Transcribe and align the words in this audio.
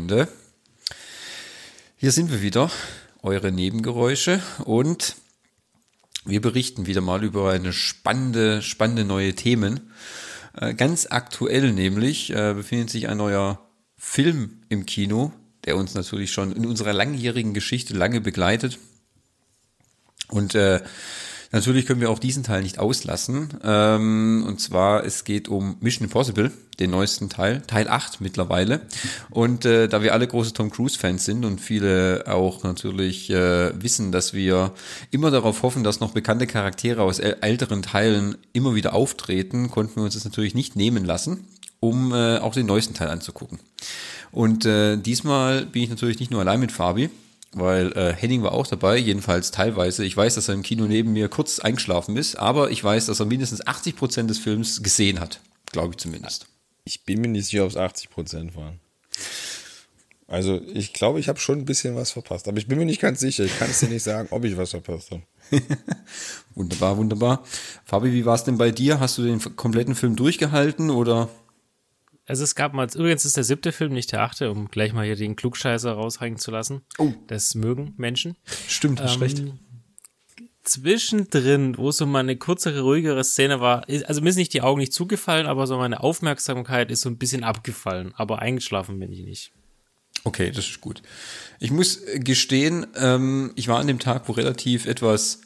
Freunde. 0.00 0.28
Hier 1.98 2.10
sind 2.10 2.30
wir 2.30 2.40
wieder, 2.40 2.70
eure 3.22 3.52
Nebengeräusche 3.52 4.40
und 4.64 5.16
wir 6.24 6.40
berichten 6.40 6.86
wieder 6.86 7.02
mal 7.02 7.22
über 7.22 7.50
eine 7.50 7.74
spannende, 7.74 8.62
spannende 8.62 9.04
neue 9.04 9.34
Themen. 9.34 9.92
Äh, 10.58 10.72
ganz 10.72 11.08
aktuell 11.10 11.74
nämlich 11.74 12.30
äh, 12.30 12.54
befindet 12.54 12.88
sich 12.88 13.08
ein 13.08 13.18
neuer 13.18 13.60
Film 13.98 14.62
im 14.70 14.86
Kino, 14.86 15.34
der 15.66 15.76
uns 15.76 15.92
natürlich 15.92 16.32
schon 16.32 16.52
in 16.52 16.64
unserer 16.64 16.94
langjährigen 16.94 17.52
Geschichte 17.52 17.92
lange 17.92 18.22
begleitet. 18.22 18.78
Und 20.28 20.54
äh, 20.54 20.80
Natürlich 21.52 21.86
können 21.86 22.00
wir 22.00 22.10
auch 22.10 22.20
diesen 22.20 22.44
Teil 22.44 22.62
nicht 22.62 22.78
auslassen. 22.78 23.48
Ähm, 23.64 24.44
und 24.46 24.60
zwar, 24.60 25.04
es 25.04 25.24
geht 25.24 25.48
um 25.48 25.76
Mission 25.80 26.04
Impossible, 26.04 26.52
den 26.78 26.90
neuesten 26.90 27.28
Teil, 27.28 27.62
Teil 27.66 27.88
8 27.88 28.20
mittlerweile. 28.20 28.82
Und 29.30 29.64
äh, 29.64 29.88
da 29.88 30.00
wir 30.00 30.12
alle 30.12 30.28
große 30.28 30.52
Tom 30.52 30.70
Cruise-Fans 30.70 31.24
sind 31.24 31.44
und 31.44 31.60
viele 31.60 32.24
auch 32.28 32.62
natürlich 32.62 33.30
äh, 33.30 33.72
wissen, 33.82 34.12
dass 34.12 34.32
wir 34.32 34.72
immer 35.10 35.32
darauf 35.32 35.62
hoffen, 35.62 35.82
dass 35.82 35.98
noch 35.98 36.12
bekannte 36.12 36.46
Charaktere 36.46 37.02
aus 37.02 37.18
älteren 37.18 37.82
Teilen 37.82 38.36
immer 38.52 38.76
wieder 38.76 38.94
auftreten, 38.94 39.70
konnten 39.70 39.96
wir 39.96 40.04
uns 40.04 40.14
das 40.14 40.24
natürlich 40.24 40.54
nicht 40.54 40.76
nehmen 40.76 41.04
lassen, 41.04 41.48
um 41.80 42.12
äh, 42.12 42.38
auch 42.38 42.54
den 42.54 42.66
neuesten 42.66 42.94
Teil 42.94 43.08
anzugucken. 43.08 43.58
Und 44.30 44.66
äh, 44.66 44.96
diesmal 44.96 45.66
bin 45.66 45.82
ich 45.82 45.90
natürlich 45.90 46.20
nicht 46.20 46.30
nur 46.30 46.40
allein 46.40 46.60
mit 46.60 46.70
Fabi, 46.70 47.10
weil 47.52 47.92
äh, 47.92 48.12
Henning 48.14 48.42
war 48.42 48.52
auch 48.52 48.66
dabei, 48.66 48.96
jedenfalls 48.96 49.50
teilweise. 49.50 50.04
Ich 50.04 50.16
weiß, 50.16 50.36
dass 50.36 50.48
er 50.48 50.54
im 50.54 50.62
Kino 50.62 50.86
neben 50.86 51.12
mir 51.12 51.28
kurz 51.28 51.58
eingeschlafen 51.58 52.16
ist, 52.16 52.36
aber 52.36 52.70
ich 52.70 52.82
weiß, 52.82 53.06
dass 53.06 53.20
er 53.20 53.26
mindestens 53.26 53.66
80 53.66 53.96
Prozent 53.96 54.30
des 54.30 54.38
Films 54.38 54.82
gesehen 54.82 55.20
hat. 55.20 55.40
Glaube 55.72 55.90
ich 55.92 55.98
zumindest. 55.98 56.46
Ich 56.84 57.04
bin 57.04 57.20
mir 57.20 57.28
nicht 57.28 57.46
sicher, 57.46 57.64
ob 57.64 57.70
es 57.70 57.76
80 57.76 58.10
Prozent 58.10 58.56
waren. 58.56 58.80
Also 60.30 60.60
ich 60.72 60.92
glaube, 60.92 61.18
ich 61.18 61.28
habe 61.28 61.40
schon 61.40 61.58
ein 61.58 61.64
bisschen 61.64 61.96
was 61.96 62.12
verpasst, 62.12 62.46
aber 62.46 62.58
ich 62.58 62.68
bin 62.68 62.78
mir 62.78 62.84
nicht 62.84 63.00
ganz 63.00 63.18
sicher. 63.18 63.44
Ich 63.44 63.58
kann 63.58 63.68
es 63.68 63.80
dir 63.80 63.88
nicht 63.88 64.04
sagen, 64.04 64.28
ob 64.30 64.44
ich 64.44 64.56
was 64.56 64.70
verpasst 64.70 65.10
habe. 65.10 65.22
wunderbar, 66.54 66.96
wunderbar. 66.96 67.44
Fabi, 67.84 68.12
wie 68.12 68.24
war 68.24 68.36
es 68.36 68.44
denn 68.44 68.56
bei 68.56 68.70
dir? 68.70 69.00
Hast 69.00 69.18
du 69.18 69.24
den 69.24 69.40
kompletten 69.56 69.96
Film 69.96 70.14
durchgehalten 70.14 70.90
oder? 70.90 71.28
Also 72.30 72.44
es 72.44 72.54
gab 72.54 72.74
mal, 72.74 72.86
übrigens 72.94 73.24
ist 73.24 73.36
der 73.36 73.42
siebte 73.42 73.72
Film, 73.72 73.92
nicht 73.92 74.12
der 74.12 74.22
achte, 74.22 74.52
um 74.52 74.70
gleich 74.70 74.92
mal 74.92 75.04
hier 75.04 75.16
den 75.16 75.34
Klugscheißer 75.34 75.90
raushängen 75.90 76.38
zu 76.38 76.52
lassen. 76.52 76.82
Oh. 76.96 77.12
Das 77.26 77.56
mögen 77.56 77.92
Menschen. 77.96 78.36
Stimmt, 78.68 79.02
hast 79.02 79.16
ähm, 79.16 79.22
recht. 79.22 79.42
Zwischendrin, 80.62 81.76
wo 81.76 81.90
so 81.90 82.06
mal 82.06 82.20
eine 82.20 82.36
kürzere, 82.36 82.82
ruhigere 82.82 83.24
Szene 83.24 83.60
war, 83.60 83.84
also 84.04 84.20
mir 84.20 84.28
ist 84.28 84.36
nicht 84.36 84.54
die 84.54 84.62
Augen 84.62 84.78
nicht 84.78 84.92
zugefallen, 84.92 85.48
aber 85.48 85.66
so 85.66 85.76
meine 85.76 86.04
Aufmerksamkeit 86.04 86.92
ist 86.92 87.00
so 87.00 87.08
ein 87.08 87.18
bisschen 87.18 87.42
abgefallen. 87.42 88.14
Aber 88.14 88.38
eingeschlafen 88.38 89.00
bin 89.00 89.10
ich 89.10 89.24
nicht. 89.24 89.50
Okay, 90.22 90.52
das 90.52 90.68
ist 90.68 90.80
gut. 90.80 91.02
Ich 91.58 91.72
muss 91.72 92.00
gestehen, 92.14 92.86
ähm, 92.94 93.50
ich 93.56 93.66
war 93.66 93.80
an 93.80 93.88
dem 93.88 93.98
Tag, 93.98 94.28
wo 94.28 94.32
relativ 94.34 94.86
etwas 94.86 95.40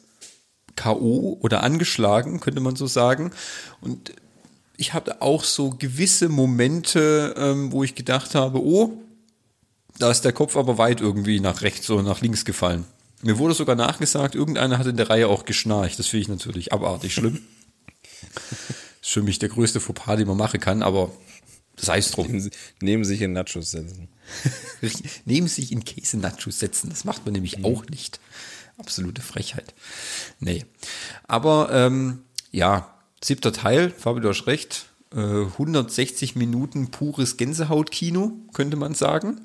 K.O. 0.75 1.39
oder 1.41 1.63
angeschlagen, 1.63 2.41
könnte 2.41 2.61
man 2.61 2.75
so 2.75 2.85
sagen. 2.85 3.31
Und 3.81 4.13
ich 4.77 4.93
hatte 4.93 5.21
auch 5.21 5.43
so 5.43 5.71
gewisse 5.71 6.29
Momente, 6.29 7.33
ähm, 7.37 7.71
wo 7.71 7.83
ich 7.83 7.95
gedacht 7.95 8.35
habe, 8.35 8.61
oh, 8.63 9.01
da 9.97 10.11
ist 10.11 10.21
der 10.21 10.33
Kopf 10.33 10.57
aber 10.57 10.77
weit 10.77 11.01
irgendwie 11.01 11.39
nach 11.39 11.61
rechts 11.61 11.89
oder 11.89 12.03
nach 12.03 12.21
links 12.21 12.45
gefallen. 12.45 12.85
Mir 13.21 13.37
wurde 13.37 13.53
sogar 13.53 13.75
nachgesagt, 13.75 14.35
irgendeiner 14.35 14.77
hat 14.77 14.87
in 14.87 14.97
der 14.97 15.09
Reihe 15.09 15.27
auch 15.27 15.45
geschnarcht. 15.45 15.97
Das 15.97 16.07
finde 16.07 16.21
ich 16.23 16.27
natürlich 16.27 16.73
abartig 16.73 17.13
schlimm. 17.13 17.41
ist 19.01 19.11
für 19.11 19.23
mich 19.23 19.39
der 19.39 19.49
größte 19.49 19.79
Fauxpas, 19.79 20.17
den 20.17 20.27
man 20.27 20.37
machen 20.37 20.59
kann, 20.59 20.83
aber 20.83 21.11
sei 21.77 21.99
es 21.99 22.11
drum. 22.11 22.27
Nehmen, 22.27 22.51
neben 22.81 23.05
sich 23.05 23.21
in 23.21 23.33
Nachos 23.33 23.71
setzen. 23.71 24.09
neben 25.25 25.47
sich 25.47 25.71
in 25.71 25.83
Käse-Nachos 25.83 26.59
setzen. 26.59 26.89
Das 26.89 27.05
macht 27.05 27.25
man 27.25 27.33
nämlich 27.33 27.59
mhm. 27.59 27.65
auch 27.65 27.85
nicht. 27.87 28.19
Absolute 28.77 29.21
Frechheit. 29.21 29.73
Nee. 30.39 30.65
Aber 31.27 31.69
ähm, 31.71 32.23
ja, 32.51 32.94
Siebter 33.23 33.53
Teil, 33.53 33.89
Fabio, 33.89 34.21
du 34.21 34.29
hast 34.29 34.47
recht. 34.47 34.87
Äh, 35.13 35.45
160 35.45 36.35
Minuten 36.35 36.91
pures 36.91 37.37
Gänsehautkino, 37.37 38.33
könnte 38.53 38.77
man 38.77 38.93
sagen. 38.93 39.41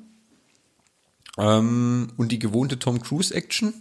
Ähm, 1.37 2.11
und 2.17 2.31
die 2.31 2.39
gewohnte 2.39 2.79
Tom 2.79 3.01
Cruise-Action. 3.01 3.73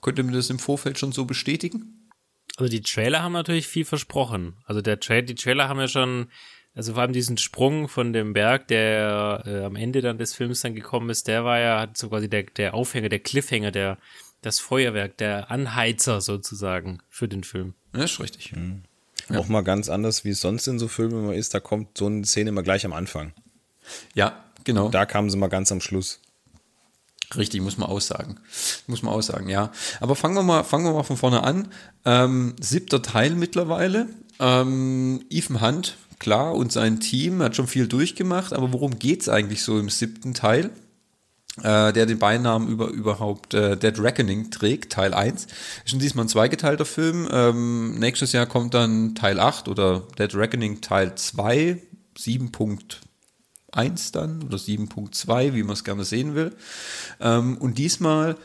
Könnte 0.00 0.22
man 0.22 0.34
das 0.34 0.50
im 0.50 0.58
Vorfeld 0.58 0.98
schon 0.98 1.12
so 1.12 1.24
bestätigen? 1.24 2.08
Also 2.56 2.70
die 2.70 2.82
Trailer 2.82 3.22
haben 3.22 3.32
natürlich 3.32 3.68
viel 3.68 3.84
versprochen. 3.84 4.54
Also 4.64 4.80
der 4.82 5.00
Tra 5.00 5.20
die 5.20 5.34
Trailer 5.34 5.68
haben 5.68 5.80
ja 5.80 5.88
schon, 5.88 6.28
also 6.74 6.94
vor 6.94 7.02
allem 7.02 7.12
diesen 7.12 7.38
Sprung 7.38 7.88
von 7.88 8.12
dem 8.12 8.32
Berg, 8.32 8.68
der 8.68 9.42
äh, 9.46 9.64
am 9.64 9.76
Ende 9.76 10.00
dann 10.00 10.18
des 10.18 10.34
Films 10.34 10.60
dann 10.60 10.74
gekommen 10.74 11.10
ist, 11.10 11.28
der 11.28 11.44
war 11.44 11.58
ja 11.58 11.80
hat 11.80 11.96
so 11.96 12.08
quasi 12.08 12.28
der, 12.28 12.44
der 12.44 12.74
Aufhänger, 12.74 13.08
der 13.08 13.20
Cliffhanger, 13.20 13.70
der 13.70 13.98
das 14.42 14.58
Feuerwerk, 14.58 15.18
der 15.18 15.50
Anheizer 15.50 16.20
sozusagen 16.20 16.98
für 17.08 17.28
den 17.28 17.44
Film. 17.44 17.74
Ja, 17.94 18.04
ist 18.04 18.20
richtig. 18.20 18.52
Mhm. 18.54 18.82
Ja. 19.30 19.38
Auch 19.38 19.48
mal 19.48 19.62
ganz 19.62 19.88
anders, 19.88 20.24
wie 20.24 20.30
es 20.30 20.40
sonst 20.40 20.66
in 20.66 20.78
so 20.78 20.88
Filmen 20.88 21.24
immer 21.24 21.34
ist. 21.34 21.54
Da 21.54 21.60
kommt 21.60 21.96
so 21.96 22.06
eine 22.06 22.24
Szene 22.24 22.50
immer 22.50 22.62
gleich 22.62 22.84
am 22.84 22.92
Anfang. 22.92 23.32
Ja, 24.14 24.44
genau. 24.64 24.88
Da 24.88 25.06
kamen 25.06 25.30
sie 25.30 25.36
mal 25.36 25.48
ganz 25.48 25.70
am 25.72 25.80
Schluss. 25.80 26.20
Richtig, 27.36 27.60
muss 27.60 27.78
man 27.78 27.88
aussagen. 27.88 28.40
Muss 28.86 29.02
man 29.02 29.14
aussagen, 29.14 29.48
ja. 29.48 29.70
Aber 30.00 30.16
fangen 30.16 30.34
wir 30.34 30.42
mal, 30.42 30.64
fangen 30.64 30.84
wir 30.84 30.92
mal 30.92 31.04
von 31.04 31.16
vorne 31.16 31.44
an. 31.44 31.68
Ähm, 32.04 32.56
siebter 32.60 33.02
Teil 33.02 33.36
mittlerweile. 33.36 34.08
Ähm, 34.40 35.24
Ethan 35.30 35.60
Hunt, 35.60 35.96
klar, 36.18 36.54
und 36.54 36.72
sein 36.72 36.98
Team 36.98 37.40
hat 37.42 37.54
schon 37.54 37.68
viel 37.68 37.86
durchgemacht, 37.86 38.52
aber 38.52 38.72
worum 38.72 38.98
geht 38.98 39.22
es 39.22 39.28
eigentlich 39.28 39.62
so 39.62 39.78
im 39.78 39.90
siebten 39.90 40.34
Teil? 40.34 40.70
Äh, 41.58 41.92
der 41.92 42.06
den 42.06 42.18
Beinamen 42.18 42.68
über 42.68 42.88
überhaupt 42.88 43.54
äh, 43.54 43.76
Dead 43.76 43.98
Reckoning 43.98 44.50
trägt, 44.50 44.92
Teil 44.92 45.14
1. 45.14 45.46
Ist 45.84 46.00
diesmal 46.00 46.24
ein 46.26 46.28
zweigeteilter 46.28 46.84
Film. 46.84 47.28
Ähm, 47.30 47.98
nächstes 47.98 48.32
Jahr 48.32 48.46
kommt 48.46 48.74
dann 48.74 49.14
Teil 49.14 49.40
8 49.40 49.68
oder 49.68 50.04
Dead 50.18 50.34
Reckoning 50.34 50.80
Teil 50.80 51.14
2, 51.14 51.78
7.1 52.16 54.12
dann 54.12 54.42
oder 54.42 54.56
7.2, 54.56 55.54
wie 55.54 55.62
man 55.62 55.72
es 55.74 55.84
gerne 55.84 56.04
sehen 56.04 56.34
will. 56.34 56.54
Ähm, 57.20 57.58
und 57.58 57.78
diesmal 57.78 58.36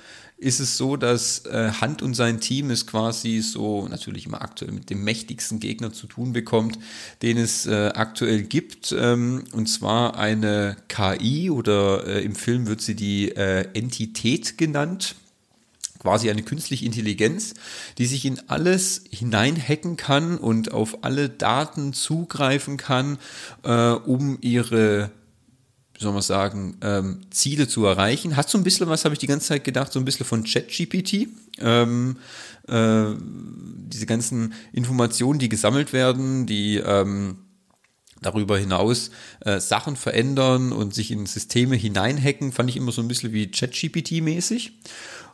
ist 0.46 0.60
es 0.60 0.78
so, 0.78 0.96
dass 0.96 1.40
äh, 1.48 1.72
Hunt 1.82 2.04
und 2.04 2.14
sein 2.14 2.40
Team 2.40 2.70
es 2.70 2.86
quasi 2.86 3.42
so 3.42 3.88
natürlich 3.88 4.28
immer 4.28 4.44
aktuell 4.44 4.72
mit 4.72 4.92
dem 4.92 5.04
mächtigsten 5.04 5.60
Gegner 5.60 5.92
zu 5.92 6.06
tun 6.06 6.34
bekommt, 6.34 6.78
den 7.24 7.38
es 7.38 7.66
äh, 7.66 7.92
aktuell 7.96 8.44
gibt. 8.44 8.96
Ähm, 8.96 9.46
und 9.54 9.66
zwar 9.66 10.18
eine 10.20 10.78
KI 10.88 11.50
oder 11.50 12.06
äh, 12.06 12.24
im 12.24 12.36
Film 12.36 12.68
wird 12.68 12.82
sie 12.82 12.96
die 12.96 13.32
äh, 13.32 13.68
Entität 13.74 14.60
genannt 14.60 15.16
quasi 16.00 16.30
eine 16.30 16.44
künstliche 16.44 16.86
Intelligenz, 16.86 17.56
die 17.98 18.06
sich 18.06 18.26
in 18.26 18.40
alles 18.48 19.06
hineinhacken 19.10 19.98
kann 19.98 20.38
und 20.38 20.72
auf 20.72 21.04
alle 21.04 21.30
Daten 21.30 21.94
zugreifen 21.94 22.78
kann, 22.78 23.18
äh, 23.64 23.90
um 23.90 24.38
ihre 24.42 25.10
wie 25.98 26.04
soll 26.04 26.14
man 26.14 26.22
sagen, 26.22 26.78
ähm, 26.82 27.22
Ziele 27.32 27.68
zu 27.68 27.86
erreichen. 27.86 28.36
Hat 28.36 28.50
so 28.50 28.58
ein 28.58 28.64
bisschen 28.64 28.88
was, 28.88 29.06
habe 29.06 29.14
ich 29.14 29.20
die 29.20 29.28
ganze 29.28 29.48
Zeit 29.48 29.64
gedacht, 29.64 29.94
so 29.94 30.00
ein 30.00 30.06
bisschen 30.06 30.26
von 30.26 30.44
ChatGPT. 30.44 31.28
Ähm, 31.60 32.18
äh, 32.68 33.06
diese 33.88 34.06
ganzen 34.06 34.54
Informationen, 34.74 35.40
die 35.40 35.48
gesammelt 35.48 35.94
werden, 35.94 36.46
die 36.46 36.78
ähm, 36.78 37.38
darüber 38.22 38.58
hinaus 38.58 39.12
äh, 39.42 39.60
Sachen 39.60 39.96
verändern 39.96 40.74
und 40.74 40.94
sich 40.94 41.12
in 41.12 41.26
Systeme 41.26 41.76
hineinhacken, 41.76 42.52
fand 42.52 42.70
ich 42.70 42.78
immer 42.78 42.92
so 42.92 43.02
ein 43.02 43.08
bisschen 43.08 43.32
wie 43.32 43.48
ChatGPT-mäßig. 43.48 44.72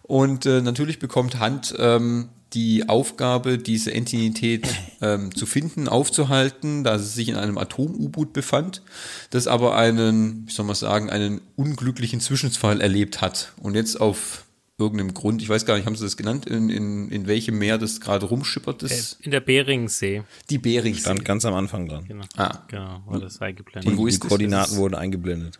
Und 0.03 0.45
äh, 0.45 0.61
natürlich 0.61 0.99
bekommt 0.99 1.39
Hand 1.39 1.73
ähm, 1.77 2.29
die 2.53 2.89
Aufgabe, 2.89 3.57
diese 3.57 3.93
Entität 3.93 4.67
ähm, 5.01 5.33
zu 5.33 5.45
finden, 5.45 5.87
aufzuhalten, 5.87 6.83
da 6.83 6.99
sie 6.99 7.07
sich 7.07 7.29
in 7.29 7.35
einem 7.35 7.57
Atom-U-Boot 7.57 8.33
befand, 8.33 8.81
das 9.29 9.47
aber 9.47 9.75
einen, 9.75 10.47
wie 10.47 10.51
soll 10.51 10.65
man 10.65 10.75
sagen, 10.75 11.09
einen 11.09 11.41
unglücklichen 11.55 12.19
Zwischenfall 12.19 12.81
erlebt 12.81 13.21
hat 13.21 13.53
und 13.61 13.75
jetzt 13.75 13.99
auf 13.99 14.45
irgendeinem 14.77 15.13
Grund, 15.13 15.41
ich 15.41 15.49
weiß 15.49 15.65
gar 15.65 15.75
nicht, 15.75 15.85
haben 15.85 15.95
sie 15.95 16.03
das 16.03 16.17
genannt, 16.17 16.47
in, 16.47 16.69
in, 16.69 17.09
in 17.09 17.27
welchem 17.27 17.57
Meer 17.57 17.77
das 17.77 18.01
gerade 18.01 18.25
rumschippert 18.25 18.83
ist? 18.83 19.19
Äh, 19.21 19.25
in 19.25 19.31
der 19.31 19.39
Beringsee. 19.39 20.23
Die 20.49 20.57
Beringsee. 20.57 21.01
Stand 21.01 21.23
ganz 21.23 21.45
am 21.45 21.53
Anfang 21.53 21.87
dran. 21.87 22.05
Genau, 22.07 22.25
ah. 22.35 22.63
genau 22.67 23.03
war 23.05 23.19
das 23.19 23.41
eingeblendet. 23.41 23.89
Und 23.91 23.97
wo 23.97 24.07
ist 24.07 24.23
die 24.23 24.27
Koordinaten 24.27 24.75
wurden 24.75 24.95
eingeblendet. 24.95 25.59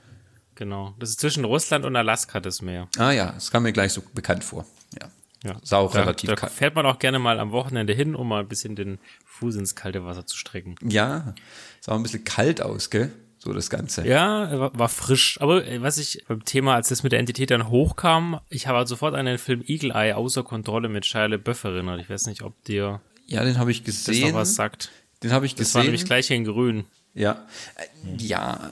Genau. 0.56 0.96
Das 1.00 1.12
ist 1.12 1.20
zwischen 1.20 1.46
Russland 1.46 1.86
und 1.86 1.96
Alaska 1.96 2.40
das 2.40 2.62
Meer. 2.62 2.88
Ah 2.98 3.12
ja, 3.12 3.32
das 3.32 3.52
kam 3.52 3.64
mir 3.64 3.74
gleich 3.74 3.94
so 3.94 4.04
bekannt 4.14 4.44
vor. 4.44 4.66
Ja. 5.00 5.08
Ja, 5.44 5.58
ist 5.62 5.74
auch 5.74 5.92
da, 5.92 6.02
relativ 6.02 6.30
da 6.30 6.36
kalt. 6.36 6.52
fährt 6.52 6.76
man 6.76 6.86
auch 6.86 7.00
gerne 7.00 7.18
mal 7.20 7.40
am 7.40 7.52
Wochenende 7.52 7.94
hin, 7.94 8.16
um 8.16 8.28
mal 8.28 8.42
ein 8.42 8.48
bisschen 8.48 8.76
den 8.76 9.00
Fuß 9.26 9.56
ins 9.56 9.76
kalte 9.76 10.06
Wasser 10.06 10.26
zu 10.26 10.38
strecken. 10.38 10.76
Ja, 10.84 11.34
sah 11.80 11.94
auch 11.94 11.96
ein 11.96 12.04
bisschen 12.04 12.24
kalt 12.24 12.62
aus, 12.62 12.90
gell? 12.90 13.12
So 13.40 13.54
das 13.54 13.72
Ganze. 13.72 14.08
Ja, 14.08 14.60
war, 14.60 14.78
war 14.78 14.90
frisch. 14.90 15.42
Aber 15.42 15.66
äh, 15.66 15.82
was 15.82 15.98
ich 15.98 16.24
beim 16.28 16.46
Thema, 16.46 16.76
als 16.76 16.90
das 16.90 17.02
mit 17.02 17.12
der 17.12 17.20
Entität 17.20 17.50
dann 17.50 17.70
hochkam, 17.70 18.40
ich 18.50 18.68
habe 18.68 18.78
halt 18.78 18.88
sofort 18.88 19.16
an 19.16 19.26
den 19.26 19.40
Film 19.40 19.64
Eagle 19.66 19.92
Eye 19.92 20.14
außer 20.14 20.44
Kontrolle 20.44 20.90
mit 20.90 21.08
Shia 21.08 21.26
LaBeouf 21.26 21.64
erinnert. 21.64 22.00
Ich 22.02 22.10
weiß 22.10 22.28
nicht, 22.28 22.44
ob 22.44 22.64
dir 22.66 23.02
ja, 23.26 23.44
den 23.44 23.58
habe 23.58 23.72
ich 23.72 23.84
gesehen. 23.84 24.22
Das 24.22 24.32
noch 24.32 24.40
was 24.40 24.56
sagt. 24.56 24.92
Den 25.24 25.32
habe 25.32 25.46
ich 25.46 25.56
gesehen. 25.56 25.66
Das 25.66 25.76
war 25.76 25.84
nämlich 25.84 26.06
gleich 26.06 26.30
in 26.32 26.44
grün. 26.44 26.86
Ja, 27.14 27.46
äh, 27.78 28.18
ja, 28.18 28.72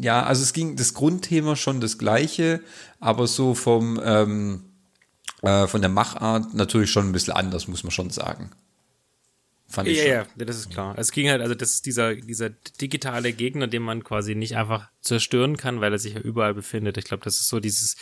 ja, 0.00 0.22
also 0.22 0.42
es 0.42 0.52
ging 0.52 0.76
das 0.76 0.94
Grundthema 0.94 1.56
schon 1.56 1.80
das 1.80 1.98
gleiche, 1.98 2.60
aber 3.00 3.26
so 3.26 3.54
vom 3.54 4.00
ähm, 4.04 4.64
äh, 5.42 5.66
von 5.66 5.80
der 5.80 5.90
Machart 5.90 6.54
natürlich 6.54 6.90
schon 6.90 7.08
ein 7.08 7.12
bisschen 7.12 7.34
anders, 7.34 7.68
muss 7.68 7.84
man 7.84 7.90
schon 7.90 8.10
sagen. 8.10 8.50
Fand 9.68 9.88
ich 9.88 9.98
ja, 9.98 10.02
schon. 10.02 10.12
ja, 10.38 10.44
das 10.44 10.56
ist 10.56 10.70
klar. 10.70 10.94
Es 10.98 11.12
ging 11.12 11.30
halt, 11.30 11.40
also 11.40 11.54
das 11.54 11.70
ist 11.70 11.86
dieser, 11.86 12.14
dieser 12.14 12.50
digitale 12.50 13.32
Gegner, 13.32 13.66
den 13.68 13.82
man 13.82 14.04
quasi 14.04 14.34
nicht 14.34 14.56
einfach 14.56 14.90
zerstören 15.00 15.56
kann, 15.56 15.80
weil 15.80 15.92
er 15.92 15.98
sich 15.98 16.14
ja 16.14 16.20
überall 16.20 16.52
befindet. 16.52 16.98
Ich 16.98 17.04
glaube, 17.04 17.24
das 17.24 17.40
ist 17.40 17.48
so 17.48 17.58
dieses, 17.58 17.96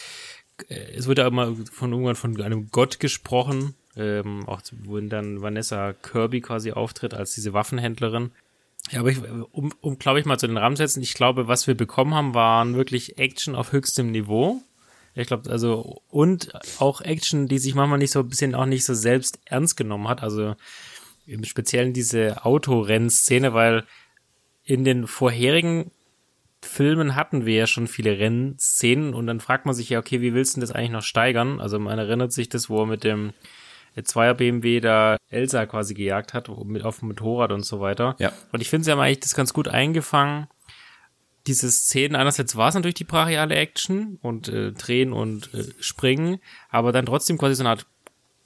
äh, 0.68 0.74
es 0.96 1.06
wird 1.06 1.18
ja 1.18 1.26
immer 1.28 1.54
von 1.70 1.92
irgendwann 1.92 2.16
von 2.16 2.40
einem 2.42 2.70
Gott 2.70 2.98
gesprochen, 2.98 3.74
ähm, 3.96 4.48
auch 4.48 4.62
wo 4.82 4.98
dann 4.98 5.42
Vanessa 5.42 5.92
Kirby 5.92 6.40
quasi 6.40 6.72
auftritt 6.72 7.14
als 7.14 7.34
diese 7.34 7.52
Waffenhändlerin. 7.52 8.32
Ja, 8.90 9.00
aber 9.00 9.10
ich, 9.10 9.18
um, 9.52 9.72
um 9.80 9.98
glaube 9.98 10.18
ich 10.18 10.26
mal 10.26 10.38
zu 10.38 10.48
den 10.48 10.56
Rahmen 10.56 10.76
setzen, 10.76 11.02
ich 11.02 11.14
glaube, 11.14 11.46
was 11.46 11.66
wir 11.66 11.76
bekommen 11.76 12.14
haben, 12.14 12.34
waren 12.34 12.74
wirklich 12.74 13.18
Action 13.18 13.54
auf 13.54 13.72
höchstem 13.72 14.10
Niveau. 14.10 14.60
Ich 15.14 15.26
glaube, 15.26 15.50
also, 15.50 16.02
und 16.08 16.52
auch 16.78 17.00
Action, 17.00 17.48
die 17.48 17.58
sich 17.58 17.74
manchmal 17.74 17.98
nicht 17.98 18.12
so 18.12 18.20
ein 18.20 18.28
bisschen 18.28 18.54
auch 18.54 18.66
nicht 18.66 18.84
so 18.84 18.94
selbst 18.94 19.40
ernst 19.44 19.76
genommen 19.76 20.08
hat. 20.08 20.22
Also, 20.22 20.54
im 21.26 21.44
Speziellen 21.44 21.92
diese 21.92 22.44
Autorennszene, 22.44 23.54
weil 23.54 23.84
in 24.64 24.84
den 24.84 25.06
vorherigen 25.06 25.90
Filmen 26.62 27.16
hatten 27.16 27.46
wir 27.46 27.54
ja 27.54 27.66
schon 27.66 27.86
viele 27.86 28.18
Rennszenen 28.18 29.14
und 29.14 29.26
dann 29.26 29.40
fragt 29.40 29.64
man 29.64 29.74
sich 29.74 29.88
ja, 29.88 29.98
okay, 29.98 30.20
wie 30.20 30.34
willst 30.34 30.56
du 30.56 30.60
das 30.60 30.72
eigentlich 30.72 30.90
noch 30.90 31.02
steigern? 31.02 31.60
Also 31.60 31.78
man 31.78 31.98
erinnert 31.98 32.32
sich 32.32 32.48
das, 32.48 32.68
wo 32.68 32.80
er 32.80 32.86
mit 32.86 33.02
dem 33.04 33.32
Zweier 34.04 34.34
BMW 34.34 34.80
da 34.80 35.16
Elsa 35.28 35.66
quasi 35.66 35.94
gejagt 35.94 36.34
hat, 36.34 36.48
mit 36.64 36.84
auf 36.84 36.98
dem 36.98 37.08
Motorrad 37.08 37.52
und 37.52 37.64
so 37.64 37.80
weiter. 37.80 38.14
Ja. 38.18 38.32
Und 38.52 38.60
ich 38.60 38.68
finde, 38.68 38.84
sie 38.84 38.90
haben 38.92 39.00
eigentlich 39.00 39.20
das 39.20 39.34
ganz 39.34 39.52
gut 39.52 39.68
eingefangen. 39.68 40.48
Diese 41.46 41.70
Szenen, 41.70 42.16
einerseits 42.16 42.56
war 42.56 42.68
es 42.68 42.74
natürlich 42.74 42.94
die 42.96 43.04
brachiale 43.04 43.54
Action 43.54 44.18
und 44.20 44.48
äh, 44.48 44.72
Drehen 44.72 45.12
und 45.12 45.52
äh, 45.54 45.64
Springen, 45.80 46.38
aber 46.68 46.92
dann 46.92 47.06
trotzdem 47.06 47.38
quasi 47.38 47.54
so 47.54 47.62
eine 47.62 47.70
Art 47.70 47.86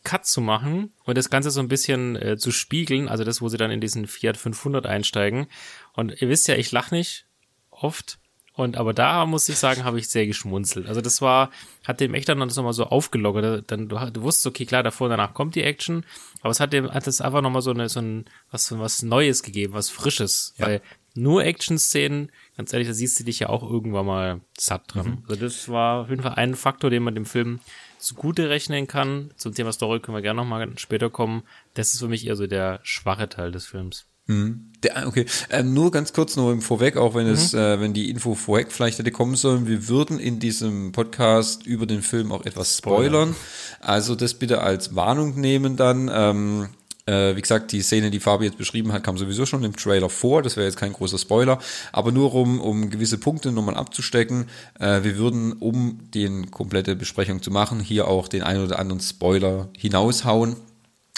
Cut 0.05 0.27
zu 0.27 0.41
machen 0.41 0.93
und 1.05 1.17
das 1.17 1.31
Ganze 1.31 1.51
so 1.51 1.61
ein 1.61 1.69
bisschen 1.69 2.15
äh, 2.17 2.37
zu 2.37 2.53
spiegeln, 2.53 3.09
also 3.09 3.25
das, 3.25 3.41
wo 3.41 3.49
sie 3.49 3.57
dann 3.57 3.71
in 3.71 3.81
diesen 3.81 4.07
Fiat 4.07 4.37
500 4.37 4.87
einsteigen. 4.87 5.47
Und 5.95 6.21
ihr 6.21 6.29
wisst 6.29 6.47
ja, 6.47 6.57
ich 6.57 6.71
lach 6.71 6.91
nicht 6.91 7.27
oft. 7.71 8.19
Und 8.57 8.77
aber 8.77 8.95
da 8.95 9.27
muss 9.27 9.49
ich 9.49 9.57
sagen, 9.57 9.83
habe 9.83 9.99
ich 9.99 10.09
sehr 10.09 10.27
geschmunzelt. 10.29 10.87
Also 10.87 11.01
das 11.01 11.21
war, 11.21 11.51
hat 11.85 11.99
dem 11.99 12.15
echt 12.15 12.29
dann 12.29 12.39
das 12.39 12.55
nochmal 12.55 12.73
so 12.73 12.85
aufgelockert. 12.85 13.69
Dann 13.73 13.89
du, 13.89 13.97
du 14.13 14.23
wusstest, 14.23 14.47
okay, 14.47 14.65
klar, 14.65 14.85
davor 14.85 15.07
und 15.07 15.11
danach 15.11 15.35
kommt 15.35 15.57
die 15.57 15.65
Action, 15.65 16.07
aber 16.41 16.51
es 16.51 16.61
hat 16.61 16.73
dem 16.73 16.89
hat 16.89 17.07
es 17.09 17.21
einfach 17.21 17.41
nochmal 17.41 17.63
so 17.63 17.71
eine 17.71 17.89
so 17.89 18.01
ein 18.01 18.27
was 18.53 18.71
was 18.79 19.03
Neues 19.03 19.43
gegeben, 19.43 19.73
was 19.73 19.91
Frisches. 19.91 20.55
Ja. 20.59 20.67
Weil 20.67 20.83
nur 21.15 21.45
Action-Szenen, 21.45 22.31
ganz 22.57 22.73
ehrlich, 22.73 22.89
da 22.89 22.95
siehst 22.95 23.19
du 23.19 23.25
dich 23.25 23.41
ja 23.41 23.49
auch 23.49 23.69
irgendwann 23.69 24.07
mal 24.07 24.41
satt 24.59 24.83
dran. 24.95 25.07
Mhm. 25.07 25.19
Also 25.29 25.41
das 25.41 25.69
war 25.69 26.03
auf 26.03 26.11
jeden 26.11 26.23
Fall 26.23 26.35
ein 26.35 26.55
Faktor, 26.55 26.91
den 26.91 27.03
man 27.03 27.15
dem 27.15 27.27
Film 27.27 27.61
zugute 27.99 28.49
rechnen 28.49 28.87
kann. 28.87 29.31
Zum 29.37 29.55
Thema 29.55 29.73
Story 29.73 30.01
können 30.01 30.17
wir 30.17 30.23
gerne 30.23 30.41
nochmal 30.41 30.69
später 30.77 31.11
kommen. 31.11 31.43
Das 31.75 31.95
ist 31.95 32.01
für 32.01 32.09
mich 32.09 32.27
eher 32.27 32.37
so 32.37 32.47
der 32.47 32.81
schwache 32.83 33.29
Teil 33.29 33.51
des 33.51 33.67
Films. 33.67 34.07
Mhm. 34.27 34.73
Der, 34.83 35.07
okay, 35.07 35.27
ähm, 35.51 35.75
nur 35.75 35.91
ganz 35.91 36.13
kurz 36.13 36.37
nur 36.37 36.51
im 36.53 36.63
Vorweg, 36.63 36.97
auch 36.97 37.15
wenn 37.15 37.27
mhm. 37.27 37.33
es, 37.33 37.53
äh, 37.53 37.81
wenn 37.81 37.93
die 37.93 38.11
Info 38.11 38.35
vorweg 38.35 38.73
vielleicht 38.73 38.99
hätte 38.99 39.11
kommen 39.11 39.35
sollen, 39.35 39.67
wir 39.67 39.89
würden 39.89 40.19
in 40.19 40.41
diesem 40.41 40.93
Podcast 40.93 41.67
über 41.67 41.85
den 41.87 42.03
Film 42.03 42.33
auch 42.33 42.47
etwas 42.47 42.79
spoilern. 42.79 43.37
Also 43.81 44.15
das 44.15 44.35
bitte 44.35 44.63
als 44.63 44.95
Warnung 44.95 45.39
nehmen 45.39 45.77
dann. 45.77 46.11
Ähm, 46.13 46.69
äh, 47.07 47.37
wie 47.37 47.43
gesagt, 47.43 47.73
die 47.73 47.83
Szene, 47.83 48.11
die 48.11 48.21
Fabi 48.21 48.47
jetzt 48.47 48.59
beschrieben 48.59 48.93
hat, 48.93 49.05
kam 49.05 49.19
sowieso 49.19 49.45
schon 49.47 49.65
im 49.65 49.77
Trailer 49.77 50.09
vor. 50.09 50.43
Das 50.43 50.57
wäre 50.57 50.67
jetzt 50.67 50.79
kein 50.79 50.93
großer 50.93 51.19
Spoiler. 51.19 51.59
Aber 51.93 52.13
nur 52.13 52.35
um, 52.35 52.61
um 52.61 52.91
gewisse 52.91 53.19
Punkte 53.19 53.53
nochmal 53.53 53.77
abzustecken. 53.77 54.47
Äh, 54.79 55.03
wir 55.03 55.19
würden, 55.19 55.53
um 55.53 55.99
die 56.15 56.47
komplette 56.51 56.97
Besprechung 56.97 57.43
zu 57.43 57.51
machen, 57.51 57.81
hier 57.81 58.09
auch 58.09 58.29
den 58.29 58.43
ein 58.43 58.63
oder 58.63 58.79
anderen 58.79 59.01
Spoiler 59.01 59.69
hinaushauen. 59.77 60.57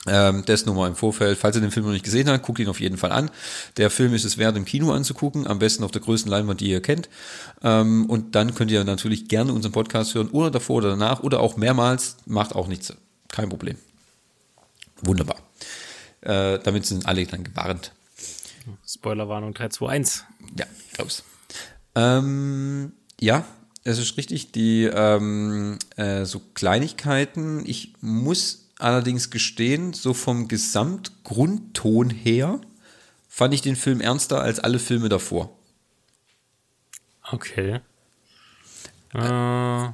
Ähm, 0.08 0.44
das 0.46 0.66
nur 0.66 0.74
mal 0.74 0.88
im 0.88 0.96
Vorfeld. 0.96 1.38
Falls 1.38 1.56
ihr 1.56 1.62
den 1.62 1.70
Film 1.70 1.86
noch 1.86 1.92
nicht 1.92 2.04
gesehen 2.04 2.28
habt, 2.28 2.44
guckt 2.44 2.58
ihn 2.58 2.68
auf 2.68 2.80
jeden 2.80 2.96
Fall 2.96 3.12
an. 3.12 3.30
Der 3.76 3.90
Film 3.90 4.14
ist 4.14 4.24
es 4.24 4.38
wert, 4.38 4.56
im 4.56 4.64
Kino 4.64 4.92
anzugucken. 4.92 5.46
Am 5.46 5.58
besten 5.58 5.84
auf 5.84 5.90
der 5.90 6.02
größten 6.02 6.30
Leinwand, 6.30 6.60
die 6.60 6.70
ihr 6.70 6.82
kennt. 6.82 7.08
Ähm, 7.62 8.06
und 8.06 8.34
dann 8.34 8.54
könnt 8.54 8.70
ihr 8.70 8.82
natürlich 8.84 9.28
gerne 9.28 9.52
unseren 9.52 9.72
Podcast 9.72 10.14
hören 10.14 10.28
oder 10.28 10.50
davor 10.50 10.76
oder 10.76 10.90
danach 10.90 11.22
oder 11.22 11.40
auch 11.40 11.56
mehrmals. 11.56 12.16
Macht 12.26 12.54
auch 12.54 12.68
nichts. 12.68 12.92
Kein 13.28 13.48
Problem. 13.48 13.76
Wunderbar. 15.02 15.36
Äh, 16.20 16.58
damit 16.58 16.86
sind 16.86 17.06
alle 17.06 17.26
dann 17.26 17.44
gewarnt. 17.44 17.92
Spoilerwarnung 18.86 19.54
321. 19.54 20.24
Ja, 20.58 20.66
ich 20.86 20.92
glaub's. 20.94 21.24
Ähm, 21.94 22.92
ja, 23.20 23.44
es 23.84 23.98
ist 23.98 24.16
richtig, 24.16 24.52
die 24.52 24.84
ähm, 24.84 25.78
äh, 25.96 26.24
so 26.24 26.40
Kleinigkeiten. 26.54 27.64
Ich 27.66 27.92
muss 28.00 28.68
allerdings 28.78 29.30
gestehen, 29.30 29.92
so 29.92 30.12
vom 30.12 30.48
Gesamtgrundton 30.48 32.10
her 32.10 32.60
fand 33.28 33.54
ich 33.54 33.62
den 33.62 33.76
Film 33.76 34.00
ernster 34.00 34.40
als 34.40 34.58
alle 34.58 34.78
Filme 34.78 35.08
davor. 35.08 35.56
Okay. 37.30 37.80
Äh. 39.14 39.88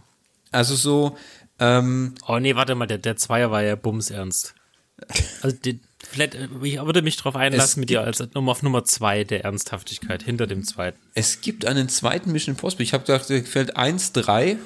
Also 0.53 0.77
so. 0.77 1.17
Ähm, 1.59 2.15
oh 2.27 2.39
nee, 2.39 2.57
warte 2.57 2.75
mal, 2.75 2.87
der, 2.87 2.99
der 2.99 3.17
Zweier 3.17 3.51
war 3.51 3.63
ja 3.63 3.77
bumsernst. 3.77 4.55
Also 5.43 5.57
die, 5.57 5.81
vielleicht, 6.11 6.35
ich 6.35 6.81
würde 6.81 7.03
mich 7.03 7.17
darauf 7.17 7.37
einlassen 7.37 7.81
mit 7.81 7.91
dir 7.91 8.03
als 8.03 8.21
Nummer 8.35 8.53
auf 8.53 8.63
Nummer 8.63 8.85
zwei 8.85 9.25
der 9.25 9.45
Ernsthaftigkeit 9.45 10.23
hinter 10.23 10.47
dem 10.47 10.65
zweiten. 10.65 10.99
Es 11.15 11.41
gibt 11.41 11.65
einen 11.65 11.89
zweiten 11.89 12.33
Mission 12.33 12.55
Impossible. 12.55 12.85
Ich 12.85 12.93
habe 12.93 13.05
gedacht, 13.05 13.29
der 13.29 13.41
gefällt 13.41 13.77
1, 13.77 14.13
3. 14.13 14.59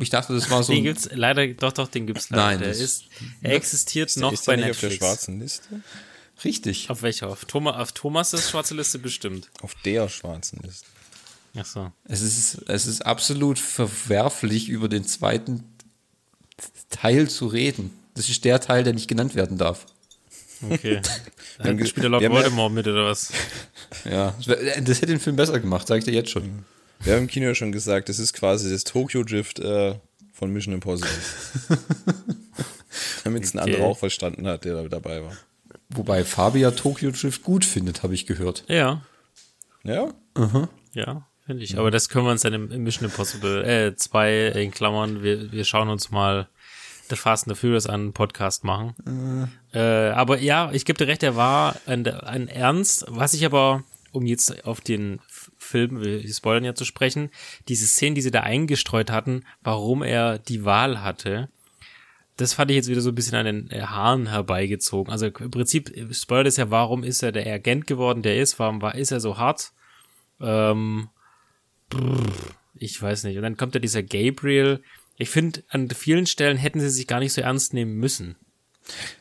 Ich 0.00 0.10
dachte, 0.10 0.34
das 0.34 0.50
war 0.50 0.62
so. 0.62 0.72
Den 0.72 0.84
gibt's 0.84 1.08
leider, 1.12 1.46
doch, 1.48 1.72
doch, 1.72 1.88
den 1.88 2.06
gibt's 2.06 2.30
leider. 2.30 2.44
Nein, 2.44 2.58
der 2.60 2.70
ist, 2.70 3.04
er 3.40 3.54
existiert 3.54 4.10
ist, 4.10 4.16
noch 4.16 4.32
ist 4.32 4.46
bei 4.46 4.56
nicht 4.56 4.66
Netflix. 4.66 4.94
auf 4.94 4.98
der 4.98 5.06
schwarzen 5.06 5.40
Liste? 5.40 5.82
Richtig. 6.44 6.90
Auf 6.90 7.02
welcher? 7.02 7.28
Auf, 7.28 7.44
Thomas, 7.46 7.76
auf 7.76 7.92
Thomas' 7.92 8.50
schwarze 8.50 8.74
Liste 8.74 8.98
bestimmt. 8.98 9.50
Auf 9.60 9.74
der 9.84 10.08
schwarzen 10.08 10.60
Liste. 10.62 10.86
Ach 11.56 11.66
so. 11.66 11.92
Es 12.04 12.20
ist, 12.20 12.62
es 12.68 12.86
ist 12.86 13.04
absolut 13.04 13.58
verwerflich, 13.58 14.68
über 14.68 14.88
den 14.88 15.04
zweiten 15.04 15.64
Teil 16.90 17.28
zu 17.28 17.46
reden. 17.46 17.97
Das 18.18 18.28
ist 18.28 18.44
der 18.44 18.58
Teil, 18.58 18.82
der 18.82 18.94
nicht 18.94 19.06
genannt 19.06 19.36
werden 19.36 19.58
darf. 19.58 19.86
Okay. 20.68 21.00
Dann 21.58 21.86
spielt 21.86 22.04
er 22.04 22.10
Lord 22.10 22.28
Voldemort 22.28 22.72
mit 22.72 22.88
oder 22.88 23.06
was? 23.06 23.32
Ja, 24.04 24.34
das 24.40 25.00
hätte 25.00 25.06
den 25.06 25.20
Film 25.20 25.36
besser 25.36 25.58
gemacht, 25.60 25.86
sag 25.86 25.98
ich 25.98 26.04
dir 26.04 26.12
jetzt 26.12 26.30
schon. 26.30 26.64
Wir 27.00 27.14
haben 27.14 27.22
im 27.22 27.26
Kino 27.26 27.46
ja 27.46 27.54
schon 27.54 27.72
gesagt, 27.72 28.10
das 28.10 28.18
ist 28.18 28.34
quasi 28.34 28.70
das 28.70 28.84
Tokyo 28.84 29.22
Drift 29.22 29.60
äh, 29.60 29.94
von 30.32 30.52
Mission 30.52 30.74
Impossible. 30.74 31.08
Damit 33.24 33.44
es 33.44 33.54
ein 33.54 33.60
okay. 33.60 33.70
anderer 33.70 33.86
auch 33.86 33.96
verstanden 33.96 34.46
hat, 34.46 34.66
der 34.66 34.88
dabei 34.90 35.22
war. 35.22 35.32
Wobei 35.88 36.22
Fabia 36.24 36.72
Tokyo 36.72 37.12
Drift 37.12 37.42
gut 37.44 37.64
findet, 37.64 38.02
habe 38.02 38.12
ich 38.12 38.26
gehört. 38.26 38.64
Ja. 38.68 39.00
Ja? 39.84 40.12
Mhm. 40.36 40.68
Ja, 40.92 41.26
finde 41.46 41.64
ich. 41.64 41.78
Aber 41.78 41.90
das 41.90 42.10
können 42.10 42.26
wir 42.26 42.32
uns 42.32 42.42
dann 42.42 42.52
im 42.52 42.82
Mission 42.82 43.06
Impossible 43.06 43.64
äh, 43.64 43.96
2 43.96 44.48
in 44.48 44.70
Klammern, 44.70 45.22
wir, 45.22 45.50
wir 45.50 45.64
schauen 45.64 45.88
uns 45.88 46.10
mal 46.10 46.48
The 47.10 47.16
Fast 47.16 47.46
and 47.46 47.56
the 47.56 47.60
Furious 47.60 47.86
einen 47.86 48.12
Podcast 48.12 48.64
machen. 48.64 49.50
Äh. 49.72 49.78
Äh, 49.78 50.10
aber 50.12 50.38
ja, 50.38 50.70
ich 50.72 50.84
gebe 50.84 50.98
dir 50.98 51.08
recht, 51.08 51.22
er 51.22 51.36
war 51.36 51.76
ein, 51.86 52.06
ein 52.06 52.48
Ernst. 52.48 53.04
Was 53.08 53.34
ich 53.34 53.44
aber, 53.44 53.84
um 54.12 54.26
jetzt 54.26 54.64
auf 54.64 54.80
den 54.80 55.20
Film, 55.58 56.02
wir 56.02 56.26
spoilern 56.32 56.64
ja 56.64 56.74
zu 56.74 56.84
sprechen, 56.84 57.30
diese 57.68 57.86
Szenen, 57.86 58.14
die 58.14 58.22
sie 58.22 58.30
da 58.30 58.40
eingestreut 58.40 59.10
hatten, 59.10 59.44
warum 59.62 60.02
er 60.02 60.38
die 60.38 60.64
Wahl 60.64 61.02
hatte, 61.02 61.48
das 62.38 62.54
fand 62.54 62.70
ich 62.70 62.76
jetzt 62.76 62.88
wieder 62.88 63.00
so 63.00 63.10
ein 63.10 63.16
bisschen 63.16 63.34
an 63.34 63.46
den 63.46 63.90
Haaren 63.90 64.28
herbeigezogen. 64.28 65.12
Also 65.12 65.26
im 65.26 65.50
Prinzip 65.50 65.92
spoilert 66.12 66.46
es 66.46 66.56
ja, 66.56 66.70
warum 66.70 67.02
ist 67.02 67.22
er 67.22 67.32
der 67.32 67.52
Agent 67.52 67.86
geworden, 67.88 68.22
der 68.22 68.40
ist, 68.40 68.58
warum 68.60 68.80
war, 68.80 68.94
ist 68.94 69.10
er 69.10 69.18
so 69.18 69.38
hart? 69.38 69.72
Ähm, 70.40 71.08
brr, 71.90 72.22
ich 72.76 73.00
weiß 73.00 73.24
nicht. 73.24 73.36
Und 73.36 73.42
dann 73.42 73.56
kommt 73.56 73.74
ja 73.74 73.80
dieser 73.80 74.04
Gabriel, 74.04 74.82
ich 75.18 75.30
finde, 75.30 75.64
an 75.68 75.90
vielen 75.90 76.26
Stellen 76.26 76.56
hätten 76.56 76.80
sie 76.80 76.90
sich 76.90 77.06
gar 77.06 77.18
nicht 77.18 77.32
so 77.32 77.40
ernst 77.40 77.74
nehmen 77.74 77.94
müssen. 77.96 78.36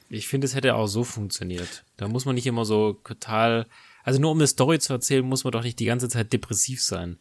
Ich 0.10 0.28
finde, 0.28 0.46
es 0.46 0.56
hätte 0.56 0.76
auch 0.76 0.88
so 0.88 1.04
funktioniert. 1.04 1.84
Da 1.98 2.08
muss 2.08 2.26
man 2.26 2.36
nicht 2.36 2.48
immer 2.48 2.64
so 2.64 2.94
total, 2.94 3.66
also 4.04 4.22
nur 4.22 4.32
um 4.32 4.38
eine 4.38 4.48
Story 4.48 4.80
zu 4.80 4.94
erzählen, 4.94 5.26
muss 5.26 5.44
man 5.44 5.52
doch 5.52 5.64
nicht 5.64 5.80
die 5.80 5.86
ganze 5.86 6.08
Zeit 6.08 6.32
depressiv 6.32 6.82
sein. 6.82 7.18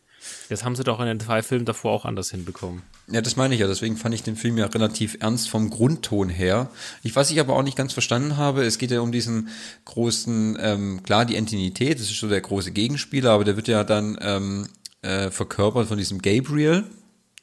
Das 0.49 0.65
haben 0.65 0.77
sie 0.77 0.85
doch 0.85 1.01
in 1.01 1.07
den 1.07 1.21
zwei 1.21 1.43
Filmen 1.43 1.65
davor 1.65 1.93
auch 1.93 2.05
anders 2.05 2.31
hinbekommen. 2.31 2.83
Ja, 3.09 3.21
das 3.21 3.37
meine 3.37 3.55
ich 3.55 3.61
ja. 3.61 3.67
Deswegen 3.67 3.97
fand 3.97 4.15
ich 4.15 4.23
den 4.23 4.37
Film 4.37 4.59
ja 4.59 4.67
relativ 4.67 5.17
ernst 5.21 5.49
vom 5.49 5.71
Grundton 5.71 6.29
her. 6.29 6.71
Ich, 7.03 7.17
was 7.17 7.31
ich 7.31 7.41
aber 7.41 7.55
auch 7.55 7.63
nicht 7.63 7.77
ganz 7.77 7.93
verstanden 7.93 8.37
habe, 8.37 8.65
es 8.65 8.79
geht 8.79 8.91
ja 8.91 9.01
um 9.01 9.13
diesen 9.13 9.49
großen, 9.85 10.59
ähm, 10.61 11.03
klar, 11.03 11.25
die 11.25 11.37
Entität, 11.37 11.99
das 11.99 12.11
ist 12.11 12.21
so 12.21 12.29
der 12.29 12.41
große 12.41 12.73
Gegenspieler, 12.73 13.31
aber 13.31 13.45
der 13.45 13.57
wird 13.57 13.69
ja 13.69 13.85
dann 13.85 14.19
ähm, 14.21 14.69
äh, 15.03 15.31
verkörpert 15.31 15.89
von 15.89 15.99
diesem 15.99 16.21
Gabriel, 16.21 16.85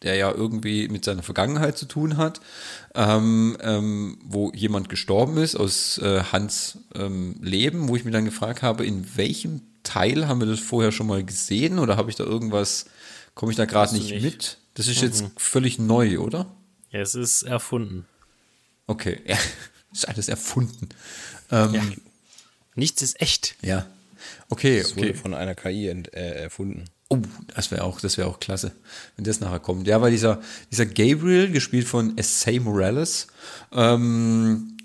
der 0.03 0.15
ja 0.15 0.31
irgendwie 0.31 0.87
mit 0.87 1.05
seiner 1.05 1.23
Vergangenheit 1.23 1.77
zu 1.77 1.85
tun 1.85 2.17
hat, 2.17 2.41
ähm, 2.93 3.57
ähm, 3.61 4.17
wo 4.23 4.51
jemand 4.53 4.89
gestorben 4.89 5.37
ist 5.37 5.55
aus 5.55 5.97
äh, 5.97 6.23
Hans 6.31 6.77
ähm, 6.93 7.35
Leben, 7.41 7.87
wo 7.87 7.95
ich 7.95 8.05
mir 8.05 8.11
dann 8.11 8.25
gefragt 8.25 8.61
habe, 8.61 8.85
in 8.85 9.15
welchem 9.15 9.61
Teil? 9.83 10.27
Haben 10.27 10.39
wir 10.39 10.47
das 10.47 10.59
vorher 10.59 10.91
schon 10.91 11.07
mal 11.07 11.23
gesehen 11.23 11.79
oder 11.79 11.97
habe 11.97 12.09
ich 12.09 12.15
da 12.15 12.23
irgendwas, 12.23 12.85
komme 13.35 13.51
ich 13.51 13.57
da 13.57 13.65
gerade 13.65 13.93
nicht, 13.93 14.11
nicht. 14.11 14.23
mit? 14.23 14.57
Das 14.73 14.87
ist 14.87 15.01
jetzt 15.01 15.25
völlig 15.37 15.77
neu, 15.77 16.19
oder? 16.19 16.51
Ja, 16.91 17.01
es 17.01 17.15
ist 17.15 17.43
erfunden. 17.43 18.05
Okay, 18.87 19.21
ja, 19.25 19.37
ist 19.91 20.07
alles 20.07 20.29
erfunden. 20.29 20.89
Ähm, 21.51 21.73
ja. 21.73 21.81
Nichts 22.75 23.01
ist 23.01 23.21
echt. 23.21 23.55
Okay, 24.49 24.79
Es 24.79 24.95
wurde 24.95 25.09
okay. 25.09 25.17
von 25.17 25.33
einer 25.33 25.55
KI 25.55 25.89
ent, 25.89 26.13
äh, 26.13 26.43
erfunden. 26.43 26.85
Oh, 27.13 27.21
das 27.53 27.69
wäre 27.69 27.83
auch, 27.83 28.01
das 28.01 28.17
wäre 28.17 28.27
auch 28.27 28.39
klasse, 28.39 28.71
wenn 29.15 29.25
das 29.25 29.39
nachher 29.39 29.59
kommt. 29.59 29.87
Ja, 29.87 30.01
weil 30.01 30.11
dieser, 30.11 30.41
dieser 30.71 30.87
Gabriel, 30.87 31.51
gespielt 31.51 31.87
von 31.87 32.17
Essay 32.17 32.59
Morales, 32.59 33.27
ähm, 33.71 34.77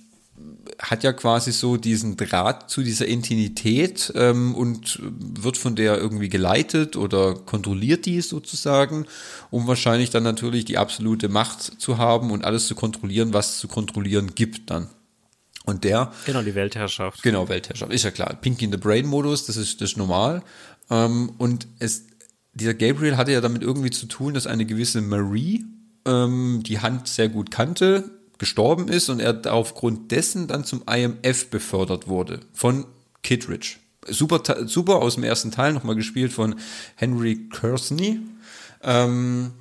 hat 0.78 1.04
ja 1.04 1.12
quasi 1.12 1.52
so 1.52 1.78
diesen 1.78 2.16
Draht 2.16 2.70
zu 2.70 2.82
dieser 2.82 3.06
Intimität 3.06 4.12
ähm, 4.14 4.54
und 4.54 5.00
wird 5.02 5.56
von 5.56 5.74
der 5.74 5.96
irgendwie 5.96 6.28
geleitet 6.28 6.96
oder 6.96 7.34
kontrolliert 7.34 8.04
die 8.04 8.20
sozusagen, 8.20 9.06
um 9.50 9.66
wahrscheinlich 9.66 10.10
dann 10.10 10.22
natürlich 10.22 10.66
die 10.66 10.76
absolute 10.76 11.30
Macht 11.30 11.80
zu 11.80 11.96
haben 11.96 12.30
und 12.30 12.44
alles 12.44 12.68
zu 12.68 12.74
kontrollieren, 12.74 13.32
was 13.32 13.54
es 13.54 13.58
zu 13.58 13.68
kontrollieren 13.68 14.34
gibt 14.34 14.70
dann. 14.70 14.88
Und 15.64 15.84
der 15.84 16.12
Genau, 16.26 16.42
die 16.42 16.54
Weltherrschaft. 16.54 17.22
Genau, 17.22 17.48
Weltherrschaft. 17.48 17.92
Ist 17.92 18.04
ja 18.04 18.10
klar. 18.10 18.36
Pinky 18.40 18.66
in 18.66 18.72
the 18.72 18.78
Brain 18.78 19.06
Modus, 19.06 19.46
das 19.46 19.56
ist, 19.56 19.80
das 19.80 19.90
ist 19.90 19.96
normal. 19.96 20.42
Ähm, 20.90 21.32
und 21.38 21.66
es, 21.78 22.04
dieser 22.54 22.74
Gabriel 22.74 23.16
hatte 23.16 23.32
ja 23.32 23.40
damit 23.40 23.62
irgendwie 23.62 23.90
zu 23.90 24.06
tun, 24.06 24.34
dass 24.34 24.46
eine 24.46 24.66
gewisse 24.66 25.00
Marie 25.00 25.64
ähm, 26.06 26.62
die 26.64 26.80
Hand 26.80 27.08
sehr 27.08 27.28
gut 27.28 27.50
kannte, 27.50 28.10
gestorben 28.38 28.88
ist 28.88 29.08
und 29.08 29.20
er 29.20 29.52
aufgrund 29.52 30.12
dessen 30.12 30.46
dann 30.46 30.64
zum 30.64 30.82
IMF 30.88 31.50
befördert 31.50 32.08
wurde 32.08 32.40
von 32.52 32.86
Kittredge. 33.22 33.76
Super, 34.06 34.66
super 34.66 34.96
aus 34.96 35.16
dem 35.16 35.24
ersten 35.24 35.50
Teil 35.50 35.72
nochmal 35.72 35.96
gespielt 35.96 36.32
von 36.32 36.54
Henry 36.94 37.48
Kersney. 37.50 38.20
Ähm, 38.82 39.52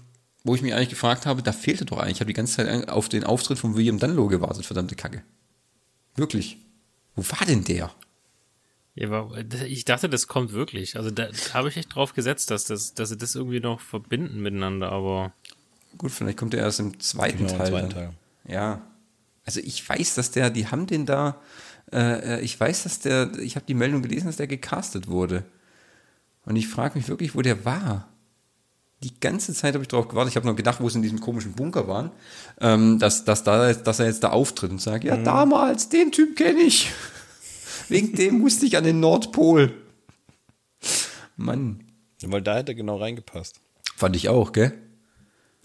wo 0.44 0.56
ich 0.56 0.62
mich 0.62 0.74
eigentlich 0.74 0.90
gefragt 0.90 1.26
habe, 1.26 1.44
da 1.44 1.52
fehlte 1.52 1.86
doch 1.86 1.98
eigentlich. 1.98 2.18
Ich 2.18 2.20
habe 2.22 2.30
die 2.30 2.34
ganze 2.34 2.56
Zeit 2.56 2.90
auf 2.90 3.10
den 3.10 3.26
Auftritt 3.26 3.60
von 3.60 3.76
William 3.76 4.00
Dunlow 4.00 4.28
gewartet, 4.28 4.66
verdammte 4.66 4.96
Kacke. 4.96 5.24
Wirklich. 6.16 6.58
Wo 7.16 7.24
war 7.24 7.46
denn 7.46 7.64
der? 7.64 7.92
Ich 8.98 9.86
dachte, 9.86 10.10
das 10.10 10.28
kommt 10.28 10.54
wirklich. 10.54 10.98
Also 10.98 11.12
da 11.12 11.28
habe 11.54 11.70
ich 11.70 11.78
echt 11.78 11.94
drauf 11.94 12.14
gesetzt, 12.14 12.50
dass, 12.52 12.66
das, 12.66 12.94
dass 12.94 13.10
sie 13.10 13.18
das 13.18 13.36
irgendwie 13.36 13.60
noch 13.60 13.80
verbinden 13.80 14.42
miteinander, 14.42 14.92
aber 14.92 15.34
Gut, 15.98 16.12
vielleicht 16.12 16.38
kommt 16.38 16.54
er 16.54 16.62
erst 16.62 16.80
im 16.80 17.00
zweiten 17.00 17.40
Genau, 17.40 17.52
im 17.52 17.58
Teil. 17.58 17.68
zweiten 17.68 17.90
dann. 17.90 17.98
Teil. 17.98 18.14
Ja. 18.48 18.82
Also 19.46 19.62
ich 19.62 19.88
weiß, 19.88 20.16
dass 20.16 20.32
der, 20.32 20.50
die 20.50 20.68
haben 20.68 20.88
den 20.88 21.06
da, 21.06 21.38
äh, 21.92 22.38
äh, 22.38 22.42
ich 22.42 22.60
weiß, 22.60 22.84
dass 22.84 23.00
der, 23.00 23.32
ich 23.40 23.56
habe 23.56 23.66
die 23.66 23.74
Meldung 23.74 24.02
gelesen, 24.02 24.28
dass 24.28 24.38
der 24.38 24.48
gecastet 24.48 25.08
wurde. 25.08 25.44
Und 26.46 26.56
ich 26.56 26.68
frage 26.68 26.98
mich 26.98 27.08
wirklich, 27.08 27.36
wo 27.36 27.42
der 27.42 27.66
war. 27.66 28.10
Die 29.04 29.20
ganze 29.20 29.54
Zeit 29.54 29.74
habe 29.76 29.84
ich 29.84 29.88
drauf 29.88 30.08
gewartet. 30.08 30.32
Ich 30.32 30.36
habe 30.38 30.48
noch 30.48 30.56
gedacht, 30.56 30.82
wo 30.82 30.90
sie 30.90 30.98
in 30.98 31.04
diesem 31.04 31.20
komischen 31.20 31.54
Bunker 31.54 31.88
waren, 31.88 32.12
ähm, 32.60 33.00
dass, 33.00 33.26
dass, 33.26 33.44
da, 33.44 33.74
dass 33.74 34.00
er 34.00 34.08
jetzt 34.08 34.24
da 34.24 34.30
auftritt 34.30 34.72
und 34.72 34.82
sagt, 34.82 35.04
ja, 35.04 35.18
damals, 35.18 35.90
den 35.90 36.12
Typ 36.12 36.36
kenne 36.36 36.62
ich. 36.62 36.92
Wegen 37.90 38.14
dem 38.14 38.40
musste 38.40 38.66
ich 38.66 38.78
an 38.78 38.84
den 38.84 39.00
Nordpol. 39.00 39.74
Mann. 41.36 41.84
Weil 42.24 42.42
da 42.42 42.56
hätte 42.56 42.72
er 42.72 42.76
genau 42.76 42.98
reingepasst. 42.98 43.62
Fand 43.96 44.16
ich 44.16 44.30
auch, 44.30 44.52
gell? 44.52 44.74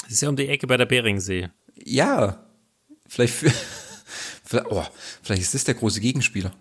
es 0.06 0.14
ist 0.14 0.20
ja 0.22 0.28
um 0.28 0.36
die 0.36 0.48
Ecke 0.48 0.66
bei 0.66 0.76
der 0.76 0.86
Beringsee. 0.86 1.48
Ja. 1.74 2.44
Vielleicht, 3.06 3.34
für, 3.34 3.50
vielleicht, 4.44 4.70
oh, 4.70 4.84
vielleicht 5.22 5.42
ist 5.42 5.54
das 5.54 5.64
der 5.64 5.74
große 5.74 6.00
Gegenspieler. 6.00 6.52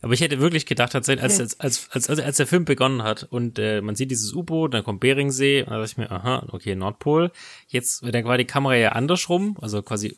Aber 0.00 0.12
ich 0.12 0.20
hätte 0.20 0.38
wirklich 0.38 0.64
gedacht, 0.64 0.92
tatsächlich, 0.92 1.22
als, 1.22 1.40
als, 1.40 1.58
als, 1.58 1.90
als, 1.90 2.08
als, 2.08 2.20
als 2.20 2.36
der 2.36 2.46
Film 2.46 2.64
begonnen 2.64 3.02
hat 3.02 3.24
und 3.24 3.58
äh, 3.58 3.80
man 3.80 3.96
sieht 3.96 4.12
dieses 4.12 4.32
U-Boot, 4.32 4.72
dann 4.72 4.84
kommt 4.84 5.00
Beringsee, 5.00 5.62
und 5.62 5.70
dann 5.70 5.80
dachte 5.80 5.90
ich 5.90 5.96
mir, 5.96 6.10
aha, 6.10 6.46
okay, 6.52 6.76
Nordpol. 6.76 7.32
Jetzt 7.66 8.02
wird 8.02 8.14
dann 8.14 8.22
quasi 8.22 8.38
die 8.38 8.46
Kamera 8.46 8.76
ja 8.76 8.92
andersrum, 8.92 9.56
also 9.60 9.82
quasi 9.82 10.16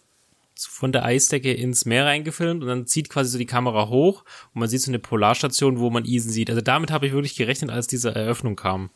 von 0.59 0.92
der 0.92 1.04
Eisdecke 1.04 1.52
ins 1.52 1.85
Meer 1.85 2.04
reingefilmt 2.07 2.62
und 2.62 2.69
dann 2.69 2.87
zieht 2.87 3.09
quasi 3.09 3.30
so 3.30 3.38
die 3.38 3.47
Kamera 3.47 3.88
hoch 3.88 4.25
und 4.54 4.61
man 4.61 4.69
sieht 4.69 4.83
so 4.83 4.90
eine 4.90 4.99
Polarstation, 4.99 5.78
wo 5.78 5.90
man 5.90 6.04
Isen 6.04 6.30
sieht. 6.30 6.50
Also 6.50 6.61
damit 6.62 6.90
habe 6.90 7.07
ich 7.07 7.12
wirklich 7.12 7.37
gerechnet, 7.37 7.71
als 7.71 7.87
diese 7.87 8.14
Eröffnung 8.14 8.57
kam. 8.57 8.90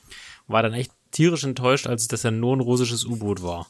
War 0.47 0.63
dann 0.63 0.75
echt 0.75 0.93
tierisch 1.11 1.45
enttäuscht, 1.45 1.87
als 1.87 2.07
das 2.09 2.23
ja 2.23 2.31
nur 2.31 2.57
ein 2.57 2.61
russisches 2.61 3.05
U-Boot 3.05 3.43
war. 3.43 3.67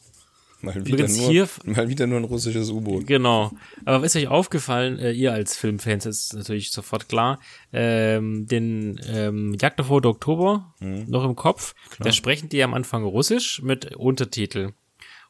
Mal 0.61 0.73
wieder, 0.75 0.89
Übrigens 0.95 1.17
nur, 1.17 1.29
hier- 1.29 1.49
mal 1.65 1.87
wieder 1.89 2.07
nur 2.07 2.17
ein 2.17 2.23
russisches 2.23 2.69
U-Boot. 2.71 3.05
Genau. 3.05 3.51
Aber 3.85 4.03
ist 4.05 4.15
euch 4.15 4.27
aufgefallen, 4.27 4.97
äh, 4.97 5.11
ihr 5.11 5.31
als 5.31 5.55
Filmfans 5.55 6.05
ist 6.05 6.33
natürlich 6.33 6.71
sofort 6.71 7.07
klar, 7.07 7.39
ähm, 7.71 8.47
den 8.47 8.99
ähm, 9.07 9.55
Jagd 9.61 9.79
auf 9.79 9.89
Rote 9.89 10.07
Oktober 10.09 10.73
noch 10.79 11.23
im 11.23 11.35
Kopf, 11.35 11.75
da 11.99 12.11
sprechen 12.11 12.49
die 12.49 12.63
am 12.63 12.73
Anfang 12.73 13.03
Russisch 13.03 13.61
mit 13.61 13.95
Untertitel. 13.95 14.71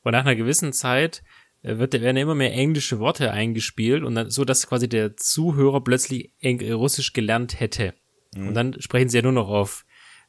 Und 0.04 0.12
nach 0.14 0.22
einer 0.22 0.36
gewissen 0.36 0.72
Zeit 0.72 1.24
wird, 1.66 1.94
werden 1.94 2.18
immer 2.18 2.36
mehr 2.36 2.54
englische 2.54 3.00
Worte 3.00 3.32
eingespielt 3.32 4.04
und 4.04 4.16
dann, 4.16 4.30
so, 4.30 4.46
dass 4.46 4.68
quasi 4.68 4.88
der 4.88 5.18
Zuhörer 5.18 5.82
plötzlich 5.84 6.32
Eng 6.40 6.62
äh, 6.62 6.72
Russisch 6.72 7.14
gelernt 7.14 7.60
hätte. 7.60 7.94
Und 8.36 8.54
dann 8.54 8.82
sprechen 8.82 9.08
sie 9.10 9.18
ja 9.18 9.24
nur 9.24 9.32
noch 9.32 9.48
auf 9.48 9.86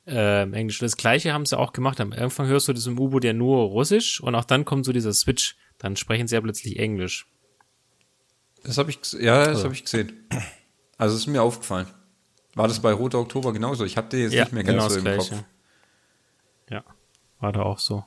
ähm, 0.07 0.55
Englisch. 0.55 0.79
Das 0.79 0.97
gleiche 0.97 1.33
haben 1.33 1.45
sie 1.45 1.59
auch 1.59 1.73
gemacht. 1.73 2.01
Am 2.01 2.13
Anfang 2.13 2.47
hörst 2.47 2.69
du 2.69 2.73
das 2.73 2.87
im 2.87 2.99
U-Boot 2.99 3.25
ja 3.25 3.33
nur 3.33 3.65
Russisch 3.65 4.21
und 4.21 4.35
auch 4.35 4.45
dann 4.45 4.65
kommt 4.65 4.85
so 4.85 4.93
dieser 4.93 5.13
Switch. 5.13 5.57
Dann 5.79 5.97
sprechen 5.97 6.29
sie 6.29 6.37
ja 6.37 6.41
plötzlich 6.41 6.79
Englisch. 6.79 7.27
Das 8.63 8.79
habe 8.79 8.91
ich, 8.91 8.99
ja, 9.13 9.47
das 9.47 9.65
habe 9.65 9.75
ich 9.75 9.85
gesehen. 9.85 10.29
Also 10.99 11.15
es 11.15 11.23
ist 11.23 11.27
mir 11.27 11.43
aufgefallen. 11.43 11.87
War 12.55 12.69
das 12.69 12.81
bei 12.81 12.93
Roter 12.93 13.19
Oktober 13.19 13.53
genauso? 13.53 13.85
Ich 13.85 13.97
habe 13.97 14.09
den 14.09 14.21
jetzt 14.21 14.33
nicht 14.33 14.53
mehr 14.53 14.65
ganz 14.65 14.95
so 14.95 14.99
im 14.99 15.17
Kopf. 15.19 15.33
Ja, 16.71 16.85
war 17.39 17.53
da 17.53 17.63
auch 17.63 17.79
so. 17.79 18.05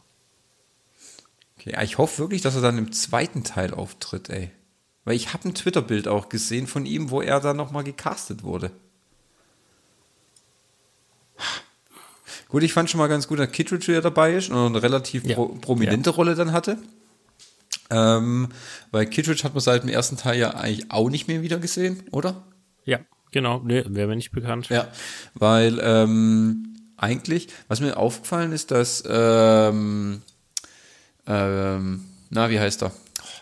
Okay, 1.71 1.83
ich 1.83 1.97
hoffe 1.97 2.19
wirklich, 2.19 2.41
dass 2.41 2.55
er 2.55 2.61
dann 2.61 2.77
im 2.77 2.91
zweiten 2.91 3.43
Teil 3.43 3.73
auftritt, 3.73 4.29
ey. 4.29 4.51
Weil 5.05 5.15
ich 5.15 5.33
habe 5.33 5.47
ein 5.47 5.55
Twitter-Bild 5.55 6.07
auch 6.07 6.29
gesehen 6.29 6.67
von 6.67 6.85
ihm, 6.85 7.09
wo 7.09 7.21
er 7.21 7.39
dann 7.39 7.57
nochmal 7.57 7.83
gecastet 7.83 8.43
wurde. 8.43 8.71
Gut, 12.49 12.63
ich 12.63 12.73
fand 12.73 12.89
schon 12.89 12.97
mal 12.99 13.07
ganz 13.07 13.27
gut, 13.27 13.39
dass 13.39 13.51
Kittredge 13.51 13.93
ja 13.93 14.01
dabei 14.01 14.33
ist 14.33 14.49
und 14.49 14.57
eine 14.57 14.81
relativ 14.81 15.23
Ja. 15.23 15.35
pro 15.35 15.47
prominente 15.49 16.09
Rolle 16.09 16.35
dann 16.35 16.51
hatte. 16.51 16.77
Ähm, 17.91 18.49
weil 18.91 19.05
Kittredge 19.05 19.43
hat 19.43 19.53
man 19.53 19.61
seit 19.61 19.83
dem 19.83 19.89
ersten 19.89 20.17
Teil 20.17 20.39
ja 20.39 20.51
eigentlich 20.51 20.91
auch 20.91 21.09
nicht 21.09 21.27
mehr 21.27 21.41
wieder 21.41 21.59
gesehen, 21.59 22.03
oder? 22.11 22.43
Ja, 22.85 22.99
genau. 23.31 23.61
Nee, 23.63 23.83
wäre 23.87 24.07
mir 24.07 24.15
nicht 24.15 24.31
bekannt. 24.31 24.69
Ja, 24.69 24.87
weil 25.35 25.79
ähm, 25.81 26.75
eigentlich, 26.97 27.47
was 27.67 27.79
mir 27.81 27.97
aufgefallen 27.97 28.51
ist, 28.51 28.71
dass, 28.71 29.03
ähm, 29.07 30.21
ähm, 31.29 32.03
na, 32.29 32.49
wie 32.49 32.59
heißt 32.59 32.83
er? 32.83 32.91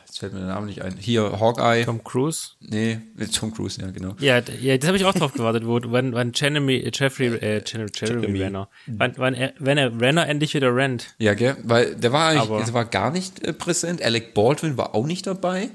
Jetzt 0.06 0.20
fällt 0.20 0.34
mir 0.34 0.40
der 0.40 0.48
Name 0.50 0.66
nicht 0.66 0.82
ein. 0.82 0.96
Hier, 0.98 1.40
Hawkeye. 1.40 1.86
Tom 1.86 2.04
Cruise. 2.04 2.52
Nee, 2.60 3.00
Tom 3.34 3.54
Cruise, 3.54 3.80
ja, 3.80 3.92
genau. 3.92 4.16
Ja, 4.20 4.40
ja 4.62 4.78
das 4.78 4.88
habe 4.88 4.98
ich 4.98 5.06
auch 5.06 5.14
drauf 5.14 5.34
gewartet, 5.34 5.66
wo, 5.66 5.80
wann, 5.86 6.14
wann 6.14 6.32
Jeremy, 6.34 6.78
äh, 6.78 6.92
Jeffrey, 6.94 7.28
äh, 7.28 7.62
Jeremy, 7.66 7.92
Jeremy 7.94 8.22
Jeremy. 8.22 8.40
Renner, 8.42 8.70
wann, 8.88 9.14
wann 9.18 9.34
er, 9.34 9.54
wenn 9.60 9.78
er 9.78 10.00
Renner 10.00 10.28
endlich 10.28 10.54
wieder 10.54 10.76
rennt. 10.76 11.14
Ja, 11.20 11.34
gell? 11.34 11.58
Weil 11.64 11.96
der 11.96 12.12
war 12.14 12.30
eigentlich, 12.30 12.42
Aber- 12.50 12.64
der 12.64 12.74
war 12.74 12.86
gar 12.86 13.12
nicht 13.12 13.44
äh, 13.44 13.54
präsent. 13.54 14.02
Alec 14.02 14.34
Baldwin 14.34 14.78
war 14.78 14.96
auch 14.96 15.06
nicht 15.06 15.28
dabei. 15.28 15.70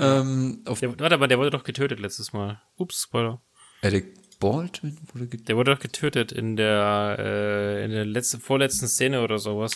Ähm, 0.00 0.60
auf 0.64 0.80
Der, 0.80 0.98
warte, 0.98 1.14
aber 1.16 1.28
der 1.28 1.38
wurde 1.38 1.50
doch 1.50 1.64
getötet 1.64 2.00
letztes 2.00 2.32
Mal. 2.32 2.60
Ups, 2.76 3.02
Spoiler. 3.02 3.40
Alec 3.82 4.06
Baldwin 4.40 4.96
wurde 5.12 5.26
get 5.26 5.48
Der 5.48 5.56
wurde 5.56 5.74
doch 5.74 5.80
getötet 5.80 6.32
in 6.32 6.56
der, 6.56 7.16
äh, 7.18 7.84
in 7.84 7.90
der 7.90 8.04
letzten, 8.04 8.40
vorletzten 8.40 8.86
Szene 8.86 9.22
oder 9.22 9.38
sowas. 9.38 9.72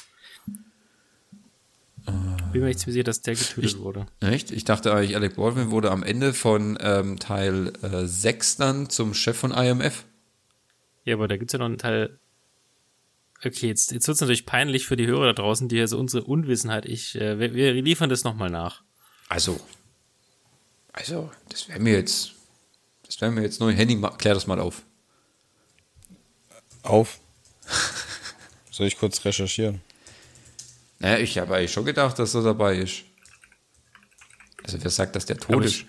Bin 2.06 2.60
mir 2.60 2.68
nicht 2.68 2.80
sicher, 2.80 3.04
dass 3.04 3.22
der 3.22 3.34
getötet 3.34 3.78
wurde. 3.78 4.06
Echt? 4.20 4.50
Ich 4.50 4.64
dachte 4.64 4.92
eigentlich, 4.92 5.16
Alec 5.16 5.36
Baldwin 5.36 5.70
wurde 5.70 5.90
am 5.90 6.02
Ende 6.02 6.34
von 6.34 6.78
ähm, 6.80 7.18
Teil 7.18 7.72
äh, 7.82 8.06
6 8.06 8.56
dann 8.56 8.90
zum 8.90 9.14
Chef 9.14 9.36
von 9.36 9.52
IMF. 9.52 10.04
Ja, 11.04 11.14
aber 11.14 11.28
da 11.28 11.36
gibt's 11.36 11.52
ja 11.52 11.58
noch 11.58 11.66
einen 11.66 11.78
Teil. 11.78 12.18
Okay, 13.44 13.68
jetzt, 13.68 13.90
jetzt 13.92 14.06
wird's 14.06 14.20
natürlich 14.20 14.46
peinlich 14.46 14.86
für 14.86 14.96
die 14.96 15.06
Hörer 15.06 15.26
da 15.26 15.32
draußen, 15.32 15.68
die 15.68 15.76
hier 15.76 15.88
so 15.88 15.98
unsere 15.98 16.24
Unwissenheit. 16.24 16.86
Ich, 16.86 17.14
äh, 17.16 17.38
wir, 17.38 17.54
wir 17.54 17.74
liefern 17.74 18.10
das 18.10 18.24
nochmal 18.24 18.50
nach. 18.50 18.82
Also, 19.28 19.58
also, 20.92 21.30
das 21.48 21.68
wäre 21.68 21.80
mir 21.80 21.94
jetzt, 21.94 22.32
das 23.06 23.20
wäre 23.20 23.30
mir 23.30 23.42
jetzt 23.42 23.60
neu. 23.60 23.72
Henning, 23.72 24.02
klär 24.18 24.34
das 24.34 24.46
mal 24.46 24.60
auf. 24.60 24.82
Auf. 26.82 27.18
Soll 28.70 28.86
ich 28.86 28.98
kurz 28.98 29.24
recherchieren? 29.24 29.80
Naja, 31.02 31.18
ich 31.18 31.36
habe 31.38 31.56
eigentlich 31.56 31.72
schon 31.72 31.84
gedacht, 31.84 32.18
dass 32.18 32.34
er 32.34 32.42
dabei 32.42 32.76
ist. 32.76 33.02
Also, 34.62 34.78
wer 34.80 34.90
sagt, 34.90 35.16
dass 35.16 35.26
der 35.26 35.36
tot 35.36 35.64
ist? 35.64 35.84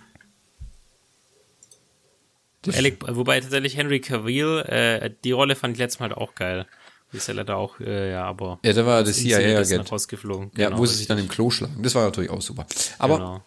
Alec, 2.73 3.03
wobei 3.15 3.39
tatsächlich 3.41 3.75
Henry 3.77 3.99
Cavill, 3.99 4.59
äh, 4.67 5.11
die 5.23 5.31
Rolle 5.31 5.55
fand 5.55 5.73
ich 5.73 5.79
letztes 5.79 5.99
Mal 5.99 6.13
auch 6.13 6.33
geil. 6.33 6.65
Die 7.11 7.17
ist 7.17 7.27
ja 7.27 7.33
leider 7.33 7.57
auch, 7.57 7.79
äh, 7.79 8.11
ja, 8.11 8.23
aber. 8.23 8.59
Ja, 8.63 8.73
der 8.73 8.85
war 8.85 9.01
ist 9.01 9.17
CIA-Agent. 9.17 9.91
rausgeflogen. 9.91 10.49
Ja, 10.57 10.69
Genau, 10.69 10.79
wo 10.79 10.85
sie 10.85 10.95
sich 10.95 11.07
dann 11.07 11.19
im 11.19 11.27
Klo 11.27 11.49
schlagen. 11.51 11.83
Das 11.83 11.93
war 11.93 12.05
natürlich 12.05 12.29
auch 12.31 12.41
super. 12.41 12.65
Aber 12.97 13.17
Genau. 13.17 13.43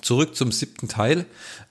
zurück 0.00 0.34
zum 0.34 0.50
siebten 0.50 0.88
Teil. 0.88 1.26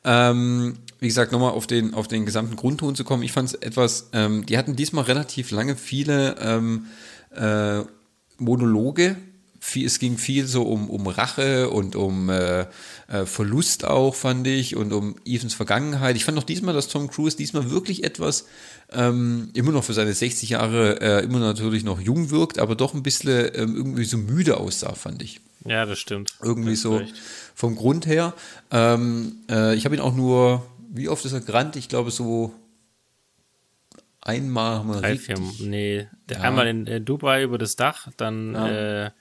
Ähm, 0.06 0.77
wie 1.00 1.08
gesagt, 1.08 1.32
nochmal 1.34 1.51
auf 1.51 1.68
den, 1.68 1.94
auf 1.94 2.08
den 2.08 2.25
gesamten 2.25 2.56
Grundton 2.56 2.96
zu 2.96 3.04
kommen, 3.04 3.24
ich 3.24 3.32
fand 3.34 3.50
es 3.50 3.56
etwas, 3.56 4.10
ähm, 4.13 4.46
die 4.46 4.58
hatten 4.58 4.75
diesmal 4.77 5.04
relativ 5.06 5.51
lange 5.51 5.75
viele 5.75 6.36
ähm, 6.39 6.86
äh, 7.36 7.82
Monologe. 8.38 9.15
Viel, 9.60 9.88
es 9.88 9.98
ging 9.98 10.20
viel 10.20 10.46
so 10.46 10.62
um, 10.63 10.92
um 10.92 11.08
Rache 11.08 11.72
und 11.72 11.96
um 11.96 12.30
äh, 12.30 12.68
äh, 13.08 13.25
Verlust 13.25 13.84
auch, 13.84 14.13
fand 14.13 14.46
ich, 14.46 14.75
und 14.75 14.94
um 14.94 15.15
Evans 15.25 15.56
Vergangenheit. 15.56 16.15
Ich 16.15 16.24
fand 16.24 16.38
auch 16.38 16.44
diesmal, 16.44 16.75
dass 16.75 16.88
Tom 16.88 17.10
Cruise 17.10 17.36
diesmal 17.36 17.72
wirklich 17.72 18.04
etwas, 18.04 18.46
ähm, 18.92 19.50
immer 19.54 19.72
noch 19.72 19.84
für 19.84 19.94
seine 19.94 20.13
60 20.13 20.50
Jahre, 20.50 21.01
äh, 21.01 21.24
immer 21.24 21.39
natürlich 21.39 21.84
noch 21.84 22.00
jung 22.00 22.30
wirkt, 22.30 22.60
aber 22.60 22.75
doch 22.75 22.94
ein 22.94 23.01
bisschen 23.01 23.50
ähm, 23.56 23.75
irgendwie 23.75 24.06
so 24.06 24.18
müde 24.18 24.58
aussah, 24.58 24.94
fand 24.94 25.24
ich. 25.24 25.42
Ja, 25.65 25.88
das 25.88 25.98
stimmt. 25.98 26.36
Irgendwie 26.44 26.72
Das 26.72 26.82
so 26.82 26.98
recht. 26.98 27.15
vom 27.56 27.75
Grund 27.75 28.06
her. 28.06 28.36
Ähm, 28.70 29.38
äh, 29.50 29.74
ich 29.75 29.86
habe 29.86 29.96
ihn 29.96 30.01
auch 30.01 30.13
nur, 30.15 30.63
wie 30.94 31.10
oft 31.10 31.25
ist 31.25 31.34
er 31.34 31.42
gerannt? 31.42 31.75
Ich 31.75 31.89
glaube 31.89 32.12
so 32.12 32.54
einmal 34.25 34.79
haben 34.79 34.89
wir 34.89 35.00
Drei, 35.00 35.12
richtig- 35.13 35.38
vier, 35.38 35.67
nee. 35.67 36.08
Der 36.29 36.38
Ja. 36.38 36.44
Einmal 36.44 36.67
in 36.67 36.86
äh, 36.88 37.00
Dubai 37.00 37.44
über 37.44 37.58
das 37.58 37.75
Dach, 37.77 38.10
dann, 38.17 38.53
Ja. 38.53 39.05
äh, 39.05 39.12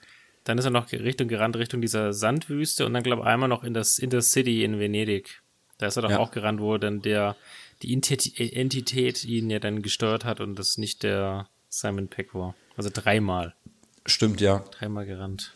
dann 0.43 0.57
ist 0.57 0.65
er 0.65 0.71
noch 0.71 0.91
Richtung 0.91 1.27
gerannt, 1.29 1.55
Richtung 1.55 1.79
dieser 1.81 2.11
Sandwüste 2.13 2.85
und 2.85 2.93
dann, 2.93 3.03
glaube 3.03 3.21
ich, 3.21 3.27
einmal 3.27 3.47
noch 3.49 3.63
in 3.63 3.73
das 3.73 3.97
Intercity 3.99 4.63
in 4.65 4.77
Venedig. 4.79 5.41
Da 5.77 5.87
ist 5.87 5.95
er 5.95 6.01
doch 6.03 6.09
Ja. 6.11 6.19
auch 6.19 6.31
gerannt, 6.31 6.59
wo 6.59 6.77
dann 6.77 7.01
der, 7.01 7.35
die 7.81 7.93
Entität, 7.93 9.23
ihn 9.25 9.49
ja 9.49 9.59
dann 9.59 9.81
gesteuert 9.81 10.23
hat 10.25 10.39
und 10.41 10.57
das 10.59 10.77
nicht 10.77 11.03
der 11.03 11.47
Simon 11.69 12.07
Peck 12.07 12.33
war. 12.33 12.55
Also 12.77 12.89
dreimal. 12.93 13.53
Stimmt, 14.05 14.39
ja. 14.41 14.63
Dreimal 14.77 15.05
gerannt. 15.05 15.53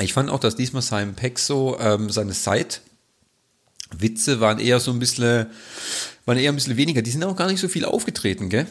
Ich 0.00 0.12
fand 0.14 0.30
auch, 0.30 0.40
dass 0.40 0.56
diesmal 0.56 0.82
Simon 0.82 1.14
Peck 1.14 1.38
so 1.38 1.78
ähm, 1.78 2.08
seine 2.10 2.32
Side-Witze 2.32 2.80
waren 4.40 4.58
eher 4.58 4.80
so 4.80 4.90
ein 4.90 4.98
bisschen, 4.98 5.46
waren 6.24 6.38
eher 6.38 6.50
ein 6.50 6.54
bisschen 6.54 6.78
weniger. 6.78 7.02
Die 7.02 7.10
sind 7.10 7.22
auch 7.24 7.36
gar 7.36 7.48
nicht 7.48 7.60
so 7.60 7.68
viel 7.68 7.84
aufgetreten, 7.84 8.48
gell? 8.48 8.66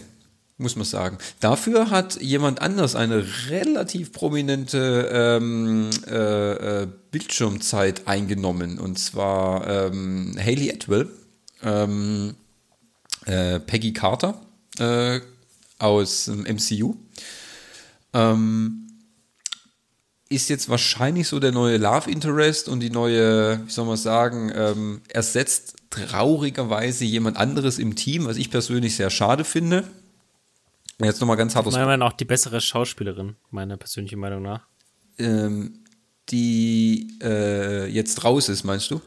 Muss 0.62 0.76
man 0.76 0.86
sagen. 0.86 1.18
Dafür 1.40 1.90
hat 1.90 2.22
jemand 2.22 2.62
anders 2.62 2.94
eine 2.94 3.26
relativ 3.50 4.12
prominente 4.12 5.10
ähm, 5.12 5.90
äh, 6.06 6.84
äh, 6.84 6.88
Bildschirmzeit 7.10 8.08
eingenommen. 8.08 8.78
Und 8.78 9.00
zwar 9.00 9.68
ähm, 9.68 10.36
Haley 10.38 10.72
Atwell, 10.72 11.10
ähm, 11.64 12.36
äh, 13.26 13.60
Peggy 13.60 13.92
Carter 13.92 14.40
äh, 14.78 15.20
aus 15.80 16.26
dem 16.26 16.44
MCU. 16.44 16.96
Ähm, 18.14 18.88
ist 20.30 20.50
jetzt 20.50 20.70
wahrscheinlich 20.70 21.28
so 21.28 21.40
der 21.40 21.52
neue 21.52 21.78
Love 21.78 22.10
Interest 22.12 22.70
und 22.70 22.82
die 22.82 22.92
neue, 22.92 23.66
wie 23.66 23.72
soll 23.72 23.86
man 23.86 23.98
sagen, 23.98 24.52
ähm, 24.56 25.02
ersetzt 25.08 25.74
traurigerweise 25.90 27.04
jemand 27.04 27.38
anderes 27.38 27.80
im 27.80 27.96
Team, 27.96 28.26
was 28.26 28.38
ich 28.38 28.52
persönlich 28.52 28.96
sehr 28.96 29.10
schade 29.10 29.44
finde. 29.44 29.86
Jetzt 31.04 31.20
nochmal 31.22 31.38
ganz 31.38 31.56
hart 31.56 31.68
aus 31.68 31.74
Meiner 31.74 31.86
Meinung 31.86 32.08
nach 32.08 32.14
auch 32.14 32.18
die 32.18 32.26
bessere 32.26 32.62
Schauspielerin, 32.62 33.36
meiner 33.50 33.78
persönlichen 33.78 34.20
Meinung 34.20 34.42
nach. 34.44 34.62
ähm, 35.18 35.80
die 36.30 37.18
äh, 37.22 37.88
jetzt 37.88 38.24
raus 38.24 38.48
ist, 38.48 38.64
meinst 38.64 38.90
du? 38.92 39.02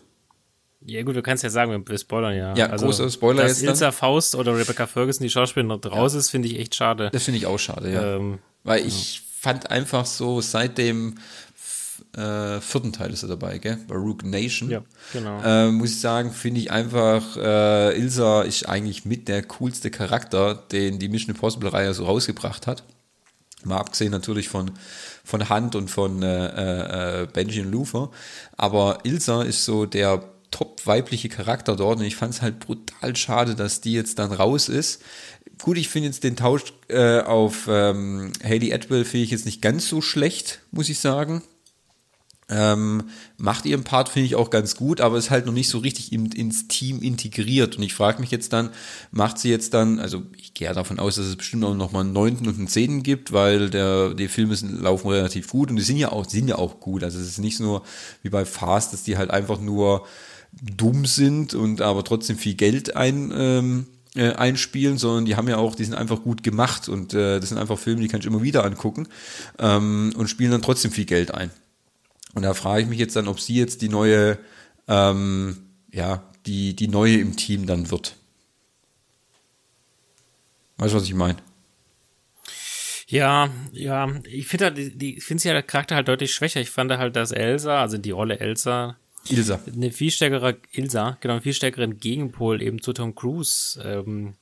Ja 0.86 1.02
gut, 1.02 1.16
du 1.16 1.22
kannst 1.22 1.42
ja 1.42 1.48
sagen, 1.48 1.70
wir 1.88 1.98
spoilern 1.98 2.36
ja. 2.36 2.54
Ja, 2.54 2.76
großer 2.76 3.08
Spoiler 3.10 3.42
dass 3.44 3.52
jetzt 3.52 3.62
dann. 3.62 3.70
Ilsa 3.70 3.92
Faust 3.92 4.34
oder 4.34 4.54
Rebecca 4.56 4.86
Ferguson, 4.86 5.24
die 5.24 5.30
Schauspielerin, 5.30 5.68
noch 5.68 5.90
raus 5.90 6.12
ist, 6.14 6.28
finde 6.30 6.48
ich 6.48 6.58
echt 6.58 6.74
schade. 6.74 7.08
Das 7.12 7.22
finde 7.24 7.38
ich 7.38 7.46
auch 7.46 7.58
schade, 7.58 7.90
ja. 7.90 8.16
Ähm, 8.16 8.40
Weil 8.64 8.86
ich 8.86 9.22
fand 9.40 9.70
einfach 9.70 10.04
so 10.04 10.40
seit 10.42 10.76
dem 10.76 11.14
f- 11.16 11.53
äh, 12.16 12.60
vierten 12.60 12.92
Teil 12.92 13.12
ist 13.12 13.22
er 13.22 13.28
dabei, 13.28 13.58
gell? 13.58 13.78
Rook 13.90 14.24
Nation. 14.24 14.70
Ja, 14.70 14.82
genau. 15.12 15.40
Äh, 15.42 15.70
muss 15.70 15.90
ich 15.90 16.00
sagen, 16.00 16.32
finde 16.32 16.60
ich 16.60 16.70
einfach, 16.70 17.36
äh, 17.36 17.98
Ilsa 17.98 18.42
ist 18.42 18.68
eigentlich 18.68 19.04
mit 19.04 19.28
der 19.28 19.42
coolste 19.42 19.90
Charakter, 19.90 20.54
den 20.54 20.98
die 20.98 21.08
Mission 21.08 21.34
Impossible-Reihe 21.34 21.94
so 21.94 22.04
rausgebracht 22.04 22.66
hat. 22.66 22.84
Mal 23.64 23.78
abgesehen 23.78 24.10
natürlich 24.10 24.48
von, 24.48 24.72
von 25.24 25.48
Hunt 25.48 25.74
und 25.74 25.90
von 25.90 26.22
äh, 26.22 27.22
äh, 27.22 27.26
Benji 27.26 27.60
und 27.62 27.72
Luther. 27.72 28.10
Aber 28.56 28.98
Ilsa 29.04 29.42
ist 29.42 29.64
so 29.64 29.86
der 29.86 30.22
top 30.50 30.86
weibliche 30.86 31.28
Charakter 31.28 31.74
dort 31.74 31.98
und 31.98 32.04
ich 32.04 32.14
fand 32.14 32.34
es 32.34 32.42
halt 32.42 32.60
brutal 32.60 33.16
schade, 33.16 33.54
dass 33.56 33.80
die 33.80 33.92
jetzt 33.92 34.18
dann 34.18 34.32
raus 34.32 34.68
ist. 34.68 35.02
Gut, 35.62 35.78
ich 35.78 35.88
finde 35.88 36.08
jetzt 36.08 36.24
den 36.24 36.36
Tausch 36.36 36.72
äh, 36.88 37.20
auf 37.20 37.66
ähm, 37.68 38.32
Haley 38.42 38.72
Atwell 38.72 39.04
finde 39.04 39.24
ich 39.24 39.30
jetzt 39.30 39.46
nicht 39.46 39.62
ganz 39.62 39.88
so 39.88 40.00
schlecht, 40.00 40.60
muss 40.70 40.88
ich 40.88 40.98
sagen. 41.00 41.42
Ähm, 42.50 43.04
macht 43.38 43.64
ihren 43.64 43.84
Part, 43.84 44.10
finde 44.10 44.26
ich 44.26 44.34
auch 44.34 44.50
ganz 44.50 44.76
gut, 44.76 45.00
aber 45.00 45.16
ist 45.16 45.30
halt 45.30 45.46
noch 45.46 45.52
nicht 45.52 45.70
so 45.70 45.78
richtig 45.78 46.12
in, 46.12 46.26
ins 46.26 46.68
Team 46.68 47.00
integriert. 47.00 47.76
Und 47.76 47.82
ich 47.82 47.94
frage 47.94 48.20
mich 48.20 48.30
jetzt 48.30 48.52
dann, 48.52 48.70
macht 49.10 49.38
sie 49.38 49.48
jetzt 49.48 49.72
dann, 49.72 49.98
also 49.98 50.22
ich 50.36 50.52
gehe 50.52 50.68
ja 50.68 50.74
davon 50.74 50.98
aus, 50.98 51.16
dass 51.16 51.24
es 51.24 51.36
bestimmt 51.36 51.64
auch 51.64 51.74
noch 51.74 51.92
mal 51.92 52.00
einen 52.00 52.12
neunten 52.12 52.46
und 52.46 52.58
einen 52.58 52.68
zehnten 52.68 53.02
gibt, 53.02 53.32
weil 53.32 53.70
der, 53.70 54.12
die 54.12 54.28
Filme 54.28 54.56
sind, 54.56 54.82
laufen 54.82 55.08
relativ 55.08 55.48
gut 55.48 55.70
und 55.70 55.76
die 55.76 55.82
sind 55.82 55.96
ja 55.96 56.12
auch, 56.12 56.26
sind 56.26 56.48
ja 56.48 56.56
auch 56.56 56.80
gut. 56.80 57.02
Also 57.02 57.18
es 57.18 57.28
ist 57.28 57.38
nicht 57.38 57.60
nur 57.60 57.82
wie 58.22 58.30
bei 58.30 58.44
Fast, 58.44 58.92
dass 58.92 59.02
die 59.02 59.16
halt 59.16 59.30
einfach 59.30 59.60
nur 59.60 60.06
dumm 60.52 61.06
sind 61.06 61.54
und 61.54 61.80
aber 61.80 62.04
trotzdem 62.04 62.36
viel 62.36 62.54
Geld 62.54 62.94
ein, 62.94 63.32
ähm, 63.34 63.86
äh, 64.16 64.32
einspielen, 64.32 64.98
sondern 64.98 65.24
die 65.24 65.36
haben 65.36 65.48
ja 65.48 65.56
auch, 65.56 65.74
die 65.74 65.84
sind 65.84 65.94
einfach 65.94 66.22
gut 66.22 66.42
gemacht 66.42 66.88
und 66.88 67.14
äh, 67.14 67.40
das 67.40 67.48
sind 67.48 67.58
einfach 67.58 67.78
Filme, 67.78 68.02
die 68.02 68.08
kann 68.08 68.20
ich 68.20 68.26
immer 68.26 68.42
wieder 68.42 68.64
angucken 68.64 69.08
ähm, 69.58 70.12
und 70.16 70.28
spielen 70.28 70.52
dann 70.52 70.62
trotzdem 70.62 70.92
viel 70.92 71.04
Geld 71.04 71.34
ein. 71.34 71.50
Und 72.34 72.42
da 72.42 72.54
frage 72.54 72.82
ich 72.82 72.88
mich 72.88 72.98
jetzt 72.98 73.16
dann, 73.16 73.28
ob 73.28 73.40
sie 73.40 73.56
jetzt 73.56 73.82
die 73.82 73.88
neue, 73.88 74.38
ähm, 74.88 75.58
ja, 75.92 76.22
die, 76.46 76.74
die 76.74 76.88
neue 76.88 77.18
im 77.18 77.36
Team 77.36 77.66
dann 77.66 77.90
wird. 77.90 78.16
Weißt 80.76 80.92
du, 80.92 80.96
was 80.98 81.04
ich 81.04 81.14
meine? 81.14 81.36
Ja, 83.06 83.50
ja, 83.72 84.10
ich 84.24 84.46
finde 84.48 84.64
halt, 84.64 84.78
ich 84.78 85.22
finde 85.22 85.42
sie 85.42 85.48
ja 85.48 85.54
der 85.54 85.62
Charakter 85.62 85.94
halt 85.94 86.08
deutlich 86.08 86.32
schwächer. 86.32 86.60
Ich 86.60 86.70
fand 86.70 86.90
halt, 86.92 87.14
dass 87.16 87.32
Elsa, 87.32 87.80
also 87.80 87.98
die 87.98 88.10
Rolle 88.10 88.40
Elsa, 88.40 88.96
Ilsa. 89.28 89.60
eine 89.72 89.92
viel 89.92 90.10
stärkere, 90.10 90.56
Ilsa, 90.72 91.18
genau, 91.20 91.34
einen 91.34 91.42
viel 91.42 91.54
stärkeren 91.54 91.98
Gegenpol 91.98 92.60
eben 92.62 92.80
zu 92.82 92.92
Tom 92.92 93.14
Cruise. 93.14 93.80
Ähm, 93.84 94.34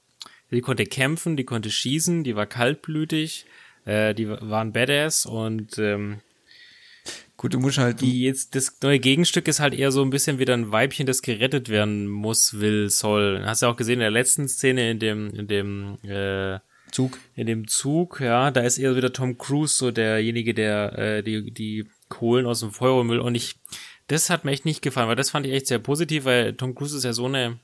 die 0.51 0.61
konnte 0.61 0.87
kämpfen, 0.87 1.37
die 1.37 1.45
konnte 1.45 1.71
schießen, 1.71 2.25
die 2.25 2.37
war 2.37 2.47
kaltblütig, 2.47 3.47
äh, 3.85 4.15
die 4.15 4.29
war 4.29 4.61
ein 4.61 4.73
Badass 4.73 5.27
und 5.27 5.79
ähm, 5.79 6.21
Gut, 7.43 7.55
du 7.55 7.59
musst 7.59 7.79
halt, 7.79 8.03
die 8.03 8.23
jetzt, 8.23 8.55
das 8.55 8.77
neue 8.83 9.01
Gegenstück 9.01 9.49
ist 9.49 9.59
halt 9.59 9.75
eher 9.75 9.91
so 9.91 10.01
ein 10.03 10.11
bisschen 10.11 10.39
wieder 10.39 10.55
ein 10.55 10.71
Weibchen, 10.71 11.09
das 11.09 11.23
gerettet 11.23 11.69
werden 11.71 12.07
muss, 12.07 12.61
will, 12.61 12.89
soll. 12.89 13.43
Hast 13.45 13.63
du 13.63 13.67
auch 13.67 13.75
gesehen 13.75 13.95
in 13.95 13.99
der 13.99 14.13
letzten 14.13 14.47
Szene 14.47 14.93
in 14.93 15.01
dem, 15.01 15.29
in 15.31 15.49
dem, 15.49 15.99
äh, 16.05 16.61
Zug. 16.93 17.19
in 17.35 17.49
dem 17.49 17.67
Zug, 17.67 18.21
ja, 18.21 18.53
da 18.53 18.61
ist 18.61 18.79
eher 18.79 18.95
wieder 18.95 19.13
Tom 19.13 19.39
Cruise 19.39 19.75
so 19.75 19.91
derjenige, 19.91 20.55
der 20.55 20.97
äh, 20.97 21.23
die, 21.25 21.51
die 21.51 21.89
Kohlen 22.09 22.47
aus 22.47 22.61
dem 22.61 22.71
Feuer 22.71 22.95
holen 22.95 23.09
will. 23.09 23.19
Und 23.19 23.35
ich, 23.35 23.57
das 24.07 24.31
hat 24.31 24.45
mir 24.45 24.53
echt 24.53 24.65
nicht 24.65 24.81
gefallen, 24.81 25.09
weil 25.09 25.17
das 25.17 25.31
fand 25.31 25.45
ich 25.45 25.53
echt 25.53 25.67
sehr 25.67 25.81
positiv, 25.81 26.25
weil 26.25 26.55
Tom 26.55 26.77
Cruise 26.77 26.97
ist 26.97 27.03
ja 27.03 27.13
so 27.13 27.27
eine 27.27 27.59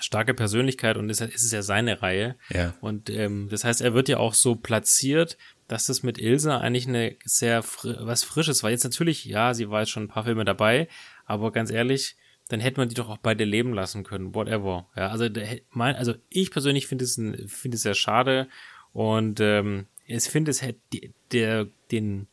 starke 0.00 0.32
Persönlichkeit 0.32 0.96
und 0.96 1.10
es 1.10 1.20
ist, 1.20 1.34
es 1.34 1.44
ist 1.44 1.52
ja 1.52 1.60
seine 1.60 2.00
Reihe. 2.00 2.36
Ja. 2.48 2.72
Und 2.80 3.10
ähm, 3.10 3.48
das 3.50 3.64
heißt, 3.64 3.82
er 3.82 3.92
wird 3.92 4.08
ja 4.08 4.16
auch 4.16 4.32
so 4.32 4.54
platziert, 4.54 5.36
dass 5.70 5.86
das 5.86 6.02
mit 6.02 6.18
Ilsa 6.18 6.58
eigentlich 6.58 6.88
eine 6.88 7.14
sehr 7.24 7.62
fri 7.62 7.94
was 8.00 8.24
Frisches 8.24 8.64
war. 8.64 8.70
Jetzt 8.70 8.82
natürlich, 8.82 9.24
ja, 9.24 9.54
sie 9.54 9.70
war 9.70 9.80
jetzt 9.80 9.90
schon 9.90 10.02
ein 10.02 10.08
paar 10.08 10.24
Filme 10.24 10.44
dabei, 10.44 10.88
aber 11.26 11.52
ganz 11.52 11.70
ehrlich, 11.70 12.16
dann 12.48 12.58
hätte 12.58 12.80
man 12.80 12.88
die 12.88 12.96
doch 12.96 13.08
auch 13.08 13.18
beide 13.18 13.44
leben 13.44 13.72
lassen 13.72 14.02
können, 14.02 14.34
whatever. 14.34 14.88
Ja, 14.96 15.10
also, 15.10 15.28
mein, 15.70 15.94
also 15.94 16.14
ich 16.28 16.50
persönlich 16.50 16.88
finde 16.88 17.04
es 17.04 17.14
finde 17.14 17.76
es 17.76 17.82
sehr 17.82 17.94
schade 17.94 18.48
und 18.92 19.38
ähm, 19.38 19.86
ich 20.06 20.24
finde 20.24 20.50
es 20.50 20.60
hätte 20.60 20.80
der 21.30 21.68
den 21.92 22.26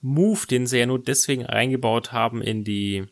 Move, 0.00 0.46
den 0.46 0.68
sie 0.68 0.78
ja 0.78 0.86
nur 0.86 1.02
deswegen 1.02 1.44
eingebaut 1.44 2.12
haben 2.12 2.40
in 2.40 2.62
die 2.62 3.06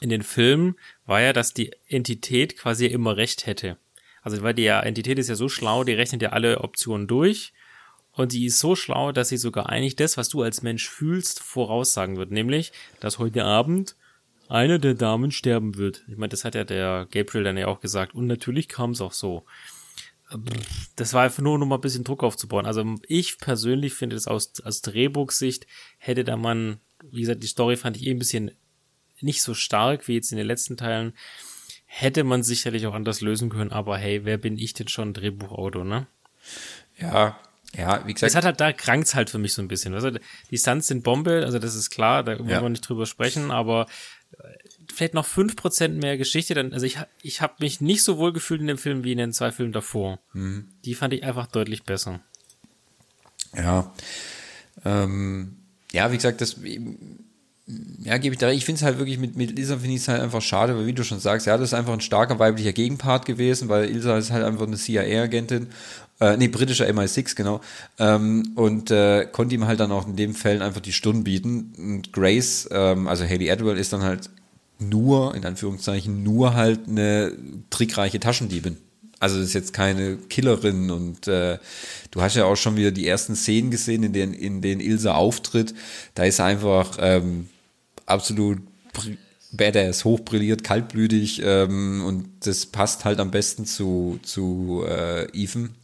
in 0.00 0.10
den 0.10 0.22
Film, 0.22 0.76
war 1.06 1.20
ja, 1.20 1.32
dass 1.32 1.54
die 1.54 1.72
Entität 1.88 2.56
quasi 2.56 2.86
immer 2.86 3.16
recht 3.16 3.46
hätte. 3.46 3.78
Also 4.22 4.42
weil 4.42 4.54
die 4.54 4.62
ja, 4.62 4.80
Entität 4.80 5.18
ist 5.18 5.28
ja 5.28 5.34
so 5.34 5.48
schlau, 5.48 5.82
die 5.82 5.94
rechnet 5.94 6.22
ja 6.22 6.28
alle 6.28 6.60
Optionen 6.60 7.08
durch 7.08 7.52
und 8.18 8.32
sie 8.32 8.46
ist 8.46 8.58
so 8.58 8.74
schlau, 8.74 9.12
dass 9.12 9.28
sie 9.28 9.36
sogar 9.36 9.68
eigentlich 9.68 9.94
das, 9.94 10.16
was 10.16 10.28
du 10.28 10.42
als 10.42 10.62
Mensch 10.62 10.88
fühlst, 10.88 11.40
voraussagen 11.40 12.16
wird. 12.16 12.32
Nämlich, 12.32 12.72
dass 12.98 13.20
heute 13.20 13.44
Abend 13.44 13.94
eine 14.48 14.80
der 14.80 14.94
Damen 14.94 15.30
sterben 15.30 15.76
wird. 15.76 16.04
Ich 16.08 16.16
meine, 16.16 16.30
das 16.30 16.44
hat 16.44 16.56
ja 16.56 16.64
der 16.64 17.06
Gabriel 17.12 17.44
dann 17.44 17.56
ja 17.56 17.68
auch 17.68 17.80
gesagt. 17.80 18.14
Und 18.14 18.26
natürlich 18.26 18.66
kam 18.66 18.90
es 18.90 19.00
auch 19.00 19.12
so. 19.12 19.44
Das 20.96 21.14
war 21.14 21.22
einfach 21.22 21.42
nur, 21.44 21.54
um 21.54 21.68
mal 21.68 21.76
ein 21.76 21.80
bisschen 21.80 22.02
Druck 22.02 22.24
aufzubauen. 22.24 22.66
Also 22.66 22.84
ich 23.06 23.38
persönlich 23.38 23.94
finde 23.94 24.16
das 24.16 24.26
aus, 24.26 24.52
aus 24.62 24.82
Drehbuchsicht 24.82 25.68
hätte 25.98 26.24
da 26.24 26.36
man, 26.36 26.80
wie 27.10 27.20
gesagt, 27.20 27.42
die 27.42 27.46
Story 27.46 27.76
fand 27.76 27.96
ich 27.96 28.06
eh 28.06 28.10
ein 28.10 28.18
bisschen 28.18 28.50
nicht 29.20 29.42
so 29.42 29.54
stark 29.54 30.08
wie 30.08 30.14
jetzt 30.14 30.32
in 30.32 30.38
den 30.38 30.46
letzten 30.46 30.76
Teilen. 30.76 31.12
Hätte 31.86 32.24
man 32.24 32.42
sicherlich 32.42 32.86
auch 32.88 32.94
anders 32.94 33.20
lösen 33.20 33.48
können, 33.48 33.70
aber 33.72 33.96
hey, 33.96 34.24
wer 34.24 34.38
bin 34.38 34.58
ich 34.58 34.74
denn 34.74 34.88
schon 34.88 35.14
Drehbuchautor, 35.14 35.84
ne? 35.84 36.06
Ja, 36.98 37.38
ja, 37.76 38.06
wie 38.06 38.14
gesagt. 38.14 38.30
Es 38.30 38.36
hat 38.36 38.44
halt, 38.44 38.60
da 38.60 38.72
krankt's 38.72 39.14
halt 39.14 39.30
für 39.30 39.38
mich 39.38 39.52
so 39.54 39.62
ein 39.62 39.68
bisschen. 39.68 39.94
Also 39.94 40.10
die 40.50 40.58
Stunts 40.58 40.86
sind 40.88 41.02
Bombe, 41.04 41.42
also 41.44 41.58
das 41.58 41.74
ist 41.74 41.90
klar, 41.90 42.22
da 42.24 42.38
wollen 42.38 42.48
Ja. 42.48 42.62
wir 42.62 42.68
nicht 42.68 42.88
drüber 42.88 43.06
sprechen, 43.06 43.50
aber 43.50 43.86
äh, 44.32 44.42
vielleicht 44.92 45.14
noch 45.14 45.26
5% 45.26 45.88
mehr 45.88 46.16
Geschichte, 46.16 46.54
dann, 46.54 46.72
also 46.72 46.86
ich, 46.86 46.98
ich 47.22 47.40
habe 47.42 47.54
mich 47.60 47.80
nicht 47.80 48.02
so 48.02 48.16
wohl 48.18 48.32
gefühlt 48.32 48.60
in 48.60 48.66
dem 48.68 48.78
Film 48.78 49.04
wie 49.04 49.12
in 49.12 49.18
den 49.18 49.32
zwei 49.32 49.52
Filmen 49.52 49.72
davor. 49.72 50.18
Mhm. 50.32 50.68
Die 50.84 50.94
fand 50.94 51.12
ich 51.14 51.22
einfach 51.24 51.46
deutlich 51.46 51.82
besser. 51.84 52.20
Ja. 53.56 53.92
Ähm, 54.84 55.56
ja, 55.92 56.10
wie 56.12 56.16
gesagt, 56.16 56.40
das 56.40 56.56
ja, 58.02 58.16
gebe 58.16 58.34
ich 58.34 58.38
da. 58.38 58.50
Ich 58.50 58.64
finde 58.64 58.78
es 58.78 58.82
halt 58.82 58.98
wirklich 58.98 59.18
mit, 59.18 59.36
mit 59.36 59.58
Ilsa 59.58 59.76
finde 59.76 59.94
ich 59.94 60.00
es 60.00 60.08
halt 60.08 60.22
einfach 60.22 60.40
schade, 60.40 60.74
weil 60.76 60.86
wie 60.86 60.94
du 60.94 61.04
schon 61.04 61.20
sagst, 61.20 61.46
ja, 61.46 61.56
das 61.58 61.68
ist 61.70 61.74
einfach 61.74 61.92
ein 61.92 62.00
starker 62.00 62.38
weiblicher 62.38 62.72
Gegenpart 62.72 63.26
gewesen, 63.26 63.68
weil 63.68 63.90
Ilsa 63.90 64.16
ist 64.16 64.30
halt 64.30 64.44
einfach 64.44 64.66
eine 64.66 64.76
CIA-Agentin, 64.76 65.68
äh, 66.20 66.36
nee, 66.36 66.48
britischer 66.48 66.86
MI6, 66.86 67.36
genau, 67.36 67.60
ähm, 67.98 68.52
und 68.56 68.90
äh, 68.90 69.26
konnte 69.30 69.54
ihm 69.54 69.66
halt 69.66 69.80
dann 69.80 69.92
auch 69.92 70.06
in 70.06 70.16
dem 70.16 70.34
Fällen 70.34 70.62
einfach 70.62 70.80
die 70.80 70.92
Stunden 70.92 71.24
bieten. 71.24 71.72
Und 71.78 72.12
Grace, 72.12 72.68
ähm, 72.72 73.06
also 73.06 73.24
Haley 73.24 73.50
Atwell 73.50 73.78
ist 73.78 73.92
dann 73.92 74.02
halt 74.02 74.30
nur, 74.78 75.34
in 75.34 75.44
Anführungszeichen, 75.44 76.22
nur 76.22 76.54
halt 76.54 76.88
eine 76.88 77.32
trickreiche 77.70 78.20
Taschendiebin. 78.20 78.76
Also 79.20 79.38
das 79.38 79.48
ist 79.48 79.54
jetzt 79.54 79.72
keine 79.72 80.16
Killerin 80.16 80.90
und 80.90 81.26
äh, 81.26 81.58
du 82.12 82.22
hast 82.22 82.36
ja 82.36 82.44
auch 82.44 82.56
schon 82.56 82.76
wieder 82.76 82.92
die 82.92 83.06
ersten 83.06 83.34
Szenen 83.34 83.70
gesehen, 83.70 84.04
in 84.04 84.12
denen, 84.12 84.32
in 84.32 84.62
denen 84.62 84.80
Ilsa 84.80 85.14
auftritt. 85.14 85.74
Da 86.14 86.24
ist 86.24 86.40
einfach 86.40 86.98
ähm, 87.00 87.48
absolut 88.06 88.58
badass, 89.50 90.04
hochbrilliert, 90.04 90.62
kaltblütig 90.62 91.42
ähm, 91.44 92.04
und 92.04 92.28
das 92.46 92.66
passt 92.66 93.04
halt 93.04 93.18
am 93.18 93.32
besten 93.32 93.66
zu, 93.66 94.20
zu 94.22 94.84
äh, 94.86 95.24
Ethan. 95.32 95.74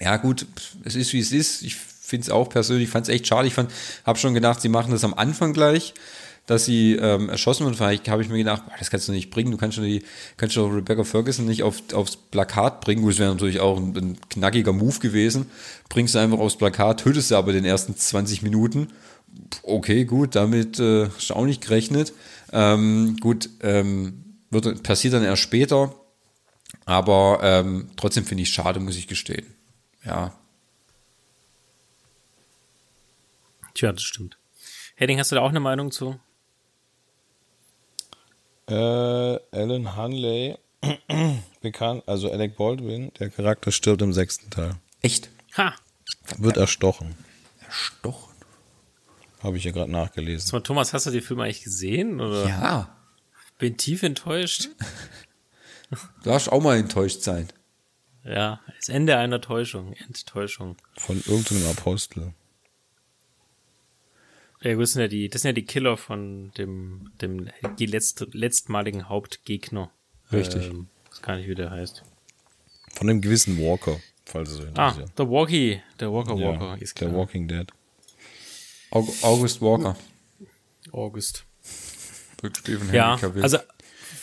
Ja 0.00 0.16
gut, 0.16 0.46
es 0.84 0.94
ist 0.94 1.12
wie 1.12 1.20
es 1.20 1.32
ist. 1.32 1.62
Ich 1.62 1.76
finde 1.76 2.24
es 2.24 2.30
auch 2.30 2.48
persönlich, 2.48 2.88
fand 2.88 3.08
es 3.08 3.14
echt 3.14 3.26
schade. 3.26 3.48
Ich 3.48 3.54
fand, 3.54 3.70
habe 4.04 4.18
schon 4.18 4.34
gedacht, 4.34 4.60
sie 4.60 4.68
machen 4.68 4.92
das 4.92 5.04
am 5.04 5.14
Anfang 5.14 5.52
gleich 5.52 5.94
dass 6.46 6.64
sie 6.64 6.94
ähm, 6.94 7.28
erschossen 7.28 7.64
wurden. 7.64 7.74
Vielleicht 7.74 8.08
habe 8.08 8.22
ich 8.22 8.28
mir 8.28 8.38
gedacht, 8.38 8.64
boah, 8.66 8.74
das 8.78 8.90
kannst 8.90 9.08
du 9.08 9.12
nicht 9.12 9.30
bringen. 9.30 9.50
Du 9.50 9.56
kannst 9.56 9.74
schon 9.74 9.84
die, 9.84 10.02
kannst 10.36 10.54
schon 10.54 10.72
Rebecca 10.72 11.04
Ferguson 11.04 11.44
nicht 11.44 11.62
auf, 11.62 11.82
aufs 11.92 12.16
Plakat 12.16 12.80
bringen. 12.80 13.02
Gut, 13.02 13.12
das 13.12 13.18
wäre 13.18 13.32
natürlich 13.32 13.60
auch 13.60 13.76
ein, 13.76 13.96
ein, 13.96 14.18
knackiger 14.30 14.72
Move 14.72 14.98
gewesen. 15.00 15.46
Bringst 15.88 16.14
du 16.14 16.20
einfach 16.20 16.38
aufs 16.38 16.56
Plakat, 16.56 17.00
tötest 17.00 17.32
du 17.32 17.36
aber 17.36 17.52
den 17.52 17.64
ersten 17.64 17.96
20 17.96 18.42
Minuten. 18.42 18.88
Okay, 19.62 20.04
gut, 20.04 20.34
damit 20.34 20.78
äh, 20.78 21.08
ist 21.08 21.32
auch 21.32 21.44
nicht 21.44 21.62
gerechnet. 21.62 22.12
Ähm, 22.52 23.16
gut, 23.20 23.50
ähm, 23.62 24.24
wird, 24.50 24.82
passiert 24.84 25.14
dann 25.14 25.24
erst 25.24 25.42
später. 25.42 25.94
Aber 26.84 27.40
ähm, 27.42 27.88
trotzdem 27.96 28.24
finde 28.24 28.44
ich 28.44 28.50
es 28.50 28.54
schade, 28.54 28.78
muss 28.78 28.96
ich 28.96 29.08
gestehen. 29.08 29.46
Ja. 30.06 30.32
Tja, 33.74 33.92
das 33.92 34.02
stimmt. 34.02 34.38
Hedding, 34.94 35.18
hast 35.18 35.32
du 35.32 35.36
da 35.36 35.42
auch 35.42 35.50
eine 35.50 35.60
Meinung 35.60 35.90
zu? 35.90 36.18
Äh, 38.68 38.74
Alan 38.74 39.96
Hunley, 39.96 40.56
bekannt, 41.60 42.04
also 42.06 42.30
Alec 42.30 42.56
Baldwin, 42.56 43.12
der 43.18 43.30
Charakter 43.30 43.70
stirbt 43.70 44.00
im 44.02 44.12
sechsten 44.12 44.48
Teil. 44.50 44.76
Echt? 45.02 45.28
Ha! 45.56 45.74
Wird 46.38 46.56
erstochen. 46.56 47.14
Erstochen? 47.60 48.34
Habe 49.42 49.58
ich 49.58 49.64
ja 49.64 49.72
gerade 49.72 49.90
nachgelesen. 49.90 50.50
Mal, 50.52 50.62
Thomas, 50.62 50.94
hast 50.94 51.06
du 51.06 51.10
den 51.10 51.22
Film 51.22 51.40
eigentlich 51.40 51.62
gesehen? 51.62 52.20
Oder? 52.20 52.48
Ja. 52.48 52.96
Bin 53.58 53.76
tief 53.76 54.02
enttäuscht. 54.02 54.68
Du 55.88 56.30
darfst 56.30 56.50
auch 56.50 56.60
mal 56.60 56.76
enttäuscht 56.78 57.22
sein. 57.22 57.46
Ja, 58.26 58.60
das 58.76 58.88
Ende 58.88 59.16
einer 59.18 59.40
Täuschung, 59.40 59.92
Enttäuschung. 59.94 60.76
Von 60.96 61.22
irgendeinem 61.26 61.68
Apostel. 61.70 62.32
Ja, 64.62 64.74
das 64.74 64.92
sind 64.92 65.02
ja 65.02 65.08
die, 65.08 65.28
das 65.28 65.42
sind 65.42 65.50
ja 65.50 65.52
die 65.52 65.64
Killer 65.64 65.96
von 65.96 66.50
dem, 66.58 67.12
dem 67.20 67.50
die 67.78 67.86
letzt, 67.86 68.26
letztmaligen 68.32 69.08
Hauptgegner. 69.08 69.90
Richtig. 70.32 70.66
Ähm, 70.66 70.88
das 71.10 71.22
kann 71.22 71.38
nicht, 71.38 71.48
wie 71.48 71.54
der 71.54 71.70
heißt. 71.70 72.02
Von 72.94 73.06
dem 73.06 73.20
gewissen 73.20 73.58
Walker, 73.60 74.00
falls 74.24 74.50
es 74.50 74.56
so 74.56 74.62
Ah, 74.74 74.88
interessiert. 74.88 75.18
der 75.18 75.30
Walkie, 75.30 75.82
der 76.00 76.12
Walker 76.12 76.34
Ja, 76.36 76.48
Walker 76.58 76.82
ist 76.82 76.96
klar. 76.96 77.10
der 77.10 77.18
Walking 77.18 77.46
Dead. 77.46 77.70
Aug- 78.90 79.22
August 79.22 79.60
Walker. 79.60 79.96
August. 80.92 81.44
Stephen 82.58 82.92
Ja, 82.94 83.18
also 83.42 83.58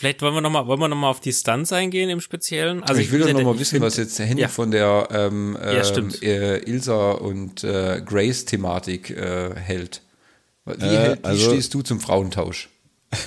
vielleicht 0.03 0.21
wollen 0.21 0.33
wir 0.33 0.41
noch 0.41 0.49
mal, 0.49 0.67
wollen 0.67 0.79
wir 0.81 0.87
noch 0.89 0.97
mal 0.97 1.09
auf 1.09 1.21
die 1.21 1.31
Stunts 1.31 1.71
eingehen 1.71 2.09
im 2.09 2.19
Speziellen. 2.19 2.83
Also 2.83 2.99
ich 3.01 3.11
will 3.11 3.19
doch 3.21 3.27
finde, 3.27 3.41
noch 3.43 3.49
mal 3.51 3.55
ich 3.55 3.61
wissen, 3.61 3.71
finde- 3.75 3.87
was 3.87 3.95
jetzt 3.97 4.19
Henry 4.19 4.41
Ja. 4.41 4.47
von 4.49 4.69
der 4.71 5.07
ähm, 5.11 5.57
ähm, 5.61 6.09
äh, 6.21 6.57
Ilsa 6.69 7.11
und 7.11 7.63
äh, 7.63 8.01
Grace-Thematik 8.05 9.11
äh, 9.11 9.55
hält. 9.55 10.01
Wie, 10.65 10.71
Äh, 10.73 10.87
hält, 10.89 11.19
wie 11.21 11.25
also- 11.27 11.49
stehst 11.51 11.73
du 11.73 11.81
zum 11.81 11.99
Frauentausch? 12.01 12.69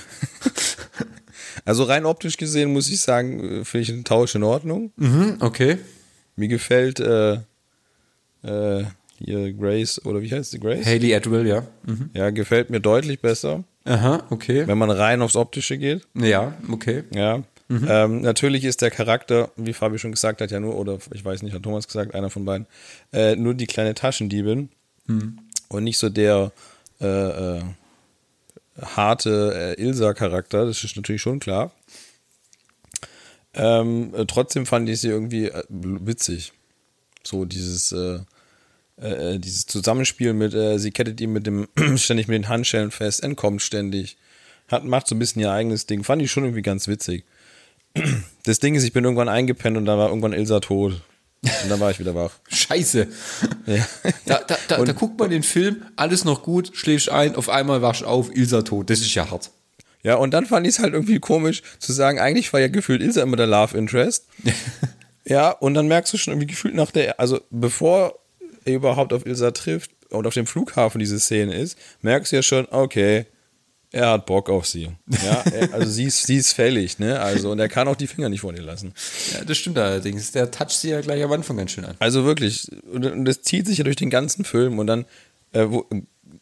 Also 1.65 1.83
rein 1.83 2.05
optisch 2.05 2.37
gesehen 2.37 2.71
muss 2.71 2.87
ich 2.89 3.01
sagen, 3.01 3.39
äh, 3.61 3.65
finde 3.65 3.81
ich 3.81 3.87
den 3.89 4.05
Tausch 4.05 4.35
in 4.35 4.43
Ordnung. 4.43 4.91
Mhm, 4.95 5.37
okay. 5.41 5.77
Mir 6.37 6.47
gefällt 6.47 7.01
äh, 7.01 7.33
äh, 8.43 8.85
hier 9.17 9.51
Grace, 9.51 10.05
oder 10.05 10.21
wie 10.21 10.31
heißt 10.31 10.51
sie, 10.51 10.59
Grace? 10.59 10.85
Haley 10.85 11.13
Atwell, 11.13 11.45
ja. 11.45 11.63
Mhm. 11.85 12.09
Ja, 12.13 12.29
gefällt 12.29 12.69
mir 12.69 12.79
deutlich 12.79 13.19
besser, 13.19 13.63
Aha, 13.87 14.23
okay. 14.29 14.67
wenn 14.67 14.77
man 14.77 14.91
rein 14.91 15.21
aufs 15.21 15.35
Optische 15.35 15.77
geht. 15.77 16.07
Ja, 16.13 16.53
okay. 16.69 17.03
Ja. 17.13 17.43
Ähm, 17.69 18.21
natürlich 18.21 18.63
ist 18.63 18.81
der 18.81 18.91
Charakter, 18.91 19.51
wie 19.57 19.73
Fabi 19.73 19.99
schon 19.99 20.11
gesagt 20.13 20.39
hat, 20.39 20.51
ja 20.51 20.59
nur, 20.59 20.77
oder 20.77 20.99
ich 21.13 21.25
weiß 21.25 21.41
nicht, 21.41 21.53
hat 21.53 21.63
Thomas 21.63 21.87
gesagt, 21.87 22.15
einer 22.15 22.29
von 22.29 22.45
beiden, 22.45 22.65
äh, 23.11 23.35
nur 23.35 23.55
die 23.55 23.67
kleine 23.67 23.93
Taschendiebin 23.93 24.69
und 25.69 25.83
nicht 25.83 25.97
so 25.97 26.09
der 26.09 26.51
äh, 27.01 27.57
äh, 27.57 27.61
harte 28.81 29.75
äh, 29.77 29.81
Ilsa-Charakter, 29.81 30.65
das 30.65 30.83
ist 30.83 30.95
natürlich 30.95 31.21
schon 31.21 31.39
klar. 31.39 31.71
Ähm, 33.53 34.13
äh, 34.15 34.25
trotzdem 34.25 34.65
fand 34.65 34.87
ich 34.87 35.01
sie 35.01 35.09
irgendwie 35.09 35.47
äh, 35.47 35.63
witzig. 35.69 36.53
So 37.23 37.43
dieses, 37.43 37.91
äh, 38.99 39.35
äh, 39.35 39.39
dieses 39.39 39.67
Zusammenspiel 39.67 40.33
mit, 40.33 40.53
äh, 40.55 40.79
sie 40.79 40.91
kettet 40.91 41.21
ihn 41.21 41.31
mit 41.31 41.45
dem, 41.45 41.67
ständig 41.97 42.27
mit 42.27 42.35
den 42.35 42.49
Handschellen 42.49 42.91
fest, 42.91 43.23
entkommt 43.23 43.61
ständig, 43.61 44.17
hat, 44.67 44.85
macht 44.85 45.07
so 45.07 45.15
ein 45.15 45.19
bisschen 45.19 45.41
ihr 45.41 45.51
eigenes 45.51 45.85
Ding. 45.85 46.03
Fand 46.03 46.21
ich 46.21 46.31
schon 46.31 46.43
irgendwie 46.43 46.63
ganz 46.63 46.87
witzig. 46.87 47.23
Das 48.43 48.59
Ding 48.59 48.75
ist, 48.75 48.83
ich 48.83 48.93
bin 48.93 49.03
irgendwann 49.03 49.27
eingepennt 49.27 49.75
und 49.75 49.83
dann 49.83 49.97
war 49.97 50.07
irgendwann 50.07 50.31
Ilsa 50.31 50.61
tot. 50.61 51.01
Und 51.41 51.69
dann 51.69 51.81
war 51.81 51.91
ich 51.91 51.99
wieder 51.99 52.15
wach. 52.15 52.31
Scheiße. 52.47 53.07
Ja. 53.65 53.85
Da, 54.25 54.39
da, 54.47 54.57
da, 54.69 54.85
da 54.85 54.93
guckt 54.93 55.19
man 55.19 55.29
den 55.29 55.43
Film, 55.43 55.83
alles 55.97 56.23
noch 56.23 56.43
gut, 56.43 56.71
schläfst 56.73 57.09
ein, 57.09 57.35
auf 57.35 57.49
einmal 57.49 57.81
wachst 57.81 58.05
auf, 58.05 58.33
Ilsa 58.33 58.61
tot. 58.61 58.89
Das 58.89 59.01
ist 59.01 59.13
ja 59.13 59.29
hart. 59.29 59.51
Ja, 60.01 60.15
und 60.15 60.31
dann 60.31 60.45
fand 60.45 60.65
ich 60.65 60.75
es 60.75 60.79
halt 60.79 60.93
irgendwie 60.93 61.19
komisch 61.19 61.61
zu 61.79 61.91
sagen, 61.91 62.19
eigentlich 62.19 62.53
war 62.53 62.61
ja 62.61 62.69
gefühlt 62.69 63.01
Ilsa 63.01 63.21
immer 63.21 63.35
der 63.35 63.47
Love 63.47 63.77
Interest. 63.77 64.25
ja, 65.25 65.51
und 65.51 65.73
dann 65.73 65.89
merkst 65.89 66.13
du 66.13 66.17
schon 66.17 66.35
irgendwie 66.35 66.47
gefühlt 66.47 66.75
nach 66.75 66.91
der, 66.91 67.19
also 67.19 67.41
bevor 67.49 68.17
er 68.67 68.75
überhaupt 68.75 69.13
auf 69.13 69.25
Ilsa 69.25 69.51
trifft 69.51 69.91
und 70.09 70.27
auf 70.27 70.33
dem 70.33 70.45
Flughafen 70.45 70.99
diese 70.99 71.19
Szene 71.19 71.55
ist, 71.55 71.77
merkst 72.01 72.31
du 72.31 72.37
ja 72.37 72.43
schon, 72.43 72.67
okay, 72.71 73.25
er 73.91 74.11
hat 74.11 74.25
Bock 74.25 74.49
auf 74.49 74.67
sie. 74.67 74.89
Ja, 75.23 75.43
er, 75.51 75.73
also 75.73 75.89
sie 75.89 76.05
ist, 76.05 76.27
sie 76.27 76.35
ist 76.35 76.53
fällig, 76.53 76.99
ne? 76.99 77.19
Also, 77.19 77.51
und 77.51 77.59
er 77.59 77.69
kann 77.69 77.87
auch 77.87 77.95
die 77.95 78.07
Finger 78.07 78.27
nicht 78.27 78.41
von 78.41 78.55
ihr 78.55 78.61
lassen. 78.61 78.93
Ja, 79.33 79.45
das 79.45 79.57
stimmt 79.57 79.77
allerdings. 79.77 80.31
Der 80.33 80.51
toucht 80.51 80.71
sie 80.71 80.89
ja 80.89 80.99
gleich 80.99 81.23
am 81.23 81.31
Anfang 81.31 81.55
ganz 81.55 81.71
schön 81.71 81.85
an. 81.85 81.95
Also 81.99 82.25
wirklich, 82.25 82.69
und 82.91 83.05
und 83.05 83.25
das 83.25 83.41
zieht 83.43 83.65
sich 83.65 83.77
ja 83.77 83.85
durch 83.85 83.95
den 83.95 84.09
ganzen 84.09 84.43
Film 84.43 84.77
und 84.79 84.87
dann, 84.87 85.05
äh, 85.53 85.65
wo, 85.69 85.85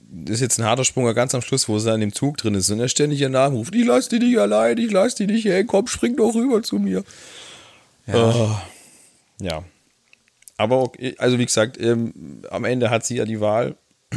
das 0.10 0.36
ist 0.36 0.42
jetzt 0.42 0.60
ein 0.60 0.66
harter 0.66 0.86
Sprung, 0.86 1.14
ganz 1.14 1.36
am 1.36 1.42
Schluss, 1.42 1.70
wo 1.70 1.78
sie 1.78 1.92
an 1.92 2.00
dem 2.00 2.14
Zug 2.14 2.38
drin 2.38 2.56
ist 2.56 2.72
und 2.72 2.80
er 2.80 2.90
ständig 2.90 3.22
ihren 3.22 3.34
Namen 3.34 3.58
ruft, 3.58 3.76
ich 3.76 3.86
lass 3.86 4.10
die 4.10 4.20
nicht 4.20 4.40
allein, 4.40 4.78
ich 4.78 4.92
lass 4.92 5.14
die 5.14 5.28
nicht 5.28 5.46
hängen, 5.46 5.68
komm, 5.68 5.88
spring 5.88 6.16
doch 6.16 6.34
rüber 6.34 6.64
zu 6.64 6.80
mir. 6.80 7.04
Ja. 8.08 8.66
ja. 9.40 9.64
Aber 10.58 10.82
okay, 10.82 11.16
also 11.18 11.38
wie 11.38 11.46
gesagt, 11.46 11.80
ähm, 11.80 12.42
am 12.50 12.64
Ende 12.64 12.90
hat 12.90 13.06
sie 13.06 13.18
ja 13.18 13.26
die 13.26 13.42
Wahl, 13.42 13.76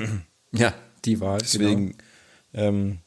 Ja, 0.53 0.75
die 1.05 1.21
Wahl. 1.21 1.39
deswegen 1.39 1.97
ähm, 2.55 2.99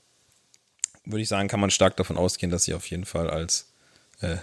würde 1.05 1.21
ich 1.21 1.29
sagen, 1.29 1.47
kann 1.47 1.59
man 1.59 1.71
stark 1.71 1.95
davon 1.97 2.17
ausgehen, 2.17 2.51
dass 2.51 2.65
sie 2.65 2.73
auf 2.73 2.85
jeden 2.87 3.05
Fall 3.05 3.29
als 3.29 3.67
äh, 4.21 4.37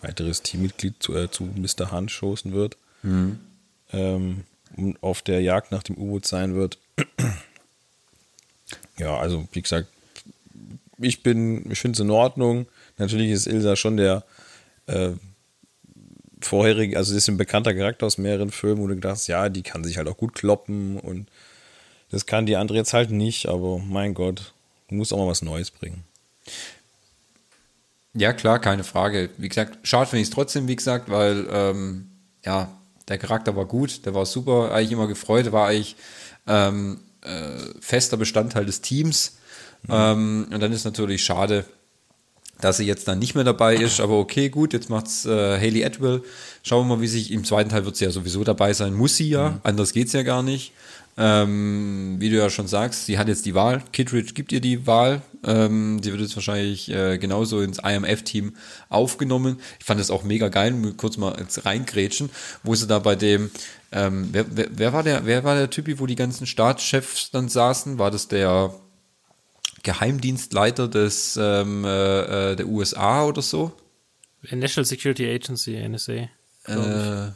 weiteres 0.00 0.42
Teammitglied 0.42 1.02
zu, 1.02 1.16
äh, 1.16 1.30
zu 1.30 1.44
Mr. 1.44 1.92
Hunt 1.92 2.10
stoßen 2.10 2.52
wird. 2.52 2.76
Ähm, 3.92 4.44
und 4.76 5.02
auf 5.02 5.22
der 5.22 5.40
Jagd 5.40 5.70
nach 5.70 5.82
dem 5.82 5.96
U-Boot 5.96 6.26
sein 6.26 6.54
wird. 6.54 6.78
ja, 8.98 9.16
also 9.16 9.46
wie 9.52 9.62
gesagt, 9.62 9.88
ich 10.98 11.22
bin, 11.22 11.70
ich 11.70 11.80
finde 11.80 11.96
es 11.96 12.00
in 12.00 12.10
Ordnung. 12.10 12.66
Natürlich 12.98 13.30
ist 13.30 13.46
Ilsa 13.46 13.76
schon 13.76 13.96
der 13.96 14.24
äh, 14.86 15.10
vorherige, 16.46 16.96
also 16.96 17.12
das 17.12 17.24
ist 17.24 17.28
ein 17.28 17.36
bekannter 17.36 17.74
Charakter 17.74 18.06
aus 18.06 18.18
mehreren 18.18 18.50
Filmen, 18.50 18.82
wo 18.82 18.86
du 18.86 18.94
gedacht 18.94 19.12
hast, 19.12 19.26
ja, 19.26 19.48
die 19.48 19.62
kann 19.62 19.84
sich 19.84 19.98
halt 19.98 20.08
auch 20.08 20.16
gut 20.16 20.34
kloppen 20.34 20.98
und 20.98 21.28
das 22.10 22.26
kann 22.26 22.46
die 22.46 22.56
andere 22.56 22.78
jetzt 22.78 22.92
halt 22.92 23.10
nicht, 23.10 23.46
aber 23.48 23.78
mein 23.78 24.14
Gott, 24.14 24.52
du 24.88 24.94
musst 24.94 25.12
auch 25.12 25.18
mal 25.18 25.28
was 25.28 25.42
Neues 25.42 25.70
bringen. 25.70 26.04
Ja, 28.14 28.32
klar, 28.32 28.60
keine 28.60 28.84
Frage. 28.84 29.30
Wie 29.38 29.48
gesagt, 29.48 29.78
schade 29.82 30.06
finde 30.06 30.22
ich 30.22 30.28
es 30.28 30.34
trotzdem, 30.34 30.68
wie 30.68 30.76
gesagt, 30.76 31.10
weil, 31.10 31.48
ähm, 31.50 32.08
ja, 32.44 32.70
der 33.08 33.18
Charakter 33.18 33.56
war 33.56 33.64
gut, 33.64 34.06
der 34.06 34.14
war 34.14 34.24
super, 34.24 34.72
eigentlich 34.72 34.92
immer 34.92 35.08
gefreut, 35.08 35.50
war 35.50 35.66
eigentlich 35.66 35.96
ähm, 36.46 37.00
äh, 37.22 37.58
fester 37.80 38.16
Bestandteil 38.16 38.64
des 38.64 38.80
Teams. 38.80 39.38
Ähm, 39.88 40.46
und 40.50 40.60
dann 40.60 40.72
ist 40.72 40.84
natürlich 40.84 41.24
schade, 41.24 41.64
dass 42.60 42.78
sie 42.78 42.86
jetzt 42.86 43.08
dann 43.08 43.18
nicht 43.18 43.34
mehr 43.34 43.44
dabei 43.44 43.76
ist, 43.76 44.00
aber 44.00 44.18
okay, 44.18 44.48
gut, 44.48 44.72
jetzt 44.72 44.90
macht's 44.90 45.26
äh, 45.26 45.58
Haley 45.58 45.84
Atwell. 45.84 46.22
Schauen 46.62 46.86
wir 46.88 46.96
mal, 46.96 47.02
wie 47.02 47.08
sich 47.08 47.30
im 47.30 47.44
zweiten 47.44 47.70
Teil 47.70 47.84
wird 47.84 47.96
sie 47.96 48.04
ja 48.04 48.10
sowieso 48.10 48.44
dabei 48.44 48.72
sein, 48.72 48.94
muss 48.94 49.16
sie 49.16 49.28
ja, 49.28 49.50
mhm. 49.50 49.60
anders 49.62 49.92
geht's 49.92 50.12
ja 50.12 50.22
gar 50.22 50.42
nicht. 50.42 50.72
Ähm, 51.16 52.16
wie 52.18 52.28
du 52.28 52.36
ja 52.36 52.50
schon 52.50 52.66
sagst, 52.66 53.06
sie 53.06 53.18
hat 53.18 53.28
jetzt 53.28 53.46
die 53.46 53.54
Wahl. 53.54 53.84
Kittridge 53.92 54.32
gibt 54.34 54.50
ihr 54.50 54.60
die 54.60 54.86
Wahl. 54.86 55.22
Ähm, 55.44 56.02
sie 56.02 56.10
wird 56.10 56.22
jetzt 56.22 56.34
wahrscheinlich 56.34 56.90
äh, 56.90 57.18
genauso 57.18 57.60
ins 57.60 57.78
IMF-Team 57.78 58.54
aufgenommen. 58.88 59.60
Ich 59.78 59.84
fand 59.84 60.00
das 60.00 60.10
auch 60.10 60.24
mega 60.24 60.48
geil, 60.48 60.74
kurz 60.96 61.16
mal 61.16 61.36
jetzt 61.38 61.64
reingrätschen, 61.64 62.30
wo 62.64 62.74
sie 62.74 62.88
da 62.88 62.98
bei 62.98 63.14
dem, 63.14 63.50
ähm, 63.92 64.30
wer, 64.32 64.44
wer, 64.56 64.68
wer, 64.72 64.92
war 64.92 65.02
der, 65.04 65.24
wer 65.24 65.44
war 65.44 65.54
der 65.54 65.70
Typ, 65.70 65.86
wo 66.00 66.06
die 66.06 66.16
ganzen 66.16 66.46
Staatschefs 66.46 67.30
dann 67.30 67.48
saßen? 67.48 67.98
War 67.98 68.10
das 68.10 68.26
der 68.26 68.74
Geheimdienstleiter 69.84 70.88
des 70.88 71.38
ähm, 71.40 71.84
äh, 71.84 72.52
äh 72.52 72.56
der 72.56 72.66
USA 72.66 73.24
oder 73.24 73.42
so? 73.42 73.72
National 74.50 74.84
Security 74.84 75.26
Agency, 75.26 75.76
NSA. 75.88 76.28
Äh, 76.66 77.30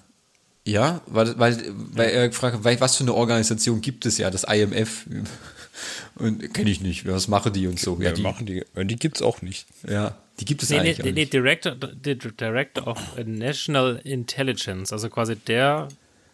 ja, 0.64 1.00
weil, 1.06 1.38
weil, 1.38 1.56
weil 1.92 2.11
er 2.11 2.28
gefragt 2.28 2.62
hat, 2.62 2.80
was 2.80 2.96
für 2.96 3.04
eine 3.04 3.14
Organisation 3.14 3.80
gibt 3.80 4.04
es 4.04 4.18
ja, 4.18 4.30
das 4.30 4.44
IMF? 4.44 5.06
Und 6.16 6.52
kenne 6.52 6.70
ich 6.70 6.80
nicht, 6.80 7.06
was 7.06 7.28
machen 7.28 7.52
die 7.52 7.68
und 7.68 7.78
so. 7.78 7.96
Ja, 8.00 8.11
die 8.11 8.22
machen 8.22 8.46
die, 8.46 8.64
die 8.74 8.96
gibt 8.96 9.16
es 9.16 9.22
auch 9.22 9.42
nicht. 9.42 9.66
Ja, 9.88 10.16
die 10.40 10.44
gibt 10.44 10.62
es 10.64 10.70
nee, 10.70 10.78
eigentlich 10.78 10.98
nee, 10.98 11.12
nee, 11.12 11.26
Director, 11.26 11.76
Director 11.76 12.87
of 12.87 12.98
National 13.24 14.00
Intelligence, 14.02 14.92
also 14.92 15.08
quasi 15.08 15.37
der, 15.37 15.88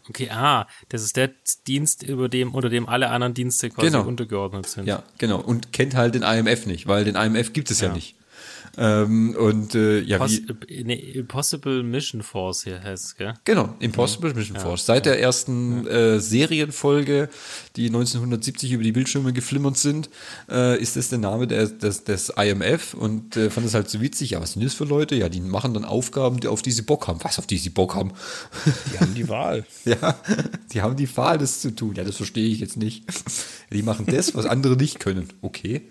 okay, 0.09 0.31
ah, 0.31 0.67
das 0.88 1.03
ist 1.03 1.17
der 1.17 1.31
Dienst, 1.67 2.03
über 2.03 2.29
dem, 2.29 2.55
unter 2.55 2.69
dem 2.69 2.88
alle 2.88 3.11
anderen 3.11 3.35
Dienste 3.35 3.71
quasi 3.71 3.88
genau. 3.88 4.05
untergeordnet 4.07 4.67
sind. 4.67 4.87
Ja, 4.87 5.03
genau. 5.19 5.40
Und 5.40 5.73
kennt 5.73 5.95
halt 5.95 6.14
den 6.14 6.23
IMF 6.23 6.67
nicht, 6.67 6.87
weil 6.87 7.05
den 7.05 7.17
IMF 7.17 7.53
gibt 7.53 7.71
es 7.71 7.81
ja, 7.81 7.88
ja 7.88 7.95
nicht. 7.95 8.17
Ähm, 8.76 9.37
und 9.37 9.74
äh, 9.74 10.00
ja, 10.00 10.18
Poss 10.18 10.40
wie, 10.66 10.84
nee, 10.84 10.94
Impossible 10.94 11.82
Mission 11.82 12.22
Force 12.22 12.64
hier 12.64 12.82
heißt 12.82 13.04
es, 13.04 13.16
gell? 13.16 13.34
Genau, 13.44 13.74
Impossible 13.78 14.30
ja. 14.30 14.37
Mission 14.37 14.58
Force. 14.58 14.87
Seit 14.87 15.06
ja. 15.06 15.12
der 15.12 15.20
ersten 15.20 15.87
äh, 15.87 16.20
Serienfolge, 16.20 17.28
die 17.76 17.87
1970 17.87 18.72
über 18.72 18.82
die 18.82 18.92
Bildschirme 18.92 19.32
geflimmert 19.32 19.76
sind, 19.76 20.10
äh, 20.50 20.80
ist 20.80 20.96
das 20.96 21.08
der 21.08 21.18
Name 21.18 21.46
des, 21.46 21.78
des, 21.78 22.04
des 22.04 22.30
IMF 22.30 22.94
und 22.94 23.37
äh, 23.37 23.50
fand 23.50 23.66
es 23.66 23.74
halt 23.74 23.88
so 23.88 24.00
witzig. 24.00 24.30
Ja, 24.30 24.40
was 24.40 24.52
sind 24.52 24.64
das 24.64 24.74
für 24.74 24.84
Leute? 24.84 25.14
Ja, 25.14 25.28
die 25.28 25.40
machen 25.40 25.74
dann 25.74 25.84
Aufgaben, 25.84 26.40
die 26.40 26.48
auf 26.48 26.62
die 26.62 26.72
sie 26.72 26.82
Bock 26.82 27.06
haben. 27.06 27.18
Was 27.22 27.38
auf 27.38 27.46
die 27.46 27.58
sie 27.58 27.70
Bock 27.70 27.94
haben? 27.94 28.12
Die 28.92 28.98
haben 28.98 29.14
die 29.14 29.28
Wahl. 29.28 29.64
ja, 29.84 30.18
die 30.72 30.82
haben 30.82 30.96
die 30.96 31.16
Wahl, 31.16 31.38
das 31.38 31.60
zu 31.60 31.74
tun. 31.74 31.94
Ja, 31.94 32.04
das 32.04 32.16
verstehe 32.16 32.48
ich 32.48 32.60
jetzt 32.60 32.76
nicht. 32.76 33.04
Die 33.72 33.82
machen 33.82 34.06
das, 34.06 34.34
was 34.34 34.46
andere 34.46 34.76
nicht 34.76 35.00
können. 35.00 35.28
Okay. 35.42 35.82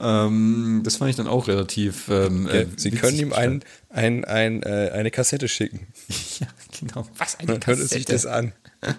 Ähm, 0.00 0.82
das 0.84 0.96
fand 0.96 1.10
ich 1.10 1.16
dann 1.16 1.28
auch 1.28 1.46
relativ. 1.48 2.03
Ähm, 2.08 2.46
ja, 2.46 2.52
äh, 2.54 2.66
Sie 2.76 2.90
können 2.90 3.18
ihm 3.18 3.32
ein, 3.32 3.62
ein, 3.90 4.24
ein, 4.24 4.62
äh, 4.62 4.90
eine 4.92 5.10
Kassette 5.10 5.48
schicken. 5.48 5.86
ja, 6.40 6.46
genau. 6.78 7.06
Was 7.18 7.38
eine 7.38 7.58
Kassette? 7.58 7.80
Hört 7.80 7.90
sich 7.90 8.04
das 8.04 8.26
an. 8.26 8.52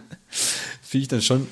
Finde 0.82 1.02
ich 1.02 1.08
dann 1.08 1.22
schon 1.22 1.48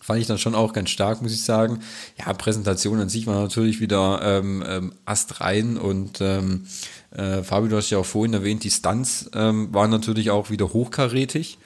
fand 0.00 0.22
ich 0.22 0.26
dann 0.26 0.38
schon 0.38 0.54
auch 0.54 0.72
ganz 0.72 0.88
stark, 0.88 1.20
muss 1.20 1.34
ich 1.34 1.44
sagen. 1.44 1.80
Ja, 2.18 2.32
Präsentation 2.32 2.98
an 2.98 3.10
sich 3.10 3.26
war 3.26 3.42
natürlich 3.42 3.78
wieder 3.78 4.20
ähm, 4.22 4.64
ähm, 4.66 4.94
astrein 5.04 5.76
und 5.76 6.22
ähm, 6.22 6.66
äh, 7.10 7.42
Fabio, 7.42 7.68
du 7.68 7.76
hast 7.76 7.90
ja 7.90 7.98
auch 7.98 8.06
vorhin 8.06 8.32
erwähnt, 8.32 8.64
die 8.64 8.70
Stunts 8.70 9.28
ähm, 9.34 9.68
waren 9.74 9.90
natürlich 9.90 10.30
auch 10.30 10.48
wieder 10.48 10.72
hochkarätig 10.72 11.58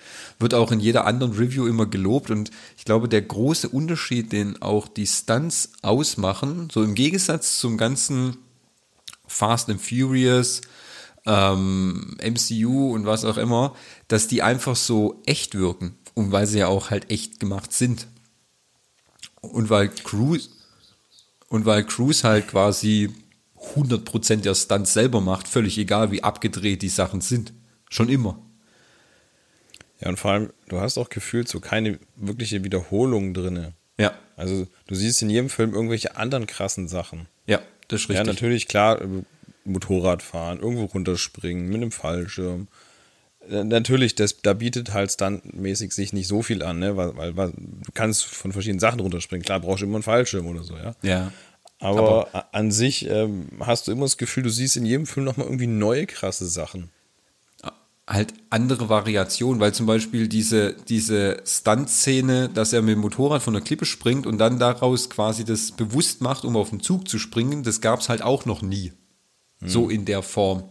wird 0.43 0.53
auch 0.55 0.73
in 0.73 0.81
jeder 0.81 1.07
anderen 1.07 1.33
Review 1.33 1.67
immer 1.67 1.87
gelobt 1.87 2.31
und 2.31 2.51
ich 2.77 2.85
glaube, 2.85 3.09
der 3.09 3.23
große 3.23 3.69
Unterschied, 3.69 4.33
den 4.33 4.61
auch 4.61 4.89
die 4.89 5.07
Stunts 5.07 5.71
ausmachen, 5.81 6.69
so 6.71 6.83
im 6.83 6.95
Gegensatz 6.95 7.59
zum 7.59 7.79
ganzen 7.79 8.37
Fast 9.33 9.71
and 9.71 9.81
Furious, 9.81 10.61
ähm, 11.27 12.17
MCU 12.23 12.93
und 12.95 13.07
was 13.07 13.25
auch 13.25 13.39
immer, 13.39 13.75
dass 14.09 14.29
die 14.29 14.43
einfach 14.43 14.77
so 14.77 15.23
echt 15.27 15.55
wirken 15.55 15.97
und 16.15 16.33
weil 16.33 16.47
sie 16.47 16.59
ja 16.59 16.67
auch 16.67 16.91
halt 16.91 17.11
echt 17.11 17.41
gemacht 17.41 17.73
sind. 17.73 18.07
Und 19.41 19.71
weil 19.71 19.89
Cruise 19.89 20.51
und 21.49 21.67
weil 21.67 21.85
Cruise 21.85 22.23
halt 22.23 22.49
quasi 22.49 23.11
100% 23.75 24.43
der 24.43 24.55
Stunts 24.55 24.93
selber 24.93 25.21
macht, 25.21 25.49
völlig 25.49 25.79
egal, 25.79 26.11
wie 26.11 26.23
abgedreht 26.23 26.83
die 26.83 26.89
Sachen 26.89 27.21
sind. 27.21 27.53
Schon 27.89 28.09
immer. 28.09 28.39
Ja, 30.01 30.09
und 30.09 30.19
vor 30.19 30.33
allem, 30.33 30.53
du 30.69 30.81
hast 30.81 30.99
auch 30.99 31.09
gefühlt 31.09 31.49
so 31.49 31.61
keine 31.61 31.99
wirkliche 32.17 32.65
Wiederholung 32.65 33.35
drin. 33.35 33.73
Ja. 33.99 34.13
Also 34.37 34.67
du 34.87 34.95
siehst 34.95 35.23
in 35.23 35.31
jedem 35.31 35.49
Film 35.49 35.75
irgendwelche 35.75 36.17
anderen 36.17 36.47
krassen 36.47 36.89
Sachen. 36.89 37.29
Ja, 37.47 37.61
das 37.89 38.03
ist 38.03 38.09
richtig. 38.09 38.27
Ja, 38.27 38.33
natürlich, 38.33 38.69
klar, 38.69 39.01
Motorradfahren, 39.65 40.61
irgendwo 40.61 40.85
runterspringen, 40.85 41.69
mit 41.69 41.77
einem 41.77 41.93
Fallschirm. 41.93 42.69
Äh, 43.49 43.65
natürlich, 43.65 44.15
das, 44.15 44.43
da 44.43 44.53
bietet 44.55 44.93
halt 44.93 45.13
standmäßig 45.13 45.93
sich 45.93 46.13
nicht 46.13 46.29
so 46.29 46.43
viel 46.43 46.63
an, 46.63 46.79
ne? 46.79 46.97
weil, 46.97 47.17
weil, 47.17 47.37
weil, 47.37 47.53
du 47.53 47.93
kannst 47.95 48.25
von 48.25 48.53
verschiedenen 48.53 48.81
Sachen 48.81 49.01
runterspringen. 49.01 49.45
Klar, 49.45 49.61
brauchst 49.61 49.83
du 49.83 49.87
immer 49.87 49.97
einen 49.97 50.03
Fallschirm 50.03 50.47
oder 50.47 50.63
so, 50.63 50.77
ja. 50.77 50.95
Ja. 51.03 51.33
Aber, 51.79 52.29
Aber 52.33 52.55
an 52.55 52.71
sich 52.71 53.09
ähm, 53.09 53.49
hast 53.61 53.89
du 53.89 53.93
immer 53.93 54.03
das 54.03 54.17
Gefühl, 54.17 54.45
du 54.45 54.51
siehst 54.51 54.77
in 54.77 54.87
jedem 54.87 55.07
Film 55.07 55.25
nochmal 55.25 55.47
irgendwie 55.47 55.67
neue 55.67 56.07
krasse 56.07 56.47
Sachen 56.47 56.91
halt 58.09 58.35
andere 58.51 58.89
Variationen, 58.89 59.61
weil 59.61 59.73
zum 59.75 59.87
Beispiel 59.87 60.29
diese, 60.29 60.75
diese 60.89 61.43
Stunt-Szene, 61.47 62.49
dass 62.53 62.73
er 62.73 62.83
mit 62.83 62.95
dem 62.95 63.01
Motorrad 63.01 63.43
von 63.43 63.55
der 63.55 63.63
Klippe 63.63 63.85
springt 63.85 64.27
und 64.27 64.39
dann 64.39 64.59
daraus 64.59 65.09
quasi 65.09 65.45
das 65.45 65.73
bewusst 65.73 66.21
macht, 66.21 66.45
um 66.45 66.57
auf 66.57 66.71
den 66.71 66.81
Zug 66.81 67.09
zu 67.09 67.19
springen, 67.19 67.63
das 67.63 67.81
gab 67.81 68.01
es 68.01 68.09
halt 68.09 68.23
auch 68.23 68.45
noch 68.45 68.63
nie. 68.63 68.93
Mhm. 69.61 69.69
So 69.69 69.89
in 69.89 70.05
der 70.05 70.23
Form. 70.23 70.65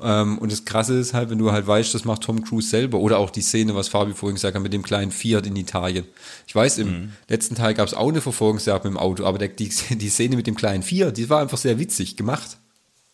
Ähm, 0.00 0.38
und 0.38 0.50
das 0.50 0.64
Krasse 0.64 0.98
ist 0.98 1.14
halt, 1.14 1.30
wenn 1.30 1.38
du 1.38 1.52
halt 1.52 1.66
weißt, 1.66 1.94
das 1.94 2.04
macht 2.04 2.22
Tom 2.22 2.42
Cruise 2.42 2.68
selber. 2.68 2.98
Oder 2.98 3.18
auch 3.18 3.30
die 3.30 3.42
Szene, 3.42 3.74
was 3.74 3.88
Fabi 3.88 4.14
vorhin 4.14 4.34
gesagt 4.34 4.56
hat, 4.56 4.62
mit 4.62 4.72
dem 4.72 4.82
kleinen 4.82 5.12
Fiat 5.12 5.46
in 5.46 5.56
Italien. 5.56 6.06
Ich 6.46 6.54
weiß, 6.54 6.78
im 6.78 6.88
mhm. 6.88 7.12
letzten 7.28 7.54
Teil 7.54 7.74
gab 7.74 7.86
es 7.86 7.94
auch 7.94 8.08
eine 8.08 8.20
Verfolgungsjagd 8.20 8.84
mit 8.84 8.94
dem 8.94 8.98
Auto, 8.98 9.24
aber 9.24 9.38
der, 9.38 9.48
die, 9.48 9.68
die 9.90 10.08
Szene 10.08 10.36
mit 10.36 10.46
dem 10.46 10.56
kleinen 10.56 10.82
Fiat, 10.82 11.16
die 11.16 11.28
war 11.28 11.40
einfach 11.40 11.58
sehr 11.58 11.78
witzig 11.78 12.16
gemacht. 12.16 12.58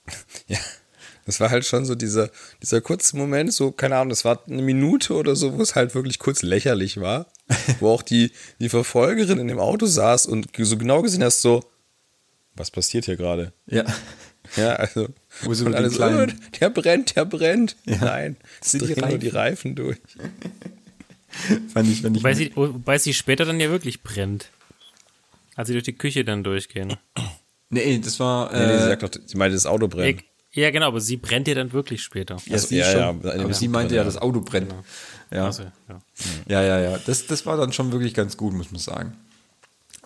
Ja. 0.48 0.58
Das 1.30 1.38
war 1.38 1.50
halt 1.50 1.64
schon 1.64 1.84
so 1.84 1.94
dieser, 1.94 2.28
dieser 2.60 2.80
kurze 2.80 3.16
Moment, 3.16 3.52
so, 3.52 3.70
keine 3.70 3.94
Ahnung, 3.94 4.08
das 4.08 4.24
war 4.24 4.42
eine 4.48 4.62
Minute 4.62 5.14
oder 5.14 5.36
so, 5.36 5.56
wo 5.56 5.62
es 5.62 5.76
halt 5.76 5.94
wirklich 5.94 6.18
kurz 6.18 6.42
lächerlich 6.42 7.00
war. 7.00 7.26
wo 7.78 7.90
auch 7.90 8.02
die, 8.02 8.32
die 8.58 8.68
Verfolgerin 8.68 9.38
in 9.38 9.46
dem 9.46 9.60
Auto 9.60 9.86
saß 9.86 10.26
und 10.26 10.48
so 10.58 10.76
genau 10.76 11.02
gesehen 11.02 11.22
hast, 11.22 11.40
so, 11.40 11.62
was 12.56 12.72
passiert 12.72 13.04
hier 13.04 13.16
gerade? 13.16 13.52
Ja. 13.66 13.84
Ja, 14.56 14.70
also. 14.74 15.06
Wo 15.42 15.54
so 15.54 15.66
und 15.66 15.74
alles, 15.76 16.00
oh, 16.00 16.26
der 16.60 16.70
brennt, 16.70 17.14
der 17.14 17.24
brennt. 17.24 17.76
Ja. 17.84 17.98
Nein, 17.98 18.36
es 18.60 18.72
drehen 18.72 18.94
die 18.96 19.00
nur 19.00 19.18
die 19.18 19.28
Reifen 19.28 19.76
durch. 19.76 19.98
fand 21.72 21.88
ich, 21.88 22.02
fand 22.02 22.16
ich 22.16 22.22
wobei, 22.22 22.34
sie, 22.34 22.50
wobei 22.56 22.98
sie 22.98 23.14
später 23.14 23.44
dann 23.44 23.60
ja 23.60 23.70
wirklich 23.70 24.02
brennt. 24.02 24.50
Als 25.54 25.68
sie 25.68 25.74
durch 25.74 25.84
die 25.84 25.92
Küche 25.92 26.24
dann 26.24 26.42
durchgehen. 26.42 26.96
Nee, 27.68 28.00
das 28.00 28.18
war. 28.18 28.52
Äh, 28.52 28.66
nee, 28.66 28.78
sie 28.78 28.84
sagt 28.84 29.02
doch, 29.04 29.10
sie 29.24 29.36
meinte, 29.36 29.54
das 29.54 29.66
Auto 29.66 29.86
brennt. 29.86 30.24
Ja, 30.52 30.70
genau, 30.70 30.88
aber 30.88 31.00
sie 31.00 31.16
brennt 31.16 31.46
ja 31.48 31.54
dann 31.54 31.72
wirklich 31.72 32.02
später. 32.02 32.36
Ja, 32.46 32.54
also, 32.54 32.74
ja, 32.74 32.92
ja, 32.92 33.08
aber 33.10 33.54
sie 33.54 33.68
meinte 33.68 33.94
ja, 33.94 34.02
das 34.02 34.16
Auto 34.16 34.40
brennt. 34.40 34.70
Genau. 34.70 34.82
Ja. 35.30 35.44
Also, 35.46 35.62
ja. 35.62 36.00
ja, 36.48 36.62
ja, 36.62 36.80
ja. 36.80 36.98
Das, 37.06 37.26
das 37.26 37.46
war 37.46 37.56
dann 37.56 37.72
schon 37.72 37.92
wirklich 37.92 38.14
ganz 38.14 38.36
gut, 38.36 38.52
muss 38.52 38.72
man 38.72 38.80
sagen. 38.80 39.16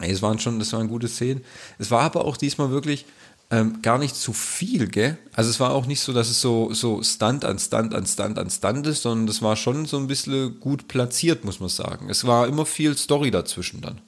Es 0.01 0.21
waren 0.21 0.39
schon, 0.39 0.59
das 0.59 0.73
waren 0.73 0.89
gute 0.89 1.09
Szenen. 1.09 1.45
Es 1.79 1.91
war 1.91 2.03
aber 2.03 2.25
auch 2.25 2.37
diesmal 2.37 2.71
wirklich 2.71 3.07
ähm, 3.51 3.81
gar 3.81 3.99
nicht 3.99 4.17
zu 4.17 4.33
viel, 4.33 4.89
gell? 4.89 5.17
Also 5.33 5.51
es 5.51 5.61
war 5.61 5.73
auch 5.73 5.87
nicht 5.87 6.01
so, 6.01 6.13
dass 6.13 6.29
es 6.29 6.41
so, 6.41 6.75
so 6.75 7.03
Stunt 7.03 7.45
an 7.45 7.59
Stunt 7.59 7.95
an 7.95 8.07
Stunt 8.07 8.39
an 8.39 8.51
Stunt 8.51 8.87
ist, 8.87 9.03
sondern 9.03 9.27
das 9.27 9.41
war 9.41 9.57
schon 9.57 9.87
so 9.87 9.97
ein 9.97 10.09
bisschen 10.09 10.59
gut 10.61 10.89
platziert, 10.89 11.45
muss 11.45 11.61
man 11.61 11.69
sagen. 11.69 12.11
Es 12.11 12.27
war 12.27 12.49
immer 12.49 12.67
viel 12.67 12.97
Story 12.97 13.31
dazwischen 13.31 13.81
dann. 13.81 14.01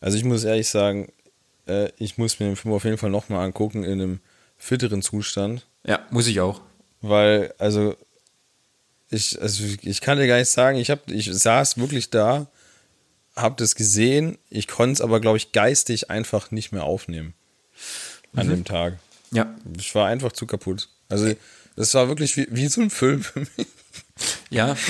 Also 0.00 0.18
ich 0.18 0.24
muss 0.24 0.44
ehrlich 0.44 0.68
sagen, 0.68 1.10
äh, 1.66 1.90
ich 1.96 2.18
muss 2.18 2.38
mir 2.38 2.46
den 2.46 2.56
Film 2.56 2.74
auf 2.74 2.84
jeden 2.84 2.98
Fall 2.98 3.10
nochmal 3.10 3.44
angucken 3.44 3.84
in 3.84 4.00
einem 4.00 4.20
fitteren 4.62 5.02
Zustand. 5.02 5.66
Ja, 5.84 6.06
muss 6.10 6.28
ich 6.28 6.40
auch. 6.40 6.60
Weil, 7.00 7.52
also, 7.58 7.96
ich, 9.10 9.42
also 9.42 9.64
ich 9.82 10.00
kann 10.00 10.18
dir 10.18 10.28
gar 10.28 10.38
nicht 10.38 10.50
sagen, 10.50 10.78
ich, 10.78 10.88
hab, 10.88 11.10
ich 11.10 11.26
saß 11.32 11.78
wirklich 11.78 12.10
da, 12.10 12.46
hab 13.34 13.56
das 13.56 13.74
gesehen, 13.74 14.38
ich 14.50 14.68
konnte 14.68 14.92
es 14.92 15.00
aber, 15.00 15.20
glaube 15.20 15.36
ich, 15.36 15.50
geistig 15.50 16.10
einfach 16.10 16.52
nicht 16.52 16.70
mehr 16.70 16.84
aufnehmen. 16.84 17.34
An 18.36 18.46
mhm. 18.46 18.50
dem 18.50 18.64
Tag. 18.64 18.98
Ja. 19.32 19.52
Ich 19.76 19.94
war 19.96 20.06
einfach 20.06 20.30
zu 20.30 20.46
kaputt. 20.46 20.88
Also, 21.08 21.34
das 21.74 21.92
war 21.94 22.06
wirklich 22.06 22.36
wie, 22.36 22.46
wie 22.50 22.68
so 22.68 22.82
ein 22.82 22.90
Film 22.90 23.22
für 23.22 23.40
mich. 23.40 23.66
Ja. 24.50 24.76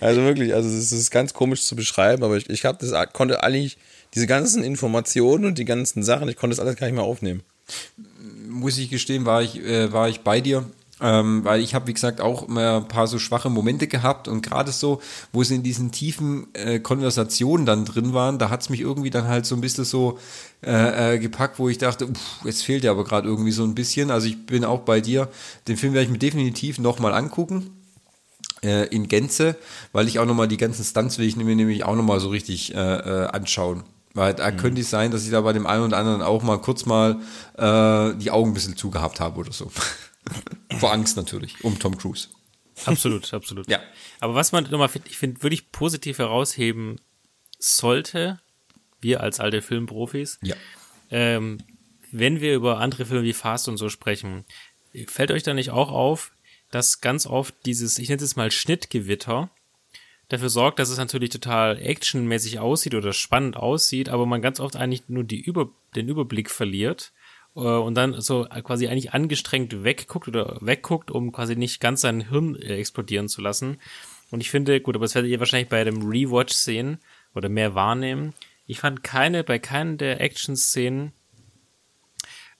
Also 0.00 0.20
wirklich, 0.22 0.54
also 0.54 0.68
es 0.68 0.92
ist 0.92 1.10
ganz 1.10 1.32
komisch 1.32 1.64
zu 1.64 1.74
beschreiben, 1.74 2.22
aber 2.22 2.36
ich, 2.36 2.48
ich 2.48 2.66
hab 2.66 2.78
das, 2.78 2.92
konnte 3.12 3.42
eigentlich 3.42 3.78
diese 4.14 4.28
ganzen 4.28 4.62
Informationen 4.62 5.46
und 5.46 5.58
die 5.58 5.64
ganzen 5.64 6.04
Sachen, 6.04 6.28
ich 6.28 6.36
konnte 6.36 6.54
das 6.54 6.64
alles 6.64 6.76
gar 6.76 6.86
nicht 6.86 6.94
mehr 6.94 7.02
aufnehmen 7.02 7.42
muss 8.52 8.78
ich 8.78 8.90
gestehen, 8.90 9.24
war 9.26 9.42
ich, 9.42 9.60
äh, 9.60 9.92
war 9.92 10.08
ich 10.08 10.20
bei 10.20 10.40
dir. 10.40 10.64
Ähm, 11.00 11.44
weil 11.44 11.60
ich 11.60 11.74
habe, 11.74 11.88
wie 11.88 11.94
gesagt, 11.94 12.20
auch 12.20 12.46
immer 12.46 12.76
ein 12.76 12.86
paar 12.86 13.08
so 13.08 13.18
schwache 13.18 13.50
Momente 13.50 13.88
gehabt 13.88 14.28
und 14.28 14.40
gerade 14.40 14.70
so, 14.70 15.02
wo 15.32 15.42
sie 15.42 15.56
in 15.56 15.64
diesen 15.64 15.90
tiefen 15.90 16.46
äh, 16.54 16.78
Konversationen 16.78 17.66
dann 17.66 17.84
drin 17.84 18.14
waren, 18.14 18.38
da 18.38 18.50
hat's 18.50 18.68
mich 18.68 18.80
irgendwie 18.80 19.10
dann 19.10 19.26
halt 19.26 19.44
so 19.44 19.56
ein 19.56 19.60
bisschen 19.60 19.84
so 19.84 20.20
äh, 20.64 21.14
äh, 21.14 21.18
gepackt, 21.18 21.58
wo 21.58 21.68
ich 21.68 21.78
dachte, 21.78 22.08
jetzt 22.44 22.62
fehlt 22.62 22.84
ja 22.84 22.92
aber 22.92 23.02
gerade 23.02 23.26
irgendwie 23.26 23.50
so 23.50 23.64
ein 23.64 23.74
bisschen. 23.74 24.12
Also 24.12 24.28
ich 24.28 24.46
bin 24.46 24.64
auch 24.64 24.80
bei 24.80 25.00
dir. 25.00 25.28
Den 25.66 25.76
Film 25.76 25.92
werde 25.92 26.04
ich 26.04 26.12
mir 26.12 26.18
definitiv 26.18 26.78
nochmal 26.78 27.14
angucken 27.14 27.70
äh, 28.62 28.86
in 28.94 29.08
Gänze, 29.08 29.56
weil 29.92 30.06
ich 30.06 30.20
auch 30.20 30.26
nochmal 30.26 30.46
die 30.46 30.56
ganzen 30.56 30.84
Stunts 30.84 31.18
will 31.18 31.26
ich 31.26 31.36
mir 31.36 31.56
nämlich 31.56 31.84
auch 31.84 31.96
nochmal 31.96 32.20
so 32.20 32.28
richtig 32.28 32.76
äh, 32.76 32.78
äh, 32.78 33.26
anschauen. 33.26 33.82
Weil 34.14 34.34
da 34.34 34.50
mhm. 34.50 34.56
könnte 34.56 34.80
es 34.80 34.90
sein, 34.90 35.10
dass 35.10 35.24
ich 35.24 35.30
da 35.30 35.40
bei 35.40 35.52
dem 35.52 35.66
einen 35.66 35.84
oder 35.84 35.96
anderen 35.96 36.22
auch 36.22 36.42
mal 36.42 36.60
kurz 36.60 36.86
mal 36.86 37.20
äh, 37.56 38.14
die 38.18 38.30
Augen 38.30 38.50
ein 38.50 38.54
bisschen 38.54 38.76
zugehabt 38.76 39.20
habe 39.20 39.38
oder 39.38 39.52
so. 39.52 39.70
Vor 40.78 40.92
Angst 40.92 41.16
natürlich, 41.16 41.64
um 41.64 41.78
Tom 41.78 41.96
Cruise. 41.96 42.28
Absolut, 42.84 43.32
absolut. 43.32 43.68
Ja. 43.68 43.80
Aber 44.20 44.34
was 44.34 44.52
man 44.52 44.64
nochmal, 44.64 44.90
ich 45.08 45.18
finde, 45.18 45.42
wirklich 45.42 45.72
positiv 45.72 46.18
herausheben 46.18 47.00
sollte, 47.58 48.40
wir 49.00 49.20
als 49.20 49.40
alte 49.40 49.62
Filmprofis, 49.62 50.38
Ja. 50.42 50.56
ähm, 51.10 51.58
wenn 52.10 52.40
wir 52.40 52.54
über 52.54 52.78
andere 52.78 53.06
Filme 53.06 53.24
wie 53.24 53.32
Fast 53.32 53.68
und 53.68 53.78
so 53.78 53.88
sprechen, 53.88 54.44
fällt 55.06 55.30
euch 55.30 55.42
da 55.42 55.54
nicht 55.54 55.70
auch 55.70 55.90
auf, 55.90 56.32
dass 56.70 57.00
ganz 57.00 57.26
oft 57.26 57.54
dieses, 57.66 57.98
ich 57.98 58.08
nenne 58.08 58.22
es 58.22 58.36
mal 58.36 58.50
Schnittgewitter, 58.50 59.50
dafür 60.32 60.48
sorgt, 60.48 60.78
dass 60.78 60.88
es 60.88 60.96
natürlich 60.96 61.30
total 61.30 61.78
actionmäßig 61.78 62.58
aussieht 62.58 62.94
oder 62.94 63.12
spannend 63.12 63.56
aussieht, 63.56 64.08
aber 64.08 64.24
man 64.24 64.40
ganz 64.40 64.60
oft 64.60 64.76
eigentlich 64.76 65.08
nur 65.08 65.24
die 65.24 65.40
Über, 65.40 65.68
den 65.94 66.08
Überblick 66.08 66.50
verliert 66.50 67.12
äh, 67.54 67.60
und 67.60 67.94
dann 67.94 68.18
so 68.20 68.46
quasi 68.64 68.88
eigentlich 68.88 69.12
angestrengt 69.12 69.84
wegguckt 69.84 70.28
oder 70.28 70.56
wegguckt, 70.60 71.10
um 71.10 71.32
quasi 71.32 71.54
nicht 71.54 71.80
ganz 71.80 72.00
sein 72.00 72.30
Hirn 72.30 72.56
äh, 72.56 72.78
explodieren 72.78 73.28
zu 73.28 73.42
lassen. 73.42 73.76
Und 74.30 74.40
ich 74.40 74.50
finde, 74.50 74.80
gut, 74.80 74.96
aber 74.96 75.04
das 75.04 75.14
werdet 75.14 75.30
ihr 75.30 75.38
wahrscheinlich 75.38 75.68
bei 75.68 75.84
dem 75.84 76.08
Rewatch 76.08 76.54
sehen 76.54 76.98
oder 77.34 77.50
mehr 77.50 77.74
wahrnehmen. 77.74 78.32
Ich 78.66 78.80
fand 78.80 79.04
keine, 79.04 79.44
bei 79.44 79.58
keinen 79.58 79.98
der 79.98 80.22
Action-Szenen 80.22 81.12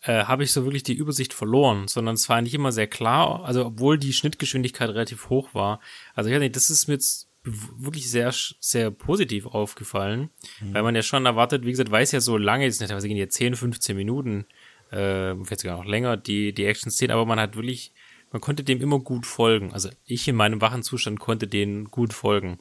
äh, 0.03 0.25
habe 0.25 0.45
ich 0.45 0.53
so 0.53 0.65
wirklich 0.65 0.83
die 0.83 0.93
Übersicht 0.93 1.33
verloren, 1.33 1.89
sondern 1.89 2.17
es 2.17 2.29
war 2.29 2.37
eigentlich 2.37 2.53
immer 2.53 2.73
sehr 2.73 2.87
klar, 2.87 3.45
also 3.45 3.65
obwohl 3.65 3.97
die 3.97 4.13
Schnittgeschwindigkeit 4.13 4.91
relativ 4.91 5.31
hoch 5.31 5.55
war. 5.55 5.81
Also 6.15 6.29
ich 6.29 6.35
weiß 6.35 6.41
nicht, 6.41 6.57
das 6.57 6.69
ist 6.69 6.89
mir 6.89 6.95
jetzt 6.95 7.32
wirklich 7.45 8.11
sehr, 8.11 8.33
sehr 8.61 8.91
positiv 8.91 9.47
aufgefallen, 9.47 10.31
mhm. 10.61 10.75
weil 10.75 10.83
man 10.83 10.95
ja 10.95 11.03
schon 11.03 11.27
erwartet, 11.27 11.65
wie 11.65 11.71
gesagt, 11.71 11.91
weiß 11.91 12.13
ja 12.13 12.21
so 12.21 12.37
lange, 12.37 12.65
jetzt 12.65 12.81
nicht, 12.81 12.91
gehen 13.03 13.17
ja 13.17 13.29
10, 13.29 13.57
15 13.57 13.97
Minuten, 13.97 14.47
äh, 14.91 15.35
vielleicht 15.35 15.61
sogar 15.61 15.79
noch 15.79 15.87
länger, 15.87 16.17
die, 16.17 16.53
die 16.53 16.67
Action-Szenen, 16.67 17.13
aber 17.13 17.27
man 17.27 17.41
hat 17.41 17.57
wirklich, 17.57 17.93
man 18.31 18.41
konnte 18.41 18.65
dem 18.65 18.81
immer 18.81 19.01
gut 19.01 19.27
folgen. 19.27 19.73
Also 19.73 19.91
ich 20.05 20.29
in 20.29 20.37
meinem 20.37 20.61
wachen 20.61 20.83
Zustand 20.83 21.21
konnte 21.21 21.47
denen 21.47 21.91
gut 21.91 22.13
folgen. 22.13 22.59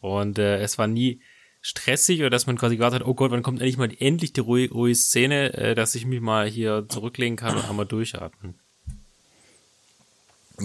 Und 0.00 0.38
äh, 0.38 0.58
es 0.58 0.78
war 0.78 0.86
nie, 0.86 1.20
stressig 1.64 2.20
oder 2.20 2.28
dass 2.28 2.46
man 2.46 2.58
quasi 2.58 2.76
gewartet 2.76 3.00
hat, 3.00 3.08
oh 3.08 3.14
Gott, 3.14 3.30
wann 3.30 3.42
kommt 3.42 3.60
endlich 3.60 3.78
mal 3.78 3.90
endlich 3.98 4.34
die 4.34 4.40
ruhige, 4.40 4.74
ruhige 4.74 4.94
Szene, 4.94 5.54
äh, 5.54 5.74
dass 5.74 5.94
ich 5.94 6.04
mich 6.04 6.20
mal 6.20 6.46
hier 6.46 6.84
zurücklegen 6.88 7.36
kann 7.36 7.56
und 7.56 7.66
einmal 7.68 7.86
durchatmen. 7.86 8.60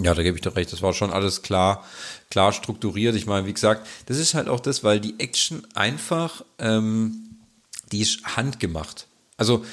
Ja, 0.02 0.14
da 0.14 0.22
gebe 0.22 0.36
ich 0.36 0.42
doch 0.42 0.56
recht. 0.56 0.72
Das 0.72 0.82
war 0.82 0.92
schon 0.92 1.12
alles 1.12 1.42
klar, 1.42 1.84
klar 2.30 2.52
strukturiert. 2.52 3.14
Ich 3.14 3.26
meine, 3.26 3.46
wie 3.46 3.52
gesagt, 3.52 3.86
das 4.06 4.18
ist 4.18 4.34
halt 4.34 4.48
auch 4.48 4.60
das, 4.60 4.82
weil 4.84 5.00
die 5.00 5.18
Action 5.18 5.66
einfach, 5.74 6.44
ähm, 6.58 7.38
die 7.92 8.00
ist 8.00 8.24
handgemacht. 8.36 9.06
Also 9.36 9.64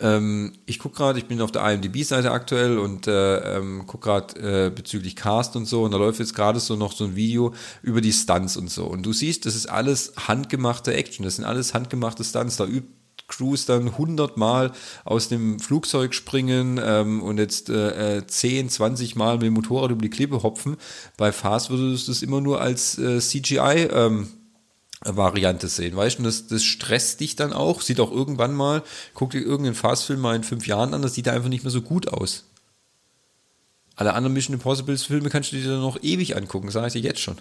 ähm, 0.00 0.52
ich 0.66 0.78
gucke 0.80 0.96
gerade, 0.96 1.18
ich 1.18 1.26
bin 1.26 1.40
auf 1.40 1.52
der 1.52 1.62
IMDb-Seite 1.70 2.30
aktuell 2.32 2.78
und 2.78 3.06
äh, 3.06 3.56
ähm, 3.56 3.86
gucke 3.86 4.04
gerade 4.08 4.66
äh, 4.66 4.70
bezüglich 4.70 5.14
Cast 5.14 5.54
und 5.54 5.66
so 5.66 5.84
und 5.84 5.92
da 5.92 5.98
läuft 5.98 6.18
jetzt 6.18 6.34
gerade 6.34 6.58
so 6.58 6.74
noch 6.74 6.92
so 6.92 7.04
ein 7.04 7.14
Video 7.14 7.54
über 7.82 8.00
die 8.00 8.12
Stunts 8.12 8.56
und 8.56 8.70
so. 8.70 8.86
Und 8.86 9.04
du 9.04 9.12
siehst, 9.12 9.46
das 9.46 9.54
ist 9.54 9.66
alles 9.66 10.14
handgemachte 10.16 10.92
Action, 10.94 11.24
das 11.24 11.36
sind 11.36 11.44
alles 11.44 11.74
handgemachte 11.74 12.24
Stunts. 12.24 12.56
Da 12.56 12.64
übt 12.64 12.88
Crews 13.28 13.66
dann 13.66 13.96
hundertmal 13.96 14.72
aus 15.04 15.28
dem 15.28 15.58
Flugzeug 15.58 16.14
springen 16.14 16.80
ähm, 16.82 17.22
und 17.22 17.38
jetzt 17.38 17.70
äh, 17.70 18.26
10, 18.26 18.66
äh, 18.66 18.68
20 18.68 19.16
Mal 19.16 19.34
mit 19.34 19.44
dem 19.44 19.54
Motorrad 19.54 19.90
über 19.90 20.02
die 20.02 20.10
Klippe 20.10 20.42
hopfen. 20.42 20.76
Bei 21.16 21.32
Fast 21.32 21.70
würdest 21.70 22.06
du 22.06 22.12
das 22.12 22.22
immer 22.22 22.40
nur 22.40 22.60
als 22.60 22.98
äh, 22.98 23.20
CGI 23.20 23.88
ähm, 23.90 24.28
Variante 25.04 25.68
sehen, 25.68 25.96
weißt 25.96 26.18
du, 26.18 26.22
das, 26.22 26.46
das 26.46 26.64
stresst 26.64 27.20
dich 27.20 27.36
dann 27.36 27.52
auch, 27.52 27.82
sieht 27.82 28.00
auch 28.00 28.10
irgendwann 28.10 28.54
mal, 28.54 28.82
guck 29.12 29.30
dir 29.30 29.40
irgendeinen 29.40 29.74
Fastfilm 29.74 30.20
mal 30.20 30.34
in 30.34 30.44
fünf 30.44 30.66
Jahren 30.66 30.94
an, 30.94 31.02
das 31.02 31.14
sieht 31.14 31.28
einfach 31.28 31.50
nicht 31.50 31.62
mehr 31.62 31.70
so 31.70 31.82
gut 31.82 32.08
aus. 32.08 32.44
Alle 33.96 34.14
anderen 34.14 34.32
Mission 34.32 34.54
Impossible 34.54 34.96
Filme 34.96 35.28
kannst 35.28 35.52
du 35.52 35.56
dir 35.56 35.68
dann 35.68 35.80
noch 35.80 36.02
ewig 36.02 36.36
angucken, 36.36 36.70
sage 36.70 36.88
ich 36.88 36.92
dir 36.94 37.02
jetzt 37.02 37.20
schon. 37.20 37.36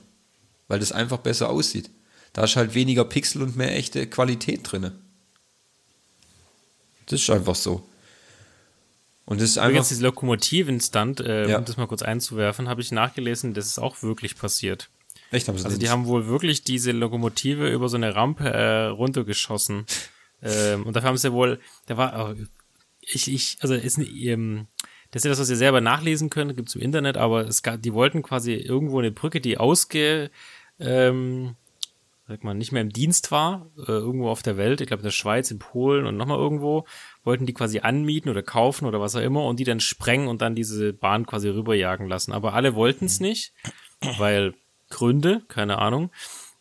Weil 0.67 0.80
das 0.80 0.91
einfach 0.91 1.17
besser 1.17 1.50
aussieht. 1.50 1.89
Da 2.34 2.43
ist 2.43 2.56
halt 2.56 2.76
weniger 2.76 3.06
Pixel 3.06 3.41
und 3.41 3.56
mehr 3.56 3.76
echte 3.76 4.08
Qualität 4.08 4.72
drin. 4.72 4.91
Das 7.08 7.22
ist 7.22 7.30
einfach 7.30 7.56
so. 7.56 7.88
Und 9.26 9.42
das 9.42 9.52
ist 9.52 9.58
einfach. 9.58 9.70
Übrigens, 9.70 9.89
diese 9.89 10.04
Lokomotiven-Stunt, 10.04 11.22
äh, 11.22 11.50
ja. 11.50 11.58
um 11.58 11.66
das 11.66 11.78
mal 11.78 11.88
kurz 11.88 12.02
einzuwerfen, 12.02 12.68
habe 12.68 12.82
ich 12.82 12.92
nachgelesen, 12.92 13.54
das 13.54 13.68
ist 13.68 13.80
auch 13.80 14.04
wirklich 14.04 14.36
passiert. 14.38 14.89
Echt, 15.32 15.48
haben 15.48 15.58
sie 15.58 15.66
also 15.66 15.78
die 15.78 15.89
haben 15.89 16.06
wohl 16.06 16.28
wirklich 16.28 16.63
diese 16.63 16.92
Lokomotive 16.92 17.70
über 17.70 17.89
so 17.89 17.98
eine 17.98 18.16
Rampe 18.16 18.50
äh, 18.50 18.86
runtergeschossen. 18.88 19.86
ähm, 20.44 20.84
und 20.84 20.96
dafür 20.96 21.10
haben 21.10 21.18
sie 21.18 21.34
wohl, 21.34 21.60
da 21.88 21.98
war, 21.98 22.32
oh, 22.32 22.44
ich, 23.02 23.32
ich, 23.32 23.58
also 23.62 23.74
ist 23.74 23.98
ähm, 23.98 24.68
das 25.12 25.26
ist 25.26 25.30
das, 25.30 25.39
was 25.39 25.50
ihr 25.50 25.58
selber 25.58 25.80
nachlesen 25.80 26.30
könnt, 26.30 26.56
gibt's 26.56 26.76
im 26.76 26.82
Internet, 26.82 27.18
aber 27.18 27.48
es 27.48 27.62
gab, 27.62 27.82
die 27.82 27.94
wollten 27.94 28.24
quasi 28.24 28.54
irgendwo 28.54 29.00
eine 29.00 29.12
Brücke, 29.12 29.42
die 29.42 29.58
ausge, 29.58 30.32
ähm, 30.80 31.56
sag 32.34 32.43
mal, 32.43 32.56
nicht 32.56 32.72
mehr 32.72 32.82
im 32.82 32.91
Dienst 32.91 33.32
war, 33.32 33.69
äh, 33.78 33.91
irgendwo 33.91 34.28
auf 34.30 34.41
der 34.41 34.58
Welt, 34.58 34.82
ich 34.82 34.88
glaube 34.88 35.02
in 35.02 35.06
der 35.06 35.12
Schweiz, 35.12 35.52
in 35.52 35.60
Polen 35.60 36.08
und 36.08 36.17
nochmal 36.17 36.39
irgendwo, 36.39 36.86
wollten 37.24 37.46
die 37.46 37.54
quasi 37.54 37.80
anmieten 37.80 38.32
oder 38.32 38.41
kaufen 38.41 38.88
oder 38.88 39.00
was 39.00 39.15
auch 39.15 39.22
immer 39.22 39.46
und 39.46 39.60
die 39.60 39.65
dann 39.65 39.80
sprengen 39.80 40.28
und 40.28 40.41
dann 40.41 40.56
diese 40.56 40.93
Bahn 40.93 41.28
quasi 41.28 41.50
rüberjagen 41.50 42.08
lassen. 42.08 42.32
Aber 42.34 42.56
alle 42.56 42.74
wollten 42.74 43.06
es 43.06 43.19
nicht, 43.19 43.54
weil 44.17 44.56
Gründe, 44.89 45.43
keine 45.48 45.78
Ahnung. 45.78 46.10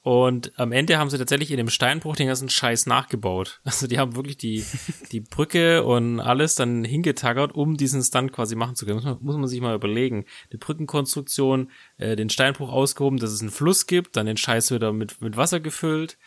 Und 0.03 0.53
am 0.59 0.73
Ende 0.73 0.99
haben 0.99 1.11
sie 1.11 1.19
tatsächlich 1.19 1.53
in 1.53 1.59
dem 1.59 1.71
Steinbruch 1.71 2.17
den 2.17 2.27
ganzen 2.27 2.49
Scheiß 2.49 2.87
nachgebaut. 2.87 3.61
Also 3.73 3.87
die 3.87 3.99
haben 3.99 4.17
wirklich 4.17 4.37
die, 4.37 4.65
die 5.13 5.21
Brücke 5.21 5.85
und 5.85 6.21
alles 6.21 6.57
dann 6.57 6.85
hingetaggert, 6.85 7.55
um 7.55 7.77
diesen 7.77 8.03
Stunt 8.03 8.33
quasi 8.33 8.57
machen 8.57 8.75
zu 8.75 8.85
können. 8.85 8.97
Muss 8.97 9.05
man, 9.05 9.19
muss 9.21 9.37
man 9.37 9.49
sich 9.49 9.61
mal 9.61 9.75
überlegen. 9.75 10.25
Die 10.53 10.57
Brückenkonstruktion, 10.57 11.71
äh, 11.99 12.17
den 12.17 12.31
Steinbruch 12.31 12.71
ausgehoben, 12.71 13.19
dass 13.19 13.31
es 13.31 13.41
einen 13.41 13.51
Fluss 13.51 13.87
gibt, 13.87 14.17
dann 14.17 14.27
den 14.27 14.37
Scheiß 14.37 14.73
wieder 14.73 14.93
mit, 14.93 15.21
mit 15.21 15.37
Wasser 15.37 15.61
gefüllt. 15.61 16.19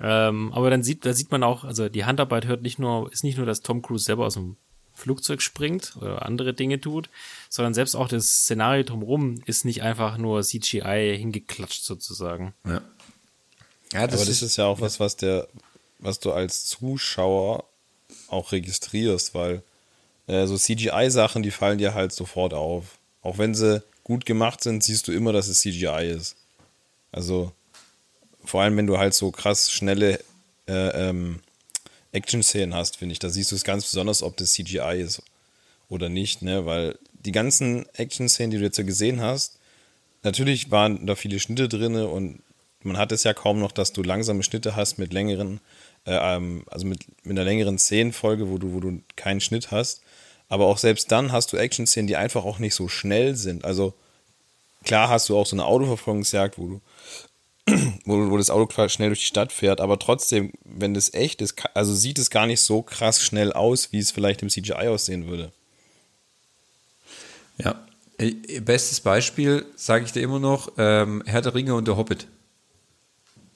Ähm, 0.00 0.52
aber 0.52 0.70
dann 0.70 0.82
sieht, 0.82 1.04
da 1.04 1.12
sieht 1.12 1.30
man 1.30 1.42
auch, 1.42 1.64
also 1.64 1.88
die 1.88 2.04
Handarbeit 2.04 2.46
hört 2.46 2.62
nicht 2.62 2.78
nur, 2.78 3.10
ist 3.12 3.24
nicht 3.24 3.36
nur, 3.36 3.46
dass 3.46 3.60
Tom 3.60 3.82
Cruise 3.82 4.04
selber 4.04 4.26
aus 4.26 4.34
dem 4.34 4.56
Flugzeug 4.94 5.42
springt 5.42 5.96
oder 5.96 6.24
andere 6.24 6.54
Dinge 6.54 6.80
tut, 6.80 7.08
sondern 7.48 7.74
selbst 7.74 7.94
auch 7.94 8.08
das 8.08 8.42
Szenario 8.42 8.84
drumherum 8.84 9.42
ist 9.46 9.64
nicht 9.64 9.82
einfach 9.82 10.18
nur 10.18 10.42
CGI 10.42 11.16
hingeklatscht 11.18 11.84
sozusagen. 11.84 12.54
Ja. 12.66 12.82
Ja 13.92 14.06
das 14.06 14.20
Aber 14.20 14.28
das 14.28 14.42
ist 14.42 14.56
ja 14.56 14.66
auch 14.66 14.80
was, 14.80 15.00
was 15.00 15.16
der, 15.16 15.48
was 15.98 16.20
du 16.20 16.32
als 16.32 16.66
Zuschauer 16.66 17.64
auch 18.28 18.52
registrierst, 18.52 19.34
weil 19.34 19.62
äh, 20.26 20.46
so 20.46 20.56
CGI-Sachen, 20.56 21.42
die 21.42 21.50
fallen 21.50 21.78
dir 21.78 21.94
halt 21.94 22.12
sofort 22.12 22.54
auf. 22.54 22.98
Auch 23.22 23.38
wenn 23.38 23.54
sie 23.54 23.82
gut 24.04 24.26
gemacht 24.26 24.62
sind, 24.62 24.82
siehst 24.82 25.08
du 25.08 25.12
immer, 25.12 25.32
dass 25.32 25.48
es 25.48 25.60
CGI 25.60 26.12
ist. 26.16 26.36
Also 27.12 27.52
vor 28.44 28.62
allem, 28.62 28.76
wenn 28.76 28.86
du 28.86 28.98
halt 28.98 29.14
so 29.14 29.30
krass 29.30 29.70
schnelle 29.70 30.18
äh, 30.66 31.08
ähm, 31.08 31.40
Action-Szenen 32.12 32.74
hast, 32.74 32.96
finde 32.96 33.12
ich. 33.12 33.18
Da 33.18 33.30
siehst 33.30 33.52
du 33.52 33.56
es 33.56 33.64
ganz 33.64 33.84
besonders, 33.84 34.22
ob 34.22 34.36
das 34.36 34.52
CGI 34.52 35.00
ist 35.00 35.22
oder 35.88 36.08
nicht, 36.08 36.42
ne? 36.42 36.66
Weil 36.66 36.98
die 37.24 37.32
ganzen 37.32 37.86
Action-Szenen, 37.94 38.50
die 38.50 38.58
du 38.58 38.64
jetzt 38.64 38.76
so 38.76 38.84
gesehen 38.84 39.20
hast, 39.20 39.58
natürlich 40.22 40.70
waren 40.70 41.06
da 41.06 41.14
viele 41.14 41.40
Schnitte 41.40 41.68
drin 41.68 41.96
und 41.96 42.42
man 42.84 42.98
hat 42.98 43.12
es 43.12 43.24
ja 43.24 43.34
kaum 43.34 43.60
noch, 43.60 43.72
dass 43.72 43.92
du 43.92 44.02
langsame 44.02 44.42
Schnitte 44.42 44.76
hast 44.76 44.98
mit 44.98 45.12
längeren, 45.12 45.60
äh, 46.06 46.14
ähm, 46.14 46.64
also 46.70 46.86
mit, 46.86 47.06
mit 47.24 47.38
einer 47.38 47.44
längeren 47.44 47.78
Szenenfolge, 47.78 48.48
wo 48.50 48.58
du, 48.58 48.72
wo 48.72 48.80
du 48.80 49.00
keinen 49.16 49.40
Schnitt 49.40 49.70
hast. 49.70 50.02
Aber 50.48 50.66
auch 50.66 50.78
selbst 50.78 51.10
dann 51.10 51.32
hast 51.32 51.52
du 51.52 51.56
Action-Szenen, 51.56 52.06
die 52.06 52.16
einfach 52.16 52.44
auch 52.44 52.58
nicht 52.58 52.74
so 52.74 52.88
schnell 52.88 53.36
sind. 53.36 53.64
Also 53.64 53.94
klar 54.84 55.08
hast 55.08 55.28
du 55.28 55.36
auch 55.36 55.46
so 55.46 55.56
eine 55.56 55.64
Autoverfolgungsjagd, 55.64 56.58
wo 56.58 56.66
du 56.66 56.80
wo, 58.04 58.30
wo 58.30 58.36
das 58.36 58.50
Auto 58.50 58.88
schnell 58.88 59.10
durch 59.10 59.20
die 59.20 59.26
Stadt 59.26 59.52
fährt, 59.52 59.80
aber 59.80 59.98
trotzdem, 59.98 60.52
wenn 60.64 60.94
das 60.94 61.14
echt 61.14 61.40
ist, 61.40 61.54
also 61.74 61.94
sieht 61.94 62.18
es 62.18 62.30
gar 62.30 62.46
nicht 62.46 62.60
so 62.60 62.82
krass 62.82 63.22
schnell 63.22 63.52
aus, 63.52 63.92
wie 63.92 63.98
es 63.98 64.10
vielleicht 64.10 64.42
im 64.42 64.48
CGI 64.48 64.88
aussehen 64.88 65.28
würde. 65.28 65.52
Ja, 67.58 67.86
äh, 68.18 68.60
bestes 68.60 69.00
Beispiel, 69.00 69.64
sage 69.76 70.04
ich 70.04 70.12
dir 70.12 70.22
immer 70.22 70.40
noch, 70.40 70.72
ähm, 70.76 71.22
Herr 71.26 71.42
der 71.42 71.54
Ringe 71.54 71.74
und 71.74 71.86
der 71.86 71.96
Hobbit. 71.96 72.26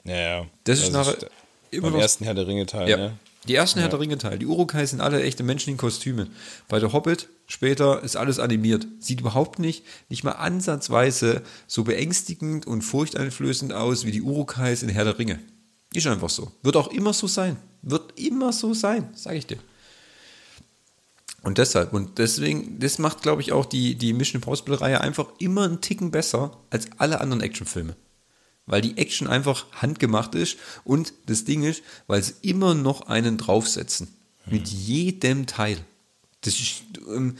Ja, 0.07 0.17
ja. 0.17 0.47
Das 0.65 0.81
ist 0.81 0.95
also 0.95 1.13
nachher 1.13 1.29
immer 1.71 1.91
noch. 1.91 2.01
ersten 2.01 2.25
Herr 2.25 2.35
der 2.35 2.47
Ringe 2.47 2.67
Teil, 2.67 2.89
ja. 2.89 2.97
Ne? 2.97 3.13
Die 3.47 3.55
ersten 3.55 3.79
ja. 3.79 3.85
Herr 3.85 3.91
der 3.91 4.01
Ringe 4.01 4.19
Teil. 4.19 4.39
Die 4.39 4.47
Urukai 4.47 4.85
sind 4.87 5.01
alle 5.01 5.23
echte 5.23 5.43
Menschen 5.43 5.71
in 5.71 5.77
Kostümen. 5.77 6.31
Bei 6.69 6.81
der 6.81 6.93
Hobbit 6.93 7.29
später 7.47 8.03
ist 8.03 8.17
alles 8.17 8.39
animiert. 8.39 8.87
Sieht 8.99 9.21
überhaupt 9.21 9.59
nicht, 9.59 9.85
nicht 10.09 10.25
mal 10.25 10.33
ansatzweise 10.33 11.43
so 11.67 11.85
beängstigend 11.85 12.67
und 12.67 12.83
furchteinflößend 12.83 13.73
aus 13.73 14.05
wie 14.05 14.11
die 14.11 14.23
Urukais 14.23 14.83
in 14.83 14.89
Herr 14.89 15.05
der 15.05 15.19
Ringe. 15.19 15.39
Ist 15.93 16.07
einfach 16.07 16.31
so. 16.31 16.51
Wird 16.63 16.77
auch 16.77 16.89
immer 16.89 17.13
so 17.13 17.27
sein. 17.27 17.57
Wird 17.83 18.19
immer 18.19 18.53
so 18.53 18.75
sein, 18.75 19.11
sage 19.15 19.39
ich 19.39 19.47
dir. 19.47 19.59
Und 21.43 21.59
deshalb, 21.59 21.93
und 21.93 22.19
deswegen, 22.19 22.81
das 22.81 22.99
macht, 22.99 23.23
glaube 23.23 23.41
ich, 23.41 23.53
auch 23.53 23.67
die, 23.67 23.95
die 23.95 24.13
Mission 24.13 24.43
Impossible-Reihe 24.43 25.01
einfach 25.01 25.27
immer 25.39 25.63
einen 25.65 25.81
Ticken 25.81 26.11
besser 26.11 26.57
als 26.71 26.89
alle 26.99 27.21
anderen 27.21 27.41
Actionfilme. 27.41 27.95
Weil 28.67 28.81
die 28.81 28.99
Action 28.99 29.29
einfach 29.29 29.67
handgemacht 29.73 30.35
ist 30.35 30.59
und 30.85 31.13
das 31.27 31.45
Ding 31.45 31.63
ist, 31.63 31.83
weil 32.07 32.23
sie 32.23 32.35
immer 32.43 32.75
noch 32.75 33.03
einen 33.03 33.39
draufsetzen. 33.39 34.09
Mit 34.47 34.69
jedem 34.69 35.47
Teil. 35.47 35.79
Das 36.43 36.55
ist, 36.55 36.83
ähm, 37.09 37.37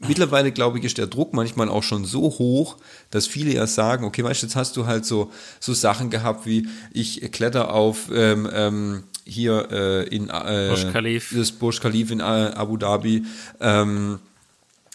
mittlerweile, 0.00 0.50
glaube 0.50 0.78
ich, 0.78 0.84
ist 0.84 0.98
der 0.98 1.06
Druck 1.06 1.32
manchmal 1.32 1.68
auch 1.68 1.84
schon 1.84 2.04
so 2.04 2.22
hoch, 2.22 2.76
dass 3.10 3.26
viele 3.26 3.54
ja 3.54 3.66
sagen, 3.66 4.04
okay, 4.04 4.24
weißt 4.24 4.42
du, 4.42 4.46
jetzt 4.46 4.56
hast 4.56 4.76
du 4.76 4.86
halt 4.86 5.04
so, 5.04 5.30
so 5.60 5.72
Sachen 5.74 6.10
gehabt 6.10 6.44
wie, 6.44 6.66
ich 6.92 7.30
kletter 7.30 7.72
auf 7.72 8.10
ähm, 8.12 8.48
ähm, 8.52 9.04
hier 9.24 9.68
äh, 9.70 10.08
in 10.08 10.28
äh, 10.28 10.68
Burj 10.74 10.92
Khalif. 10.92 11.34
das 11.36 11.52
Burj 11.52 11.78
Khalif 11.80 12.10
in 12.10 12.20
Abu 12.20 12.76
Dhabi. 12.76 13.24
Ähm, 13.60 14.18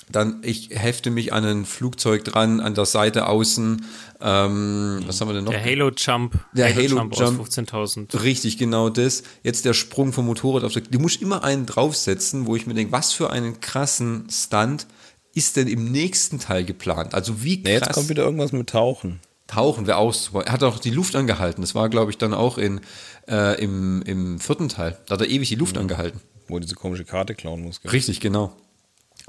dann 0.10 0.41
ich 0.41 0.70
hefte 0.72 1.10
mich 1.10 1.34
an 1.34 1.43
ein 1.43 1.66
Flugzeug 1.66 2.24
dran, 2.24 2.60
an 2.60 2.76
der 2.76 2.86
Seite 2.86 3.28
außen. 3.28 3.86
Ähm, 4.22 5.03
was 5.05 5.20
haben 5.20 5.28
wir 5.28 5.34
denn 5.34 5.43
noch? 5.43 5.51
Der 5.51 5.64
Halo 5.64 5.91
Jump. 5.95 6.39
Der 6.53 6.74
Halo 6.74 6.97
Jump 6.97 7.18
Jump. 7.18 7.41
aus 7.41 7.49
15.000. 7.49 8.24
Richtig, 8.24 8.58
genau 8.58 8.89
das. 8.89 9.24
Jetzt 9.43 9.66
der 9.66 9.74
Sprung 9.74 10.14
vom 10.14 10.26
Motorrad 10.26 10.64
auf 10.64 10.72
der. 10.72 10.84
Du 10.84 10.99
musst 10.99 11.22
immer 11.22 11.43
einen 11.43 11.66
draufsetzen, 11.66 12.47
wo 12.47 12.55
ich 12.55 12.66
mir 12.68 12.74
denke, 12.74 12.93
was 12.93 13.12
für 13.12 13.32
einen 13.32 13.60
krassen 13.60 14.28
Stunt 14.32 14.88
ist 15.34 15.58
denn 15.58 15.68
im 15.68 15.91
nächsten 15.91 16.39
Teil 16.39 16.64
geplant? 16.64 17.14
Also 17.14 17.43
wie 17.43 17.62
krass 17.62 17.74
jetzt 17.74 17.93
kommt 17.93 18.10
wieder 18.10 18.24
irgendwas 18.24 18.53
mit 18.53 18.70
Tauchen. 18.70 19.20
tauchen 19.45 19.88
wir 19.88 19.97
aus. 19.97 20.32
Er 20.34 20.51
hat 20.51 20.64
auch 20.64 20.80
die 20.80 20.89
Luft 20.89 21.16
angehalten. 21.16 21.62
Das 21.62 21.76
war, 21.76 21.89
glaube 21.89 22.12
ich, 22.12 22.18
dann 22.18 22.34
auch 22.34 22.58
in, 22.58 22.82
äh, 23.28 23.62
im, 23.62 24.01
im 24.03 24.39
vierten 24.39 24.70
Teil. 24.70 24.97
Da 25.05 25.14
hat 25.14 25.22
er 25.22 25.30
ewig 25.30 25.49
die 25.49 25.55
Luft 25.55 25.78
angehalten. 25.78 26.22
Wo 26.47 26.55
er 26.55 26.62
diese 26.62 26.76
komische 26.76 27.03
Karte 27.03 27.36
klauen 27.36 27.62
muss. 27.62 27.82
gell? 27.82 27.91
Richtig, 27.91 28.20
genau. 28.22 28.55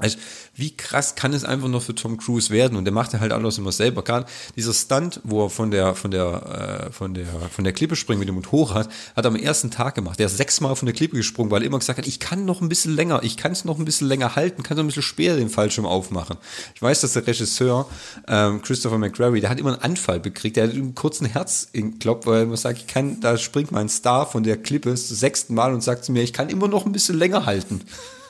Also, 0.01 0.17
wie 0.55 0.77
krass 0.77 1.15
kann 1.15 1.33
es 1.33 1.43
einfach 1.43 1.67
noch 1.67 1.81
für 1.81 1.93
Tom 1.93 2.17
Cruise 2.17 2.51
werden? 2.51 2.77
Und 2.77 2.85
der 2.85 2.93
macht 2.93 3.11
ja 3.11 3.19
halt 3.19 3.33
alles 3.33 3.57
immer 3.57 3.73
selber. 3.73 4.01
Gerade 4.01 4.27
dieser 4.55 4.73
Stunt, 4.73 5.19
wo 5.25 5.43
er 5.43 5.49
von 5.49 5.71
der, 5.71 5.93
von 5.93 6.09
der, 6.09 6.87
äh, 6.87 6.91
von 6.93 7.13
der, 7.13 7.25
von 7.25 7.65
der 7.65 7.73
Klippe 7.73 7.97
springt 7.97 8.19
mit 8.19 8.29
dem 8.29 8.35
Motorrad, 8.35 8.87
hat 9.13 9.25
er 9.25 9.27
am 9.27 9.35
ersten 9.35 9.71
Tag 9.71 9.95
gemacht. 9.95 10.17
Der 10.17 10.27
ist 10.27 10.37
sechsmal 10.37 10.77
von 10.77 10.85
der 10.85 10.95
Klippe 10.95 11.17
gesprungen, 11.17 11.51
weil 11.51 11.63
er 11.63 11.65
immer 11.65 11.79
gesagt 11.79 11.99
hat, 11.99 12.07
ich 12.07 12.21
kann 12.21 12.45
noch 12.45 12.61
ein 12.61 12.69
bisschen 12.69 12.95
länger, 12.95 13.23
ich 13.23 13.35
kann 13.35 13.51
es 13.51 13.65
noch 13.65 13.77
ein 13.77 13.83
bisschen 13.83 14.07
länger 14.07 14.37
halten, 14.37 14.63
kann 14.63 14.77
noch 14.77 14.85
ein 14.85 14.87
bisschen 14.87 15.03
später 15.03 15.35
den 15.35 15.49
Fallschirm 15.49 15.85
aufmachen. 15.85 16.37
Ich 16.75 16.81
weiß, 16.81 17.01
dass 17.01 17.11
der 17.11 17.27
Regisseur, 17.27 17.85
ähm, 18.29 18.61
Christopher 18.61 18.99
McQuarrie, 18.99 19.41
der 19.41 19.49
hat 19.49 19.59
immer 19.59 19.73
einen 19.73 19.81
Anfall 19.81 20.21
bekriegt, 20.21 20.55
der 20.55 20.69
hat 20.69 20.75
einen 20.75 20.95
kurzen 20.95 21.25
Herzklopf, 21.25 22.25
weil 22.25 22.37
er 22.37 22.43
immer 22.43 22.55
sagt, 22.55 22.79
ich 22.79 22.87
kann, 22.87 23.19
da 23.19 23.37
springt 23.37 23.73
mein 23.73 23.89
Star 23.89 24.25
von 24.25 24.43
der 24.43 24.55
Klippe 24.55 24.95
zum 24.95 25.17
sechsten 25.17 25.55
Mal 25.55 25.73
und 25.73 25.83
sagt 25.83 26.05
zu 26.05 26.13
mir, 26.13 26.23
ich 26.23 26.31
kann 26.31 26.47
immer 26.47 26.69
noch 26.69 26.85
ein 26.85 26.93
bisschen 26.93 27.17
länger 27.17 27.45
halten. 27.45 27.81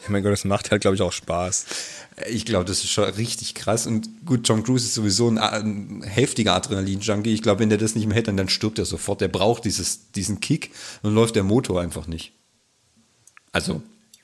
Mein 0.09 0.23
Gott, 0.23 0.31
das 0.31 0.45
macht 0.45 0.71
halt, 0.71 0.81
glaube 0.81 0.95
ich, 0.95 1.01
auch 1.01 1.11
Spaß. 1.11 1.65
Ich 2.29 2.45
glaube, 2.45 2.65
das 2.65 2.83
ist 2.83 2.91
schon 2.91 3.05
richtig 3.05 3.55
krass. 3.55 3.87
Und 3.87 4.09
gut, 4.25 4.45
Tom 4.45 4.63
Cruise 4.63 4.85
ist 4.85 4.93
sowieso 4.93 5.29
ein, 5.29 5.37
ein 5.37 6.03
heftiger 6.03 6.53
Adrenalin-Junkie. 6.55 7.33
Ich 7.33 7.41
glaube, 7.41 7.61
wenn 7.61 7.69
der 7.69 7.77
das 7.77 7.95
nicht 7.95 8.07
mehr 8.07 8.17
hätte, 8.17 8.33
dann 8.33 8.49
stirbt 8.49 8.79
er 8.79 8.85
sofort. 8.85 9.21
Der 9.21 9.27
braucht 9.27 9.65
dieses, 9.65 10.11
diesen 10.11 10.39
Kick 10.39 10.71
und 11.01 11.13
läuft 11.13 11.35
der 11.35 11.43
Motor 11.43 11.81
einfach 11.81 12.07
nicht. 12.07 12.33
Also, 13.51 13.81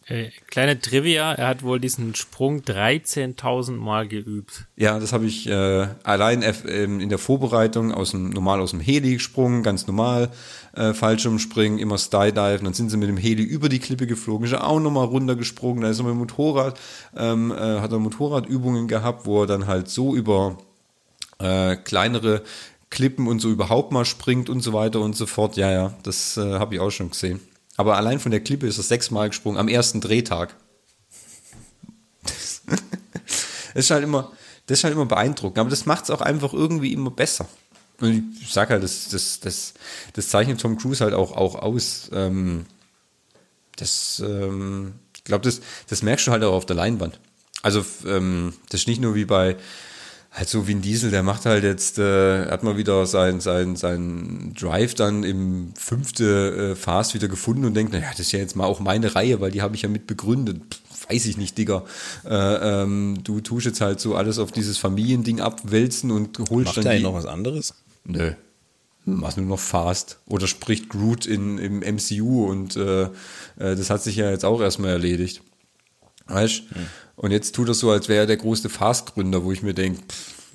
Äh, 0.07 0.29
kleine 0.51 0.79
Trivia, 0.79 1.33
er 1.33 1.47
hat 1.47 1.63
wohl 1.63 1.79
diesen 1.79 2.13
Sprung 2.13 2.59
13.000 2.61 3.71
Mal 3.71 4.07
geübt. 4.07 4.65
ja, 4.75 4.99
das 4.99 5.13
habe 5.13 5.25
ich 5.25 5.47
äh, 5.47 5.87
allein 6.03 6.43
F- 6.43 6.63
ähm, 6.67 6.99
in 6.99 7.09
der 7.09 7.17
Vorbereitung 7.17 7.91
aus 7.91 8.11
dem, 8.11 8.29
normal 8.29 8.61
aus 8.61 8.69
dem 8.69 8.79
Heli 8.79 9.13
gesprungen, 9.15 9.63
ganz 9.63 9.87
normal, 9.87 10.29
äh, 10.75 10.93
Fallschirmspringen, 10.93 11.79
immer 11.79 11.97
Skydiven. 11.97 12.65
Dann 12.65 12.73
sind 12.75 12.91
sie 12.91 12.97
mit 12.97 13.09
dem 13.09 13.17
Heli 13.17 13.41
über 13.41 13.67
die 13.67 13.79
Klippe 13.79 14.05
geflogen, 14.05 14.45
ist 14.45 14.51
er 14.53 14.67
auch 14.67 14.79
nochmal 14.79 15.05
runtergesprungen. 15.05 15.81
Da 15.81 15.89
ist 15.89 15.97
er 15.99 16.03
mit 16.03 16.11
dem 16.13 16.19
Motorrad, 16.19 16.79
ähm, 17.17 17.51
äh, 17.51 17.55
hat 17.79 17.91
er 17.91 17.97
Motorradübungen 17.97 18.87
gehabt, 18.87 19.25
wo 19.25 19.41
er 19.41 19.47
dann 19.47 19.65
halt 19.65 19.89
so 19.89 20.15
über 20.15 20.59
äh, 21.39 21.77
kleinere 21.77 22.43
Klippen 22.91 23.27
und 23.27 23.39
so 23.39 23.49
überhaupt 23.49 23.91
mal 23.91 24.05
springt 24.05 24.51
und 24.51 24.61
so 24.61 24.71
weiter 24.71 25.01
und 25.01 25.15
so 25.15 25.25
fort. 25.25 25.57
Ja, 25.57 25.71
ja, 25.71 25.93
das 26.03 26.37
äh, 26.37 26.59
habe 26.59 26.75
ich 26.75 26.79
auch 26.79 26.91
schon 26.91 27.09
gesehen. 27.09 27.39
Aber 27.77 27.97
allein 27.97 28.19
von 28.19 28.31
der 28.31 28.41
Klippe 28.41 28.67
ist 28.67 28.77
er 28.77 28.83
sechsmal 28.83 29.29
gesprungen 29.29 29.57
am 29.57 29.67
ersten 29.67 30.01
Drehtag. 30.01 30.55
Das 33.75 33.83
ist 33.83 33.91
halt 33.91 34.03
immer, 34.03 34.31
das 34.67 34.79
ist 34.79 34.83
halt 34.85 34.93
immer 34.93 35.05
beeindruckend. 35.05 35.59
Aber 35.59 35.69
das 35.69 35.85
macht 35.85 36.05
es 36.05 36.09
auch 36.09 36.21
einfach 36.21 36.53
irgendwie 36.53 36.93
immer 36.93 37.11
besser. 37.11 37.47
Und 37.99 38.37
ich 38.41 38.53
sag 38.53 38.69
halt, 38.69 38.83
das, 38.83 39.09
das, 39.09 39.39
das, 39.39 39.73
das 40.13 40.29
zeichnet 40.29 40.61
Tom 40.61 40.77
Cruise 40.77 41.03
halt 41.03 41.13
auch, 41.13 41.33
auch 41.33 41.55
aus. 41.55 42.09
Ähm, 42.13 42.65
das, 43.75 44.21
ähm, 44.25 44.95
ich 45.15 45.23
glaube, 45.23 45.43
das, 45.43 45.61
das 45.87 46.01
merkst 46.01 46.27
du 46.27 46.31
halt 46.31 46.43
auch 46.43 46.53
auf 46.53 46.65
der 46.65 46.75
Leinwand. 46.75 47.19
Also, 47.61 47.85
ähm, 48.05 48.53
das 48.69 48.81
ist 48.81 48.87
nicht 48.87 49.01
nur 49.01 49.15
wie 49.15 49.25
bei, 49.25 49.57
halt 50.35 50.49
so 50.49 50.67
wie 50.67 50.75
ein 50.75 50.81
Diesel, 50.81 51.11
der 51.11 51.23
macht 51.23 51.45
halt 51.45 51.63
jetzt, 51.63 51.97
äh, 51.97 52.47
hat 52.47 52.61
mal 52.61 52.77
wieder 52.77 53.05
sein, 53.05 53.39
sein, 53.39 53.75
sein 53.77 54.53
Drive 54.53 54.93
dann 54.93 55.23
im 55.23 55.73
fünfte 55.75 56.73
äh, 56.73 56.75
Fast 56.75 57.13
wieder 57.13 57.29
gefunden 57.29 57.63
und 57.63 57.73
denkt, 57.73 57.93
naja, 57.93 58.09
das 58.11 58.19
ist 58.19 58.31
ja 58.33 58.39
jetzt 58.39 58.55
mal 58.55 58.65
auch 58.65 58.81
meine 58.81 59.15
Reihe, 59.15 59.39
weil 59.39 59.51
die 59.51 59.61
habe 59.61 59.75
ich 59.75 59.83
ja 59.83 59.89
mit 59.89 60.07
begründet. 60.07 60.61
Pff, 60.69 61.09
weiß 61.09 61.25
ich 61.27 61.37
nicht, 61.37 61.57
Digga. 61.57 61.85
Äh, 62.25 62.33
ähm, 62.83 63.19
du 63.23 63.39
tust 63.39 63.65
jetzt 63.65 63.79
halt 63.79 64.01
so 64.01 64.15
alles 64.15 64.37
auf 64.37 64.51
dieses 64.51 64.77
Familiending 64.77 65.39
abwälzen 65.39 66.11
und 66.11 66.37
holst 66.49 66.65
Macht 66.65 66.77
dann 66.77 66.83
die, 66.83 66.89
eigentlich 66.89 67.03
noch 67.03 67.13
was 67.13 67.25
anderes? 67.25 67.73
Nö. 68.03 68.33
Machst 69.05 69.37
nur 69.37 69.45
noch 69.45 69.59
Fast. 69.59 70.19
Oder 70.27 70.47
spricht 70.47 70.89
Groot 70.89 71.25
in, 71.25 71.59
im 71.59 71.79
MCU 71.79 72.45
und 72.45 72.75
äh, 72.75 73.03
äh, 73.03 73.09
das 73.57 73.89
hat 73.89 74.03
sich 74.03 74.17
ja 74.17 74.29
jetzt 74.31 74.43
auch 74.43 74.59
erstmal 74.59 74.91
erledigt. 74.91 75.41
Weißt 76.27 76.63
Und 77.15 77.31
jetzt 77.31 77.55
tut 77.55 77.67
er 77.67 77.73
so, 77.73 77.91
als 77.91 78.09
wäre 78.09 78.21
er 78.21 78.27
der 78.27 78.37
größte 78.37 78.69
Fast-Gründer, 78.69 79.43
wo 79.43 79.51
ich 79.51 79.63
mir 79.63 79.73
denke, 79.73 80.01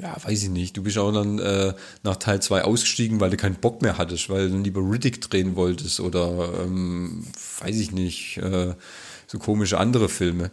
ja, 0.00 0.16
weiß 0.22 0.42
ich 0.42 0.48
nicht, 0.48 0.76
du 0.76 0.82
bist 0.82 0.98
auch 0.98 1.12
dann 1.12 1.38
äh, 1.38 1.74
nach 2.02 2.16
Teil 2.16 2.40
2 2.40 2.62
ausgestiegen, 2.62 3.20
weil 3.20 3.30
du 3.30 3.36
keinen 3.36 3.56
Bock 3.56 3.82
mehr 3.82 3.98
hattest, 3.98 4.30
weil 4.30 4.46
du 4.46 4.52
dann 4.54 4.64
lieber 4.64 4.80
Riddick 4.80 5.20
drehen 5.20 5.56
wolltest 5.56 6.00
oder 6.00 6.52
ähm, 6.62 7.26
weiß 7.60 7.76
ich 7.76 7.92
nicht, 7.92 8.38
äh, 8.38 8.74
so 9.26 9.38
komische 9.38 9.78
andere 9.78 10.08
Filme. 10.08 10.50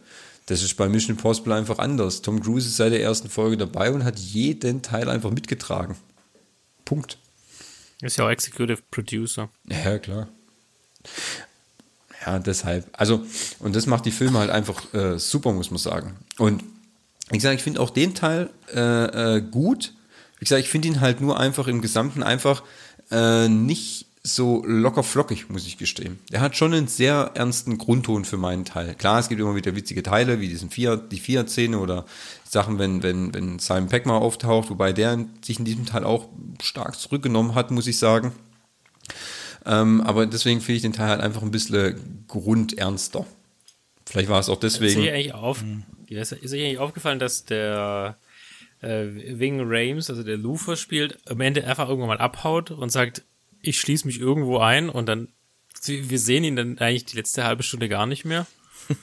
Das 0.48 0.64
ist 0.64 0.76
bei 0.76 0.88
Mission 0.88 1.16
Impossible 1.16 1.54
einfach 1.54 1.80
anders. 1.80 2.22
Tom 2.22 2.42
Cruise 2.42 2.68
ist 2.68 2.78
seit 2.78 2.94
der 2.94 3.02
ersten 3.02 3.30
Folge 3.30 3.58
dabei 3.58 3.92
und 3.92 4.04
hat 4.04 4.18
jeden 4.20 4.82
Teil 4.82 5.10
einfach 5.10 5.32
mitgetragen. 5.32 5.96
Punkt. 6.86 7.18
Ist 8.02 8.18
ja 8.18 8.26
auch 8.26 8.30
Executive 8.30 8.82
Producer. 8.92 9.50
Ja, 9.66 9.98
klar. 9.98 10.30
Ja, 12.28 12.40
deshalb. 12.40 12.90
Also, 12.92 13.26
und 13.60 13.74
das 13.74 13.86
macht 13.86 14.06
die 14.06 14.12
Filme 14.12 14.40
halt 14.40 14.50
einfach 14.50 14.94
äh, 14.94 15.18
super, 15.18 15.54
muss 15.54 15.72
man 15.72 15.78
sagen. 15.78 16.18
Und 16.38 16.62
ich 17.32 17.42
sage, 17.42 17.56
ich 17.56 17.64
finde 17.64 17.80
auch 17.80 17.90
den 17.90 18.16
Teil 18.16 18.50
äh, 18.76 19.38
äh, 19.38 19.42
gut. 19.42 19.94
Wie 20.38 20.44
gesagt, 20.44 20.62
ich 20.62 20.70
finde 20.70 20.90
ihn 20.90 21.00
halt 21.00 21.22
nur 21.22 21.40
einfach 21.40 21.68
im 21.68 21.82
Gesamten 21.82 22.24
einfach 22.24 22.64
äh, 23.12 23.48
nicht 23.48 24.08
so 24.24 24.62
locker 24.66 25.04
flockig, 25.04 25.50
muss 25.50 25.66
ich 25.66 25.78
gestehen. 25.78 26.20
Der 26.30 26.42
hat 26.42 26.58
schon 26.58 26.74
einen 26.74 26.90
sehr 26.90 27.32
ernsten 27.36 27.78
Grundton 27.78 28.26
für 28.26 28.36
meinen 28.36 28.66
Teil. 28.66 28.94
Klar, 28.96 29.20
es 29.20 29.30
gibt 29.30 29.40
immer 29.40 29.56
wieder 29.56 29.74
witzige 29.78 30.04
Teile, 30.04 30.42
wie 30.42 30.50
diesen 30.50 30.70
Fiat, 30.70 31.14
die 31.14 31.22
Fiat-Szene 31.22 31.80
oder 31.80 32.06
Sachen, 32.44 32.78
wenn, 32.78 33.04
wenn, 33.04 33.34
wenn 33.34 33.58
Simon 33.60 33.88
Peck 33.88 34.06
mal 34.06 34.18
auftaucht, 34.18 34.70
wobei 34.70 34.92
der 34.92 35.26
sich 35.42 35.60
in 35.60 35.66
diesem 35.66 35.86
Teil 35.86 36.04
auch 36.04 36.28
stark 36.62 37.00
zurückgenommen 37.00 37.56
hat, 37.56 37.72
muss 37.72 37.88
ich 37.88 37.98
sagen. 37.98 38.34
Ähm, 39.68 40.02
aber 40.02 40.26
deswegen 40.26 40.62
finde 40.62 40.78
ich 40.78 40.82
den 40.82 40.94
Teil 40.94 41.10
halt 41.10 41.22
einfach 41.22 41.42
ein 41.42 41.52
bisschen 41.52 42.24
grundernster. 42.28 43.26
Vielleicht 44.06 44.30
war 44.30 44.40
es 44.40 44.48
auch 44.48 44.62
Ist 44.64 44.80
deswegen. 44.80 45.02
euch 45.02 45.12
eigentlich, 45.12 45.34
auf, 45.34 45.64
ja, 46.08 46.22
ist, 46.22 46.32
ist 46.32 46.54
euch 46.54 46.64
eigentlich 46.64 46.78
aufgefallen, 46.78 47.20
dass 47.20 47.44
der 47.44 48.18
äh, 48.82 49.06
Wing 49.14 49.60
Rames, 49.62 50.10
also 50.10 50.24
der 50.24 50.38
Lufer 50.38 50.78
spielt, 50.78 51.20
am 51.30 51.42
Ende 51.42 51.68
einfach 51.68 51.90
irgendwann 51.90 52.08
mal 52.08 52.20
abhaut 52.20 52.72
und 52.72 52.92
sagt, 52.92 53.24
ich 53.62 53.80
schließe 53.80 54.08
mich 54.08 54.20
irgendwo 54.20 54.60
ein 54.60 54.90
und 54.90 55.08
dann, 55.08 55.28
wir 55.86 56.20
sehen 56.20 56.46
ihn 56.46 56.56
dann 56.56 56.78
eigentlich 56.78 57.06
die 57.06 57.18
letzte 57.18 57.44
halbe 57.44 57.64
Stunde 57.64 57.90
gar 57.90 58.06
nicht 58.06 58.26
mehr. 58.26 58.48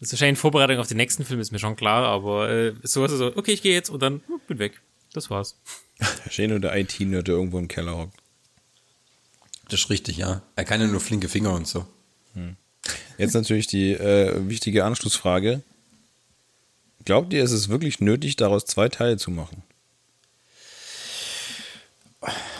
Das 0.00 0.10
ist 0.10 0.12
wahrscheinlich 0.12 0.38
in 0.38 0.42
Vorbereitung 0.42 0.78
auf 0.78 0.86
den 0.86 0.96
nächsten 0.96 1.24
Film, 1.24 1.40
ist 1.40 1.50
mir 1.50 1.58
schon 1.58 1.74
klar, 1.74 2.04
aber 2.04 2.48
äh, 2.48 2.74
so 2.84 3.04
ist 3.04 3.10
es 3.10 3.18
so, 3.18 3.36
okay, 3.36 3.50
ich 3.50 3.62
gehe 3.62 3.74
jetzt 3.74 3.90
und 3.90 4.00
dann 4.00 4.22
hm, 4.28 4.40
bin 4.46 4.60
weg. 4.60 4.80
Das 5.12 5.28
war's. 5.28 5.58
Da 5.98 6.30
steht 6.30 6.50
nur 6.50 6.60
der 6.60 6.76
IT-Nerd, 6.76 7.26
der 7.26 7.34
irgendwo 7.34 7.58
im 7.58 7.66
Keller 7.66 7.98
hockt. 7.98 8.14
Das 9.68 9.80
ist 9.80 9.90
richtig, 9.90 10.16
ja. 10.16 10.42
Er 10.56 10.64
kann 10.64 10.80
ja 10.80 10.86
nur 10.86 11.00
flinke 11.00 11.28
Finger 11.28 11.52
und 11.54 11.66
so. 11.66 11.86
Jetzt 13.18 13.34
natürlich 13.34 13.66
die 13.66 13.92
äh, 13.92 14.48
wichtige 14.48 14.84
Anschlussfrage. 14.84 15.62
Glaubt 17.04 17.32
ihr, 17.32 17.42
es 17.42 17.52
ist 17.52 17.68
wirklich 17.68 18.00
nötig, 18.00 18.36
daraus 18.36 18.64
zwei 18.64 18.88
Teile 18.88 19.16
zu 19.16 19.30
machen? 19.30 19.62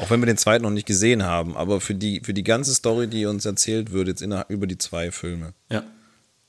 Auch 0.01 0.11
wenn 0.11 0.21
wir 0.21 0.27
den 0.27 0.37
zweiten 0.37 0.63
noch 0.63 0.71
nicht 0.71 0.87
gesehen 0.87 1.25
haben, 1.25 1.57
aber 1.57 1.81
für 1.81 1.95
die, 1.95 2.21
für 2.21 2.35
die 2.35 2.45
ganze 2.45 2.75
Story, 2.75 3.09
die 3.09 3.27
uns 3.27 3.45
erzählt 3.45 3.93
wird, 3.93 4.09
jetzt 4.09 4.23
innerhalb 4.23 4.51
über 4.51 4.67
die 4.67 4.79
zwei 4.79 5.11
Filme. 5.11 5.53
Ja. 5.71 5.85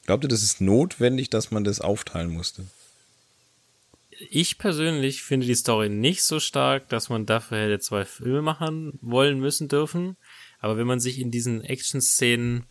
Glaubt 0.05 0.23
ihr, 0.23 0.27
das 0.27 0.43
ist 0.43 0.61
notwendig, 0.61 1.29
dass 1.29 1.51
man 1.51 1.63
das 1.63 1.81
aufteilen 1.81 2.31
musste? 2.31 2.65
ich 4.29 4.57
persönlich 4.57 5.23
finde 5.23 5.47
die 5.47 5.55
Story 5.55 5.89
nicht 5.89 6.23
so 6.23 6.39
stark, 6.39 6.89
dass 6.89 7.09
man 7.09 7.25
dafür 7.25 7.59
hätte 7.59 7.79
zwei 7.79 8.05
Filme 8.05 8.41
machen 8.41 8.99
wollen 9.01 9.39
müssen 9.39 9.67
dürfen. 9.67 10.17
Aber 10.59 10.77
wenn 10.77 10.87
man 10.87 10.99
sich 10.99 11.19
in 11.19 11.31
diesen 11.31 11.63
Action-Szenen, 11.63 12.65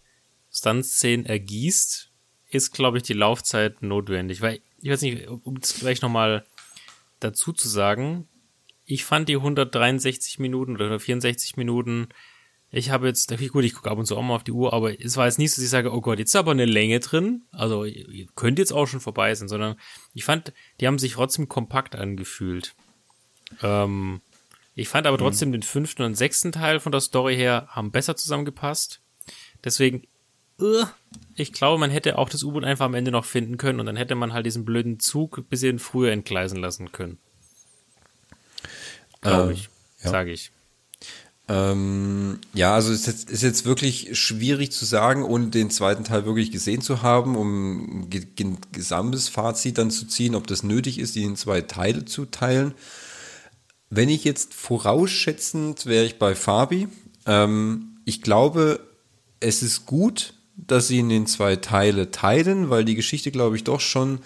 Stunt-Szenen 0.52 1.26
ergießt, 1.26 2.10
ist, 2.50 2.72
glaube 2.72 2.98
ich, 2.98 3.02
die 3.02 3.14
Laufzeit 3.14 3.82
notwendig. 3.82 4.40
Weil, 4.40 4.60
ich 4.80 4.90
weiß 4.90 5.02
nicht, 5.02 5.28
um 5.28 5.56
es 5.56 5.78
gleich 5.78 6.02
nochmal 6.02 6.46
dazu 7.20 7.52
zu 7.52 7.68
sagen, 7.68 8.28
ich 8.84 9.04
fand 9.04 9.28
die 9.28 9.36
163 9.36 10.38
Minuten 10.38 10.76
oder 10.76 10.98
64 10.98 11.56
Minuten 11.56 12.08
ich 12.70 12.90
habe 12.90 13.06
jetzt, 13.06 13.34
gut, 13.50 13.64
ich 13.64 13.74
gucke 13.74 13.90
ab 13.90 13.98
und 13.98 14.04
zu 14.04 14.16
auch 14.16 14.22
mal 14.22 14.34
auf 14.34 14.44
die 14.44 14.52
Uhr, 14.52 14.74
aber 14.74 15.00
es 15.00 15.16
war 15.16 15.26
jetzt 15.26 15.38
nicht 15.38 15.52
so, 15.52 15.56
dass 15.56 15.64
ich 15.64 15.70
sage, 15.70 15.92
oh 15.92 16.02
Gott, 16.02 16.18
jetzt 16.18 16.30
ist 16.30 16.36
aber 16.36 16.50
eine 16.50 16.66
Länge 16.66 17.00
drin. 17.00 17.44
Also 17.50 17.86
könnte 18.34 18.60
jetzt 18.60 18.72
auch 18.72 18.86
schon 18.86 19.00
vorbei 19.00 19.34
sein, 19.34 19.48
sondern 19.48 19.76
ich 20.12 20.24
fand, 20.24 20.52
die 20.80 20.86
haben 20.86 20.98
sich 20.98 21.14
trotzdem 21.14 21.48
kompakt 21.48 21.96
angefühlt. 21.96 22.74
Ähm, 23.62 24.20
ich 24.78 24.88
fand 24.88 25.08
aber 25.08 25.16
mhm. 25.16 25.22
trotzdem 25.22 25.48
mhm. 25.48 25.54
den 25.54 25.62
fünften 25.62 26.02
und 26.02 26.14
sechsten 26.14 26.52
Teil 26.52 26.78
von 26.78 26.92
der 26.92 27.00
Story 27.00 27.34
her 27.34 27.66
haben 27.68 27.90
besser 27.90 28.14
zusammengepasst. 28.14 29.00
Deswegen, 29.64 30.06
uh, 30.60 30.84
ich 31.34 31.52
glaube, 31.52 31.80
man 31.80 31.90
hätte 31.90 32.16
auch 32.16 32.28
das 32.28 32.44
U-Boot 32.44 32.62
einfach 32.62 32.84
am 32.84 32.94
Ende 32.94 33.10
noch 33.10 33.24
finden 33.24 33.56
können 33.56 33.80
und 33.80 33.86
dann 33.86 33.96
hätte 33.96 34.14
man 34.14 34.32
halt 34.32 34.46
diesen 34.46 34.64
blöden 34.64 35.00
Zug 35.00 35.38
ein 35.38 35.44
bisschen 35.46 35.80
früher 35.80 36.12
entgleisen 36.12 36.60
lassen 36.60 36.92
können. 36.92 37.18
Glaube 39.20 39.48
ähm, 39.48 39.50
ich, 39.50 39.68
ja. 40.04 40.10
sage 40.10 40.30
ich. 40.30 40.52
Ähm, 41.48 42.38
ja, 42.54 42.74
also 42.74 42.92
es 42.92 43.00
ist 43.00 43.06
jetzt, 43.08 43.30
ist 43.30 43.42
jetzt 43.42 43.64
wirklich 43.64 44.16
schwierig 44.16 44.70
zu 44.70 44.84
sagen, 44.84 45.24
ohne 45.24 45.48
den 45.48 45.70
zweiten 45.70 46.04
Teil 46.04 46.24
wirklich 46.24 46.52
gesehen 46.52 46.82
zu 46.82 47.02
haben, 47.02 47.34
um 47.34 48.02
ein 48.02 48.10
gesamtes 48.70 49.28
Fazit 49.28 49.76
dann 49.76 49.90
zu 49.90 50.06
ziehen, 50.06 50.36
ob 50.36 50.46
das 50.46 50.62
nötig 50.62 51.00
ist, 51.00 51.16
die 51.16 51.24
in 51.24 51.34
zwei 51.34 51.62
Teile 51.62 52.04
zu 52.04 52.26
teilen. 52.26 52.74
Wenn 53.90 54.08
ich 54.08 54.24
jetzt 54.24 54.54
vorausschätzend 54.54 55.86
wäre 55.86 56.04
ich 56.04 56.18
bei 56.18 56.34
Fabi. 56.34 56.88
Ähm, 57.26 57.98
ich 58.04 58.22
glaube, 58.22 58.80
es 59.40 59.62
ist 59.62 59.86
gut, 59.86 60.34
dass 60.56 60.88
sie 60.88 60.98
in 60.98 61.08
den 61.08 61.26
zwei 61.26 61.56
Teile 61.56 62.10
teilen, 62.10 62.70
weil 62.70 62.84
die 62.84 62.96
Geschichte, 62.96 63.30
glaube 63.30 63.56
ich, 63.56 63.64
doch 63.64 63.80
schon 63.80 64.20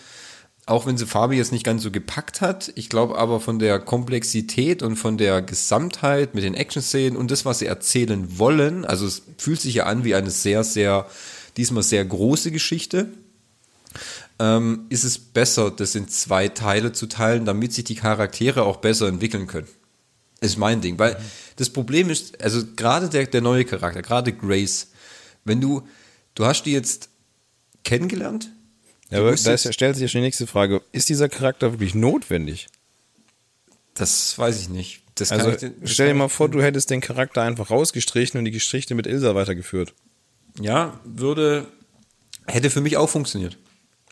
auch 0.65 0.87
wenn 0.87 0.97
sie 0.97 1.07
Fabi 1.07 1.37
jetzt 1.37 1.53
nicht 1.53 1.65
ganz 1.65 1.83
so 1.83 1.91
gepackt 1.91 2.41
hat, 2.41 2.73
ich 2.77 2.89
glaube 2.89 3.19
aber 3.19 3.41
von 3.41 3.59
der 3.59 3.81
Komplexität 3.81 4.83
und 4.83 4.97
von 4.97 5.19
der 5.19 5.43
Gesamtheit 5.43 6.35
mit 6.35 6.45
den 6.45 6.55
Action-Szenen 6.55 7.17
und 7.17 7.31
das, 7.31 7.45
was 7.45 7.59
sie 7.59 7.67
erzählen 7.67 8.39
wollen, 8.39 8.85
also 8.85 9.07
es 9.07 9.23
fühlt 9.39 9.61
sich 9.61 9.75
ja 9.75 9.87
an 9.87 10.05
wie 10.05 10.15
eine 10.15 10.31
sehr, 10.31 10.63
sehr, 10.63 11.07
diesmal 11.57 11.83
sehr 11.83 12.05
große 12.05 12.53
Geschichte, 12.53 13.09
ähm, 14.39 14.87
ist 14.89 15.05
es 15.05 15.19
besser, 15.19 15.71
das 15.71 15.95
in 15.95 16.09
zwei 16.09 16.49
Teile 16.49 16.93
zu 16.93 17.07
teilen, 17.07 17.45
damit 17.45 17.73
sich 17.73 17.85
die 17.85 17.95
Charaktere 17.95 18.65
auch 18.65 18.79
besser 18.79 19.09
entwickeln 19.09 19.47
können. 19.47 19.69
Ist 20.41 20.59
mein 20.59 20.81
Ding, 20.81 20.99
weil 20.99 21.17
das 21.57 21.71
Problem 21.71 22.11
ist, 22.11 22.43
also 22.43 22.63
gerade 22.77 23.09
der, 23.09 23.27
der 23.27 23.41
neue 23.41 23.65
Charakter, 23.65 24.03
gerade 24.03 24.33
Grace, 24.33 24.89
wenn 25.45 25.61
du, 25.61 25.87
du 26.35 26.45
hast 26.45 26.65
die 26.65 26.73
jetzt 26.73 27.09
kennengelernt, 27.85 28.51
ja, 29.11 29.19
aber 29.19 29.35
da 29.35 29.53
ist, 29.53 29.73
stellt 29.75 29.95
sich 29.95 30.03
ja 30.03 30.09
schon 30.09 30.23
die 30.23 30.27
nächste 30.27 30.47
Frage. 30.47 30.81
Ist 30.91 31.11
dieser 31.11 31.29
Charakter 31.29 31.73
wirklich 31.73 31.95
notwendig? 31.95 32.69
Das 33.95 34.39
weiß 34.39 34.59
ich 34.59 34.69
nicht. 34.71 35.03
Das 35.17 35.31
also 35.31 35.51
ich, 35.51 35.71
stell 35.85 36.09
dir 36.09 36.15
mal 36.15 36.29
vor, 36.29 36.49
du 36.49 36.63
hättest 36.63 36.89
den 36.89 37.03
Charakter 37.03 37.43
einfach 37.43 37.71
rausgestrichen 37.71 38.39
und 38.39 38.47
die 38.47 38.51
Geschichte 38.51 38.95
mit 38.95 39.07
Ilsa 39.07 39.35
weitergeführt. 39.35 39.93
Ja, 40.59 40.99
würde, 41.05 41.67
hätte 42.47 42.71
für 42.71 42.81
mich 42.81 42.97
auch 42.97 43.11
funktioniert. 43.11 43.59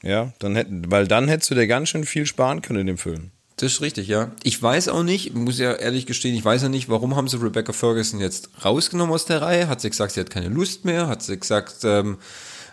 Ja, 0.03 0.32
dann 0.38 0.57
hätten, 0.57 0.90
weil 0.90 1.07
dann 1.07 1.28
hättest 1.28 1.51
du 1.51 1.55
dir 1.55 1.66
ganz 1.66 1.90
schön 1.90 2.05
viel 2.05 2.26
sparen 2.26 2.62
können 2.62 2.80
in 2.80 2.86
dem 2.86 2.98
Film. 2.98 3.30
Das 3.57 3.72
ist 3.72 3.80
richtig, 3.82 4.09
ja. 4.09 4.30
Ich 4.42 4.61
weiß 4.62 4.88
auch 4.88 5.03
nicht, 5.03 5.34
muss 5.34 5.59
ja 5.59 5.74
ehrlich 5.74 6.07
gestehen, 6.07 6.34
ich 6.34 6.44
weiß 6.44 6.62
ja 6.62 6.68
nicht, 6.70 6.88
warum 6.88 7.14
haben 7.14 7.28
sie 7.28 7.42
Rebecca 7.42 7.74
Ferguson 7.74 8.18
jetzt 8.18 8.48
rausgenommen 8.64 9.12
aus 9.12 9.26
der 9.26 9.42
Reihe? 9.42 9.68
Hat 9.68 9.82
sie 9.82 9.90
gesagt, 9.90 10.12
sie 10.12 10.20
hat 10.20 10.30
keine 10.30 10.48
Lust 10.48 10.86
mehr? 10.86 11.09
Hat 11.09 11.22
sie 11.22 11.38
gesagt, 11.38 11.76
ähm, 11.84 12.16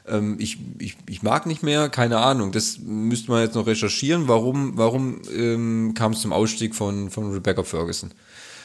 ähm, 0.07 0.37
ich, 0.39 0.57
ich, 0.79 0.95
ich 1.09 1.23
mag 1.23 1.45
nicht 1.45 1.61
mehr, 1.61 1.89
keine 1.89 2.19
Ahnung. 2.19 2.53
Das 2.53 2.77
müsste 2.79 3.31
man 3.31 3.43
jetzt 3.43 3.55
noch 3.55 3.67
recherchieren, 3.67 4.29
warum, 4.29 4.77
warum 4.77 5.21
ähm, 5.35 5.93
kam 5.93 6.13
es 6.13 6.21
zum 6.21 6.31
Ausstieg 6.31 6.73
von, 6.73 7.09
von 7.09 7.33
Rebecca 7.33 7.63
Ferguson. 7.63 8.11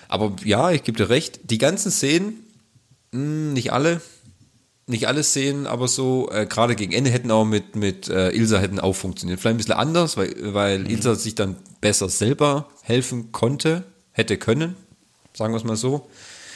Aber 0.07 0.37
ja, 0.45 0.71
ich 0.71 0.85
gebe 0.85 0.99
dir 0.99 1.09
recht, 1.09 1.41
die 1.51 1.59
ganzen 1.59 1.91
Szenen, 1.91 2.45
mh, 3.11 3.19
hm, 3.19 3.53
nicht 3.55 3.73
alle, 3.73 4.01
nicht 4.87 5.07
alle 5.07 5.22
Szenen, 5.22 5.66
aber 5.66 5.89
so, 5.89 6.30
äh, 6.33 6.47
gerade 6.47 6.74
gegen 6.74 6.93
Ende 6.93 7.11
hätten 7.11 7.30
auch 7.30 7.45
mit, 7.45 7.76
mit 7.76 8.09
äh, 8.09 8.30
Ilsa 8.30 8.59
hätten 8.59 8.80
auch 8.80 8.95
funktioniert. 8.95 9.41
Vielleicht 9.41 9.55
ein 9.55 9.59
bisschen 9.59 9.74
anders, 9.74 10.16
weil, 10.16 10.35
weil 10.55 10.80
mhm. 10.80 10.87
Ilsa 10.87 11.14
sich 11.14 11.35
dann 11.35 11.57
besser 11.80 12.09
selber 12.09 12.68
helfen 12.83 13.33
konnte, 13.33 13.85
hätte 14.12 14.37
können, 14.37 14.76
sagen 15.35 15.53
wir 15.53 15.59
es 15.59 15.64
mal 15.64 15.76
so. 15.76 16.09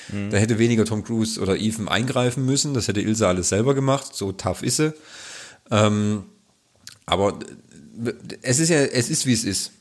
Mhm. 0.09 0.31
Da 0.31 0.39
hätte 0.39 0.59
weniger 0.59 0.85
Tom 0.85 1.05
Cruise 1.05 1.41
oder 1.41 1.57
Ethan 1.57 1.89
eingreifen 1.89 2.45
müssen. 2.45 2.75
Das 2.75 2.89
hätte 2.89 3.01
Ilse 3.01 3.27
alles 3.27 3.49
selber 3.49 3.75
gemacht. 3.75 4.15
So 4.15 4.33
tough 4.33 4.63
ist 4.63 4.77
sie. 4.77 4.93
Ähm, 5.71 6.25
aber 7.07 7.39
es 8.43 8.59
ist 8.59 8.69
ja, 8.69 8.79
es 8.79 9.09
ist 9.09 9.27
wie 9.27 9.33
es 9.33 9.45
ist. 9.45 9.73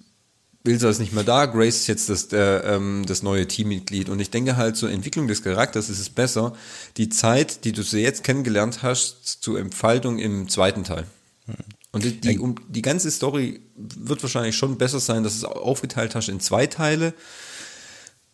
Ilsa 0.68 0.90
ist 0.90 1.00
nicht 1.00 1.14
mehr 1.14 1.24
da, 1.24 1.46
Grace 1.46 1.76
ist 1.76 1.88
jetzt 1.88 2.10
das, 2.10 2.32
äh, 2.34 2.38
ähm, 2.76 3.04
das 3.08 3.24
neue 3.24 3.48
Teammitglied. 3.48 4.10
Und 4.10 4.20
ich 4.20 4.30
denke 4.30 4.58
halt 4.58 4.76
zur 4.76 4.90
Entwicklung 4.92 5.28
des 5.28 5.44
Charakters 5.44 5.90
ist 5.90 6.00
es 6.00 6.10
besser, 6.10 6.54
die 6.98 7.10
Zeit, 7.10 7.66
die 7.66 7.72
du 7.72 7.84
sie 7.84 8.02
jetzt 8.02 8.24
kennengelernt 8.24 8.84
hast, 8.84 9.42
zur 9.42 9.60
Entfaltung 9.60 10.20
im 10.20 10.50
zweiten 10.50 10.84
Teil. 10.84 11.06
Und 11.92 12.04
die, 12.04 12.20
die, 12.20 12.40
um, 12.40 12.56
die 12.68 12.82
ganze 12.82 13.10
Story 13.10 13.62
wird 13.76 14.22
wahrscheinlich 14.22 14.58
schon 14.58 14.78
besser 14.78 15.00
sein, 15.00 15.24
dass 15.24 15.40
du 15.40 15.48
es 15.48 15.54
aufgeteilt 15.54 16.16
hast 16.16 16.30
in 16.30 16.40
zwei 16.40 16.68
Teile 16.68 17.14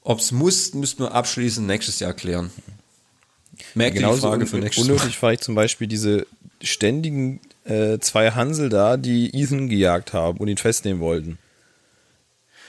ob 0.04 0.20
es 0.20 0.32
muss, 0.32 0.74
müssten 0.74 1.04
wir 1.04 1.14
abschließend 1.14 1.68
nächstes 1.68 2.00
Jahr 2.00 2.14
klären. 2.14 2.50
Merkt 3.76 4.00
ja, 4.00 4.12
die 4.12 4.20
Frage 4.20 4.48
für 4.48 4.58
nächstes 4.58 4.88
Jahr. 4.88 4.96
Unnötig 4.96 5.22
war 5.22 5.34
ich 5.34 5.40
zum 5.42 5.56
Beispiel 5.56 5.88
diese 5.88 6.26
ständigen 6.62 7.40
äh, 7.66 8.00
zwei 8.00 8.32
Hansel 8.32 8.70
da, 8.70 8.98
die 8.98 9.30
Ethan 9.40 9.70
gejagt 9.70 10.14
haben 10.14 10.40
und 10.40 10.48
ihn 10.48 10.58
festnehmen 10.58 11.00
wollten. 11.00 11.38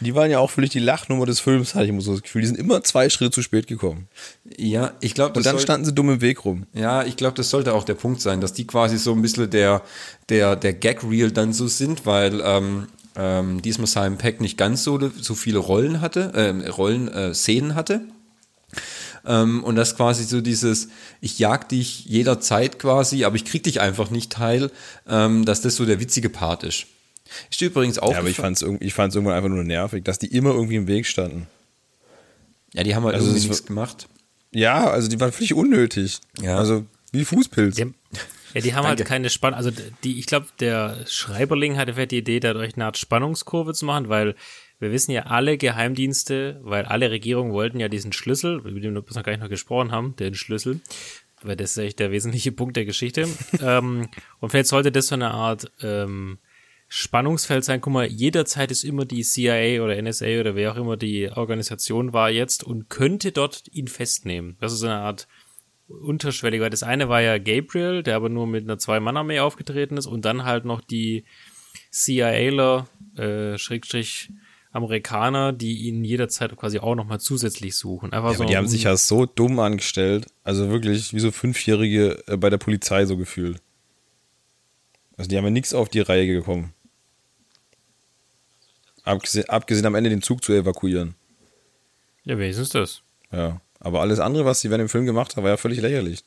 Die 0.03 0.15
waren 0.15 0.31
ja 0.31 0.39
auch 0.39 0.51
völlig 0.51 0.71
die 0.71 0.79
Lachnummer 0.79 1.27
des 1.27 1.41
Films, 1.41 1.75
hatte 1.75 1.85
ich 1.85 1.91
immer 1.91 2.01
so 2.01 2.13
das 2.13 2.23
Gefühl. 2.23 2.43
Die 2.43 2.49
sind 2.49 2.59
immer 2.59 2.83
zwei 2.83 3.09
Schritte 3.09 3.31
zu 3.31 3.43
spät 3.43 3.67
gekommen. 3.67 4.09
Ja, 4.57 4.93
ich 5.01 5.15
glaube, 5.15 5.35
Und 5.37 5.47
dann 5.47 5.59
standen 5.59 5.85
sie 5.85 5.93
dumm 5.93 6.11
im 6.11 6.21
Weg 6.21 6.45
rum. 6.45 6.67
Ja, 6.73 7.05
ich 7.05 7.17
glaube, 7.17 7.37
das 7.37 7.51
sollte 7.51 7.75
auch 7.75 7.85
der 7.85 7.95
Punkt 7.95 8.21
sein, 8.21 8.41
dass 8.41 8.53
die 8.53 8.67
quasi 8.67 8.99
so 8.99 9.13
ein 9.13 9.23
bisschen 9.23 9.51
der, 9.51 9.83
der, 10.29 10.57
der 10.57 10.73
Gag-Reel 10.73 11.31
dann 11.31 11.53
so 11.53 11.69
sind, 11.69 12.07
weil 12.07 12.41
ähm, 12.45 12.89
ähm, 13.17 13.63
diesmal 13.63 13.87
Simon 13.87 14.19
Peck 14.19 14.41
nicht 14.41 14.57
ganz 14.57 14.85
so, 14.85 14.99
so 15.21 15.35
viele 15.35 15.59
Rollen 15.59 16.01
hatte, 16.01 16.33
äh, 16.35 16.69
Rollen, 16.69 17.09
äh, 17.09 17.35
Szenen 17.35 17.75
hatte. 17.75 18.03
Ähm, 19.25 19.63
und 19.63 19.77
das 19.77 19.97
quasi 19.97 20.25
so 20.25 20.41
dieses, 20.41 20.89
ich 21.21 21.39
jag 21.39 21.69
dich 21.69 22.07
jederzeit 22.07 22.79
quasi, 22.79 23.25
aber 23.25 23.37
ich 23.37 23.45
krieg 23.45 23.63
dich 23.63 23.81
einfach 23.81 24.11
nicht 24.11 24.33
teil, 24.33 24.71
ähm, 25.09 25.45
dass 25.45 25.61
das 25.61 25.77
so 25.77 25.85
der 25.85 26.01
witzige 26.01 26.29
Part 26.29 26.65
ist. 26.65 26.87
Ist 27.51 27.61
übrigens 27.63 27.99
auch. 27.99 28.13
Ja, 28.13 28.19
aber 28.19 28.29
ich 28.29 28.37
fand 28.37 28.61
es 28.61 28.69
ich 28.81 28.95
fand's 28.95 29.15
irgendwann 29.15 29.37
einfach 29.37 29.49
nur 29.49 29.65
nervig, 29.65 30.05
dass 30.05 30.19
die 30.19 30.29
immer 30.29 30.51
irgendwie 30.51 30.77
im 30.77 30.87
Weg 30.87 31.07
standen. 31.07 31.47
Ja, 32.75 32.83
die 32.83 32.95
haben 32.95 33.05
halt 33.05 33.15
also 33.15 33.27
irgendwie 33.27 33.49
nichts 33.49 33.67
gemacht. 33.67 34.09
Ja, 34.53 34.89
also 34.89 35.09
die 35.09 35.21
waren 35.21 35.33
völlig 35.33 35.55
unnötig. 35.55 36.21
Ja. 36.41 36.59
Also 36.59 36.85
wie 37.13 37.25
Fußpilz. 37.25 37.77
Die, 37.77 37.93
ja, 38.55 38.61
die 38.61 38.75
haben 38.75 38.87
halt 38.87 39.01
Danke. 39.01 39.05
halt 39.05 39.09
keine 39.09 39.31
Spannung. 39.31 39.57
Also 39.57 39.71
die, 40.05 40.19
ich 40.19 40.27
glaube, 40.27 40.47
der 40.61 41.05
Schreiberling 41.07 41.77
hatte 41.77 41.95
vielleicht 41.95 42.13
die 42.13 42.19
Idee, 42.19 42.41
dadurch 42.41 42.75
eine 42.75 42.87
Art 42.87 42.99
Spannungskurve 42.99 43.75
zu 43.75 43.85
machen, 43.85 44.09
weil 44.09 44.35
wir 44.79 44.91
wissen 44.91 45.13
ja 45.13 45.23
alle 45.27 45.59
Geheimdienste, 45.59 46.61
weil 46.63 46.85
alle 46.85 47.11
Regierungen 47.11 47.53
wollten 47.53 47.79
ja 47.79 47.89
diesen 47.89 48.13
Schlüssel, 48.13 48.59
über 48.59 48.81
den 48.81 48.95
wir 48.95 49.03
bis 49.03 49.15
noch 49.15 49.23
gar 49.23 49.33
nicht 49.33 49.41
noch 49.41 49.49
gesprochen 49.49 49.93
haben, 49.93 50.17
den 50.17 50.35
Schlüssel, 50.35 50.81
weil 51.43 51.57
das 51.57 51.73
ist 51.73 51.79
echt 51.79 52.01
der 52.01 52.11
wesentliche 52.11 52.53
Punkt 52.53 52.77
der 52.77 52.85
Geschichte. 52.85 53.29
ähm, 53.63 54.09
und 54.41 54.51
vielleicht 54.51 54.69
sollte 54.69 54.91
das 54.91 55.07
so 55.07 55.15
eine 55.15 55.31
Art 55.31 55.71
ähm, 55.83 56.39
Spannungsfeld 56.95 57.65
sein. 57.65 57.81
Guck 57.81 57.95
mal, 57.95 58.07
jederzeit 58.07 58.71
ist 58.71 58.85
immer 58.85 59.07
die 59.07 59.23
CIA 59.23 59.83
oder 59.83 60.01
NSA 60.01 60.41
oder 60.41 60.55
wer 60.55 60.73
auch 60.73 60.77
immer 60.77 60.99
die 60.99 61.31
Organisation 61.31 62.13
war 62.13 62.29
jetzt 62.29 62.63
und 62.63 62.91
könnte 62.91 63.33
dort 63.33 63.63
ihn 63.73 63.89
festnehmen. 63.89 64.59
Das 64.61 64.75
ist 64.75 64.83
eine 64.83 64.97
Art 64.97 65.27
unterschwellig, 65.89 66.61
weil 66.61 66.69
das 66.69 66.83
eine 66.83 67.09
war 67.09 67.23
ja 67.23 67.39
Gabriel, 67.39 68.03
der 68.03 68.15
aber 68.15 68.29
nur 68.29 68.47
mit 68.47 68.65
einer 68.65 68.77
Zwei-Mann-Armee 68.77 69.41
aufgetreten 69.41 69.97
ist 69.97 70.05
und 70.05 70.27
dann 70.27 70.45
halt 70.45 70.67
noch 70.67 70.83
die 70.83 71.25
CIAler, 71.91 72.87
äh, 73.17 73.57
Schrägstrich 73.57 74.29
Amerikaner, 74.71 75.55
die 75.55 75.89
ihn 75.89 76.05
jederzeit 76.05 76.55
quasi 76.59 76.79
auch 76.79 76.95
nochmal 76.95 77.21
zusätzlich 77.21 77.75
suchen. 77.75 78.13
Einfach 78.13 78.33
ja, 78.33 78.37
so 78.37 78.45
die 78.45 78.57
haben 78.59 78.69
sich 78.69 78.83
ja 78.83 78.99
so 78.99 79.25
dumm 79.25 79.59
angestellt, 79.61 80.27
also 80.45 80.69
wirklich 80.69 81.15
wie 81.15 81.21
so 81.21 81.31
Fünfjährige 81.31 82.23
äh, 82.27 82.37
bei 82.37 82.51
der 82.51 82.59
Polizei 82.59 83.07
so 83.07 83.17
gefühlt. 83.17 83.63
Also 85.17 85.31
die 85.31 85.39
haben 85.39 85.45
ja 85.45 85.51
nichts 85.51 85.73
auf 85.73 85.89
die 85.89 86.01
Reihe 86.01 86.27
gekommen. 86.27 86.75
Abgesehen, 89.05 89.49
abgesehen 89.49 89.87
am 89.87 89.95
Ende 89.95 90.11
den 90.11 90.23
Zug 90.23 90.45
zu 90.45 90.53
evakuieren. 90.53 91.15
Ja, 92.25 92.39
wenigstens 92.39 92.71
das. 92.71 93.03
Ja. 93.33 93.61
Aber 93.81 94.01
alles 94.01 94.21
andere, 94.21 94.45
was 94.45 94.61
sie 94.61 94.71
während 94.71 94.83
dem 94.83 94.89
Film 94.89 95.07
gemacht 95.07 95.37
haben, 95.37 95.43
war 95.43 95.51
ja 95.51 95.57
völlig 95.57 95.81
lächerlich. 95.81 96.23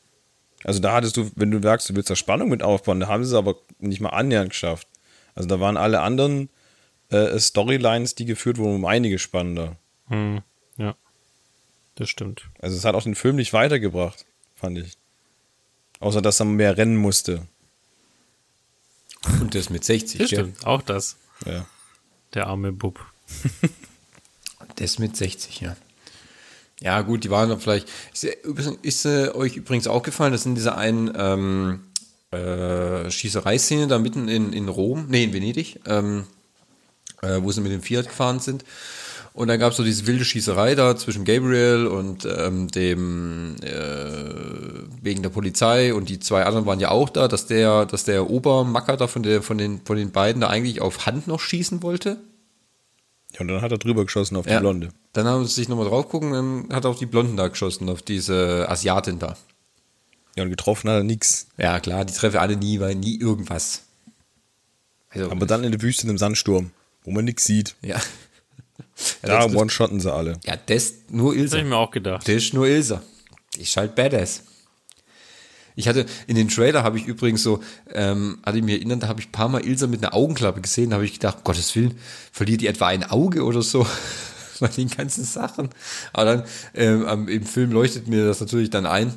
Also 0.64 0.80
da 0.80 0.92
hattest 0.92 1.16
du, 1.16 1.30
wenn 1.36 1.50
du 1.50 1.62
sagst, 1.62 1.88
du 1.88 1.94
willst 1.94 2.10
da 2.10 2.16
Spannung 2.16 2.48
mit 2.48 2.62
aufbauen, 2.62 3.00
da 3.00 3.08
haben 3.08 3.24
sie 3.24 3.30
es 3.30 3.36
aber 3.36 3.56
nicht 3.78 4.00
mal 4.00 4.10
annähernd 4.10 4.50
geschafft. 4.50 4.88
Also 5.34 5.48
da 5.48 5.60
waren 5.60 5.76
alle 5.76 6.00
anderen 6.00 6.50
äh, 7.10 7.38
Storylines, 7.38 8.14
die 8.14 8.24
geführt 8.24 8.58
wurden, 8.58 8.76
um 8.76 8.84
einige 8.84 9.18
spannender. 9.18 9.76
Hm, 10.08 10.42
ja. 10.76 10.94
Das 11.94 12.10
stimmt. 12.10 12.44
Also 12.60 12.76
es 12.76 12.84
hat 12.84 12.94
auch 12.94 13.04
den 13.04 13.14
Film 13.14 13.36
nicht 13.36 13.52
weitergebracht, 13.52 14.26
fand 14.54 14.78
ich. 14.78 14.98
Außer 16.00 16.20
dass 16.20 16.40
er 16.40 16.46
mehr 16.46 16.76
rennen 16.76 16.96
musste. 16.96 17.46
Und 19.40 19.54
das 19.54 19.70
mit 19.70 19.84
60, 19.84 20.20
Das 20.20 20.30
ja. 20.30 20.38
stimmt. 20.40 20.66
Auch 20.66 20.82
das. 20.82 21.16
Ja. 21.46 21.66
Der 22.34 22.46
arme 22.46 22.72
Bub. 22.72 23.00
Das 24.76 24.98
mit 24.98 25.16
60, 25.16 25.60
ja. 25.60 25.76
Ja, 26.80 27.00
gut, 27.00 27.24
die 27.24 27.30
waren 27.30 27.48
dann 27.48 27.60
vielleicht. 27.60 27.88
Ist, 28.12 28.24
ist 28.24 29.04
äh, 29.06 29.30
euch 29.30 29.56
übrigens 29.56 29.86
aufgefallen, 29.86 30.32
dass 30.32 30.44
in 30.44 30.54
dieser 30.54 30.76
einen 30.76 31.12
ähm, 31.16 31.80
äh, 32.30 33.10
Schießereiszene 33.10 33.86
da 33.86 33.98
mitten 33.98 34.28
in, 34.28 34.52
in 34.52 34.68
Rom, 34.68 35.06
nee, 35.08 35.24
in 35.24 35.32
Venedig, 35.32 35.80
ähm, 35.86 36.26
äh, 37.22 37.40
wo 37.40 37.50
sie 37.52 37.62
mit 37.62 37.72
dem 37.72 37.82
Fiat 37.82 38.08
gefahren 38.08 38.40
sind. 38.40 38.64
Und 39.36 39.48
dann 39.48 39.58
gab 39.60 39.72
es 39.72 39.76
so 39.76 39.84
diese 39.84 40.06
wilde 40.06 40.24
Schießerei 40.24 40.74
da 40.74 40.96
zwischen 40.96 41.26
Gabriel 41.26 41.86
und 41.86 42.24
ähm, 42.24 42.68
dem 42.68 43.56
äh, 43.62 43.70
wegen 45.02 45.22
der 45.22 45.28
Polizei 45.28 45.92
und 45.92 46.08
die 46.08 46.18
zwei 46.18 46.44
anderen 46.44 46.64
waren 46.64 46.80
ja 46.80 46.90
auch 46.90 47.10
da, 47.10 47.28
dass 47.28 47.46
der, 47.46 47.84
dass 47.84 48.04
der 48.04 48.30
Obermacker 48.30 48.96
da 48.96 49.06
von 49.06 49.22
der 49.22 49.42
von 49.42 49.58
den 49.58 49.82
von 49.84 49.98
den 49.98 50.10
beiden 50.10 50.40
da 50.40 50.48
eigentlich 50.48 50.80
auf 50.80 51.04
Hand 51.04 51.26
noch 51.28 51.40
schießen 51.40 51.82
wollte. 51.82 52.16
ja. 53.34 53.40
Und 53.40 53.48
dann 53.48 53.60
hat 53.60 53.70
er 53.72 53.76
drüber 53.78 54.06
geschossen 54.06 54.36
auf 54.36 54.46
die 54.46 54.52
Ja. 54.52 54.60
Blonde. 54.60 54.88
Dann 55.12 55.26
haben 55.26 55.44
sie 55.46 55.52
sich 55.52 55.68
nochmal 55.68 55.86
drauf 55.86 56.08
gucken, 56.08 56.32
dann 56.32 56.68
hat 56.74 56.84
er 56.86 56.90
auf 56.90 56.98
die 56.98 57.04
Blonden 57.06 57.36
da 57.36 57.48
geschossen, 57.48 57.90
auf 57.90 58.00
diese 58.00 58.66
Asiatin 58.70 59.18
da. 59.18 59.36
Ja, 60.34 60.44
und 60.44 60.50
getroffen 60.50 60.88
hat 60.88 60.96
er 60.96 61.04
nix. 61.04 61.46
Ja, 61.58 61.78
klar, 61.80 62.06
die 62.06 62.14
treffen 62.14 62.38
alle 62.38 62.56
nie, 62.56 62.80
weil 62.80 62.94
nie 62.94 63.18
irgendwas. 63.20 63.82
Also, 65.10 65.30
Aber 65.30 65.44
dann 65.44 65.62
in 65.62 65.72
der 65.72 65.82
Wüste 65.82 66.04
in 66.04 66.08
einem 66.08 66.18
Sandsturm, 66.18 66.70
wo 67.04 67.10
man 67.10 67.26
nix 67.26 67.44
sieht. 67.44 67.76
ja. 67.82 68.00
Ja, 69.22 69.28
Da 69.40 69.46
das, 69.46 69.54
one-shotten 69.54 70.00
sie 70.00 70.12
alle. 70.12 70.38
ja, 70.44 70.56
das 70.66 70.94
nur 71.10 71.32
Das 71.34 71.42
Ilse. 71.42 71.56
habe 71.56 71.64
ich 71.64 71.70
mir 71.70 71.76
auch 71.76 71.90
gedacht. 71.90 72.26
Das 72.28 72.34
ist 72.34 72.54
nur 72.54 72.66
Ilse. 72.66 73.02
Die 73.56 73.62
ist 73.62 73.76
halt 73.76 73.94
badass. 73.94 74.42
Ich 75.78 75.88
hatte, 75.88 76.06
in 76.26 76.36
den 76.36 76.48
Trailer 76.48 76.82
habe 76.82 76.96
ich 76.98 77.04
übrigens 77.04 77.42
so, 77.42 77.60
ähm, 77.92 78.38
hatte 78.46 78.56
ich 78.58 78.64
mir 78.64 78.76
erinnert, 78.76 79.02
da 79.02 79.08
habe 79.08 79.20
ich 79.20 79.28
ein 79.28 79.32
paar 79.32 79.48
Mal 79.50 79.62
Ilse 79.64 79.86
mit 79.88 80.02
einer 80.02 80.14
Augenklappe 80.14 80.62
gesehen, 80.62 80.88
da 80.90 80.94
habe 80.96 81.04
ich 81.04 81.12
gedacht, 81.12 81.38
um 81.38 81.44
Gottes 81.44 81.74
Willen, 81.76 81.98
verliert 82.32 82.62
die 82.62 82.66
etwa 82.66 82.86
ein 82.86 83.04
Auge 83.04 83.44
oder 83.44 83.60
so? 83.62 83.86
Bei 84.60 84.68
den 84.68 84.88
ganzen 84.88 85.24
Sachen. 85.24 85.68
Aber 86.14 86.24
dann, 86.24 86.44
ähm, 86.72 87.28
im 87.28 87.44
Film 87.44 87.72
leuchtet 87.72 88.08
mir 88.08 88.24
das 88.24 88.40
natürlich 88.40 88.70
dann 88.70 88.86
ein, 88.86 89.12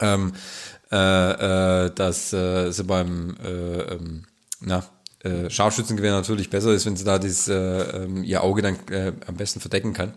ähm, 0.00 0.32
äh, 0.90 1.84
äh, 1.86 1.94
dass 1.94 2.32
äh, 2.32 2.72
sie 2.72 2.82
beim 2.82 3.36
äh, 3.44 3.94
ähm, 3.94 4.24
na, 4.60 4.84
äh, 5.22 5.50
Scharfschützengewehr 5.50 6.12
natürlich 6.12 6.50
besser 6.50 6.72
ist, 6.72 6.86
wenn 6.86 6.96
sie 6.96 7.04
da 7.04 7.18
dieses, 7.18 7.48
äh, 7.48 7.54
ähm, 7.54 8.24
ihr 8.24 8.42
Auge 8.42 8.62
dann 8.62 8.76
äh, 8.88 9.12
am 9.26 9.36
besten 9.36 9.60
verdecken 9.60 9.92
kann. 9.92 10.14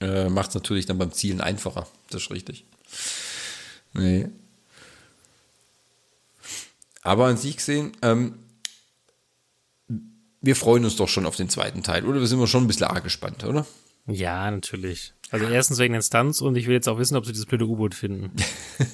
Äh, 0.00 0.28
Macht 0.28 0.50
es 0.50 0.54
natürlich 0.54 0.86
dann 0.86 0.98
beim 0.98 1.12
Zielen 1.12 1.40
einfacher. 1.40 1.86
Das 2.10 2.22
ist 2.22 2.30
richtig. 2.30 2.64
Nee. 3.94 4.28
Aber 7.02 7.26
an 7.26 7.36
sich 7.36 7.56
gesehen, 7.56 7.92
ähm, 8.02 8.34
wir 10.40 10.56
freuen 10.56 10.84
uns 10.84 10.96
doch 10.96 11.08
schon 11.08 11.26
auf 11.26 11.36
den 11.36 11.48
zweiten 11.48 11.82
Teil, 11.82 12.04
oder? 12.04 12.20
Wir 12.20 12.26
sind 12.26 12.38
wir 12.38 12.46
schon 12.46 12.64
ein 12.64 12.66
bisschen 12.66 12.86
arg 12.86 13.04
gespannt, 13.04 13.44
oder? 13.44 13.66
Ja, 14.06 14.50
natürlich. 14.50 15.14
Also 15.30 15.46
erstens 15.46 15.78
wegen 15.78 16.00
Stunts 16.02 16.42
und 16.42 16.56
ich 16.56 16.66
will 16.66 16.74
jetzt 16.74 16.88
auch 16.88 16.98
wissen, 16.98 17.16
ob 17.16 17.24
sie 17.24 17.32
dieses 17.32 17.46
blöde 17.46 17.66
U-Boot 17.66 17.94
finden. 17.94 18.32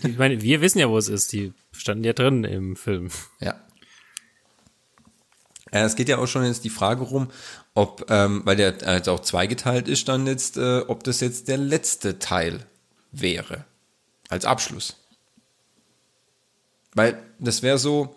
Ich 0.03 0.19
meine, 0.19 0.43
wir 0.43 0.61
wissen 0.61 0.79
ja, 0.79 0.91
wo 0.91 0.99
es 0.99 1.09
ist. 1.09 1.33
Die 1.33 1.55
standen 1.73 2.05
ja 2.05 2.13
drin 2.13 2.45
im 2.45 2.77
Film. 2.77 3.09
Ja. 3.41 3.59
Äh, 5.71 5.83
Es 5.83 5.97
geht 5.97 6.09
ja 6.09 6.19
auch 6.19 6.27
schon 6.27 6.45
jetzt 6.45 6.65
die 6.65 6.71
Frage 6.71 7.03
rum, 7.03 7.29
ob, 7.75 8.07
ähm, 8.11 8.43
weil 8.45 8.57
der 8.57 8.75
jetzt 8.95 9.09
auch 9.09 9.21
zweigeteilt 9.21 9.89
ist, 9.89 10.09
dann 10.09 10.27
jetzt, 10.27 10.57
äh, 10.57 10.81
ob 10.81 11.05
das 11.05 11.21
jetzt 11.21 11.49
der 11.49 11.59
letzte 11.59 12.19
Teil 12.19 12.67
wäre. 13.13 13.65
Als 14.29 14.45
Abschluss. 14.45 14.97
Weil 16.95 17.21
das 17.39 17.63
wäre 17.63 17.79
so, 17.79 18.17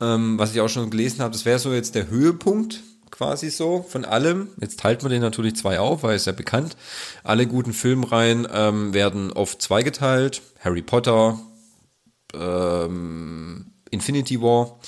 ähm, 0.00 0.38
was 0.38 0.52
ich 0.54 0.60
auch 0.60 0.68
schon 0.68 0.90
gelesen 0.90 1.20
habe, 1.20 1.32
das 1.32 1.44
wäre 1.44 1.58
so 1.58 1.72
jetzt 1.72 1.94
der 1.94 2.08
Höhepunkt 2.08 2.82
quasi 3.10 3.50
so 3.50 3.84
von 3.88 4.04
allem. 4.04 4.48
Jetzt 4.60 4.80
teilt 4.80 5.02
man 5.02 5.10
den 5.10 5.22
natürlich 5.22 5.56
zwei 5.56 5.80
auf, 5.80 6.02
weil 6.02 6.16
es 6.16 6.26
ja 6.26 6.32
bekannt. 6.32 6.76
Alle 7.24 7.46
guten 7.46 7.72
Filmreihen 7.72 8.46
ähm, 8.52 8.92
werden 8.92 9.32
oft 9.32 9.62
zweigeteilt. 9.62 10.42
Harry 10.60 10.82
Potter, 10.82 11.38
ähm, 12.34 13.72
Infinity 13.90 14.40
War. 14.40 14.78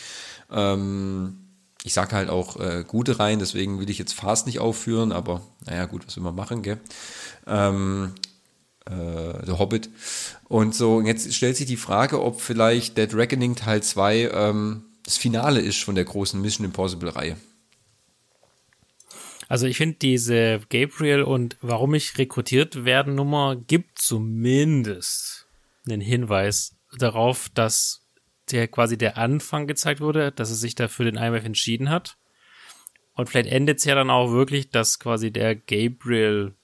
Ähm, 0.50 1.37
ich 1.84 1.94
sage 1.94 2.16
halt 2.16 2.28
auch 2.28 2.58
äh, 2.58 2.84
gute 2.86 3.18
Reihen, 3.18 3.38
deswegen 3.38 3.78
will 3.78 3.90
ich 3.90 3.98
jetzt 3.98 4.12
Fast 4.12 4.46
nicht 4.46 4.58
aufführen, 4.58 5.12
aber 5.12 5.42
naja, 5.64 5.86
gut, 5.86 6.06
was 6.06 6.16
will 6.16 6.24
man 6.24 6.34
machen, 6.34 6.62
gell? 6.62 6.78
Ähm, 7.46 8.14
äh, 8.86 9.46
The 9.46 9.52
Hobbit. 9.52 9.90
Und 10.48 10.74
so, 10.74 10.96
und 10.96 11.06
jetzt 11.06 11.32
stellt 11.32 11.56
sich 11.56 11.66
die 11.66 11.76
Frage, 11.76 12.22
ob 12.22 12.40
vielleicht 12.40 12.98
Dead 12.98 13.12
Reckoning 13.14 13.54
Teil 13.54 13.82
2 13.82 14.30
ähm, 14.32 14.84
das 15.04 15.16
Finale 15.16 15.60
ist 15.60 15.82
von 15.82 15.94
der 15.94 16.04
großen 16.04 16.40
Mission 16.40 16.66
Impossible 16.66 17.08
Reihe. 17.08 17.36
Also 19.48 19.66
ich 19.66 19.78
finde 19.78 19.96
diese 20.02 20.60
Gabriel 20.68 21.22
und 21.22 21.56
warum 21.62 21.94
ich 21.94 22.18
rekrutiert 22.18 22.84
werden 22.84 23.14
Nummer 23.14 23.56
gibt 23.56 23.98
zumindest 23.98 25.46
einen 25.86 26.02
Hinweis 26.02 26.74
darauf, 26.98 27.48
dass 27.54 28.02
der 28.52 28.68
quasi 28.68 28.98
der 28.98 29.18
Anfang 29.18 29.66
gezeigt 29.66 30.00
wurde, 30.00 30.32
dass 30.32 30.50
er 30.50 30.56
sich 30.56 30.74
da 30.74 30.88
für 30.88 31.04
den 31.04 31.16
IMF 31.16 31.44
entschieden 31.44 31.90
hat. 31.90 32.16
Und 33.14 33.28
vielleicht 33.28 33.50
endet 33.50 33.78
es 33.78 33.84
ja 33.84 33.94
dann 33.94 34.10
auch 34.10 34.30
wirklich, 34.30 34.70
dass 34.70 34.98
quasi 34.98 35.30
der 35.30 35.56
Gabriel 35.56 36.54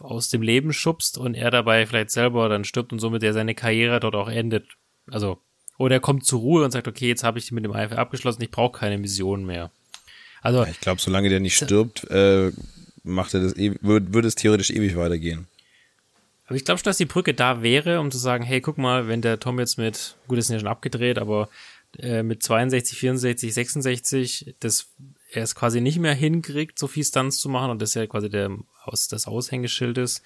aus 0.00 0.28
dem 0.28 0.42
Leben 0.42 0.72
schubst 0.72 1.18
und 1.18 1.34
er 1.34 1.50
dabei 1.50 1.86
vielleicht 1.86 2.10
selber 2.10 2.48
dann 2.48 2.64
stirbt 2.64 2.92
und 2.92 2.98
somit 2.98 3.22
er 3.22 3.32
seine 3.32 3.54
Karriere 3.54 3.98
dort 4.00 4.14
auch 4.14 4.28
endet. 4.28 4.66
Also, 5.10 5.38
oder 5.78 5.96
er 5.96 6.00
kommt 6.00 6.24
zur 6.24 6.40
Ruhe 6.40 6.64
und 6.64 6.70
sagt, 6.70 6.86
okay, 6.86 7.08
jetzt 7.08 7.24
habe 7.24 7.38
ich 7.38 7.50
mit 7.50 7.64
dem 7.64 7.74
IMF 7.74 7.92
abgeschlossen, 7.92 8.42
ich 8.42 8.50
brauche 8.50 8.78
keine 8.78 8.98
Mission 8.98 9.44
mehr. 9.44 9.70
Also, 10.42 10.64
Ich 10.64 10.80
glaube, 10.80 11.00
solange 11.00 11.28
der 11.28 11.40
nicht 11.40 11.56
stirbt, 11.56 12.04
äh, 12.10 12.52
macht 13.02 13.34
er 13.34 13.40
das 13.40 13.54
würde 13.56 14.28
es 14.28 14.34
theoretisch 14.34 14.70
ewig 14.70 14.96
weitergehen. 14.96 15.46
Aber 16.50 16.56
ich 16.56 16.64
glaube 16.64 16.78
schon, 16.78 16.86
dass 16.86 16.96
die 16.96 17.04
Brücke 17.04 17.32
da 17.32 17.62
wäre, 17.62 18.00
um 18.00 18.10
zu 18.10 18.18
sagen, 18.18 18.42
hey, 18.42 18.60
guck 18.60 18.76
mal, 18.76 19.06
wenn 19.06 19.22
der 19.22 19.38
Tom 19.38 19.60
jetzt 19.60 19.78
mit, 19.78 20.16
gut, 20.26 20.36
das 20.36 20.46
ist 20.46 20.50
ja 20.50 20.58
schon 20.58 20.66
abgedreht, 20.66 21.20
aber 21.20 21.48
äh, 21.96 22.24
mit 22.24 22.42
62, 22.42 22.98
64, 22.98 23.54
66, 23.54 24.56
das 24.58 24.88
er 25.30 25.44
es 25.44 25.54
quasi 25.54 25.80
nicht 25.80 26.00
mehr 26.00 26.12
hinkriegt, 26.12 26.76
so 26.76 26.88
viel 26.88 27.04
Stunts 27.04 27.38
zu 27.38 27.48
machen 27.48 27.70
und 27.70 27.80
das 27.80 27.94
ja 27.94 28.04
quasi 28.08 28.28
der 28.28 28.50
aus, 28.82 29.06
das 29.06 29.28
Aushängeschild 29.28 29.96
ist, 29.98 30.24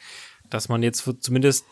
dass 0.49 0.71
man 0.71 0.83
jetzt 0.83 1.07
zumindest 1.21 1.67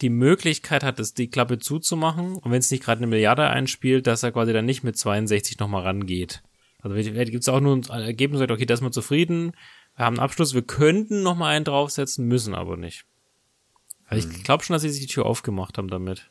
die 0.00 0.08
Möglichkeit 0.08 0.82
hat, 0.82 0.98
das, 0.98 1.12
die 1.12 1.28
Klappe 1.28 1.58
zuzumachen 1.58 2.36
und 2.36 2.50
wenn 2.50 2.60
es 2.60 2.70
nicht 2.70 2.82
gerade 2.82 3.00
eine 3.00 3.08
Milliarde 3.08 3.46
einspielt, 3.46 4.06
dass 4.06 4.22
er 4.22 4.32
quasi 4.32 4.54
dann 4.54 4.64
nicht 4.64 4.84
mit 4.84 4.96
62 4.96 5.58
nochmal 5.58 5.82
rangeht. 5.82 6.42
Also 6.78 6.96
gibt 6.96 7.42
es 7.42 7.48
auch 7.50 7.60
nur 7.60 7.76
ein 7.76 8.02
Ergebnis, 8.04 8.40
okay, 8.40 8.64
da 8.64 8.72
ist 8.72 8.80
man 8.80 8.92
zufrieden, 8.92 9.52
wir 9.96 10.06
haben 10.06 10.16
einen 10.16 10.24
Abschluss, 10.24 10.54
wir 10.54 10.62
könnten 10.62 11.22
nochmal 11.22 11.54
einen 11.54 11.66
draufsetzen, 11.66 12.26
müssen 12.26 12.54
aber 12.54 12.78
nicht. 12.78 13.04
Also 14.10 14.28
ich 14.28 14.42
glaube 14.42 14.64
schon, 14.64 14.74
dass 14.74 14.82
sie 14.82 14.90
sich 14.90 15.00
die 15.00 15.06
Tür 15.06 15.24
aufgemacht 15.24 15.78
haben 15.78 15.88
damit. 15.88 16.28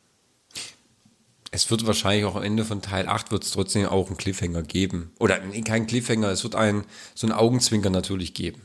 Es 1.52 1.72
wird 1.72 1.88
wahrscheinlich 1.88 2.26
auch 2.26 2.36
am 2.36 2.44
Ende 2.44 2.66
von 2.66 2.82
Teil 2.82 3.08
8 3.08 3.32
wird 3.32 3.44
es 3.44 3.52
trotzdem 3.52 3.88
auch 3.88 4.08
einen 4.08 4.18
Cliffhanger 4.18 4.64
geben. 4.64 5.12
Oder 5.18 5.40
nee, 5.40 5.62
kein 5.62 5.88
Cliffhanger, 5.88 6.30
es 6.30 6.44
wird 6.44 6.56
ein, 6.56 6.84
so 7.16 7.26
einen 7.26 7.36
Augenzwinker 7.36 7.90
natürlich 7.90 8.34
geben. 8.34 8.62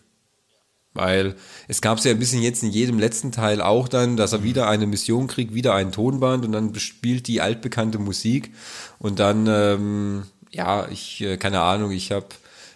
Weil 0.92 1.36
es 1.68 1.80
gab 1.80 1.98
es 1.98 2.04
ja 2.04 2.10
ein 2.10 2.18
bisschen 2.18 2.42
jetzt 2.42 2.62
in 2.62 2.70
jedem 2.70 2.98
letzten 2.98 3.32
Teil 3.32 3.62
auch 3.62 3.88
dann, 3.88 4.16
dass 4.16 4.32
er 4.32 4.42
wieder 4.42 4.68
eine 4.68 4.86
Mission 4.86 5.28
kriegt, 5.28 5.54
wieder 5.54 5.74
ein 5.74 5.92
Tonband 5.92 6.44
und 6.44 6.52
dann 6.52 6.74
spielt 6.74 7.26
die 7.26 7.40
altbekannte 7.40 7.98
Musik 7.98 8.52
und 8.98 9.18
dann, 9.18 9.46
ähm, 9.48 10.24
ja, 10.50 10.88
ich, 10.88 11.20
äh, 11.20 11.36
keine 11.36 11.62
Ahnung, 11.62 11.90
ich 11.92 12.12
habe 12.12 12.26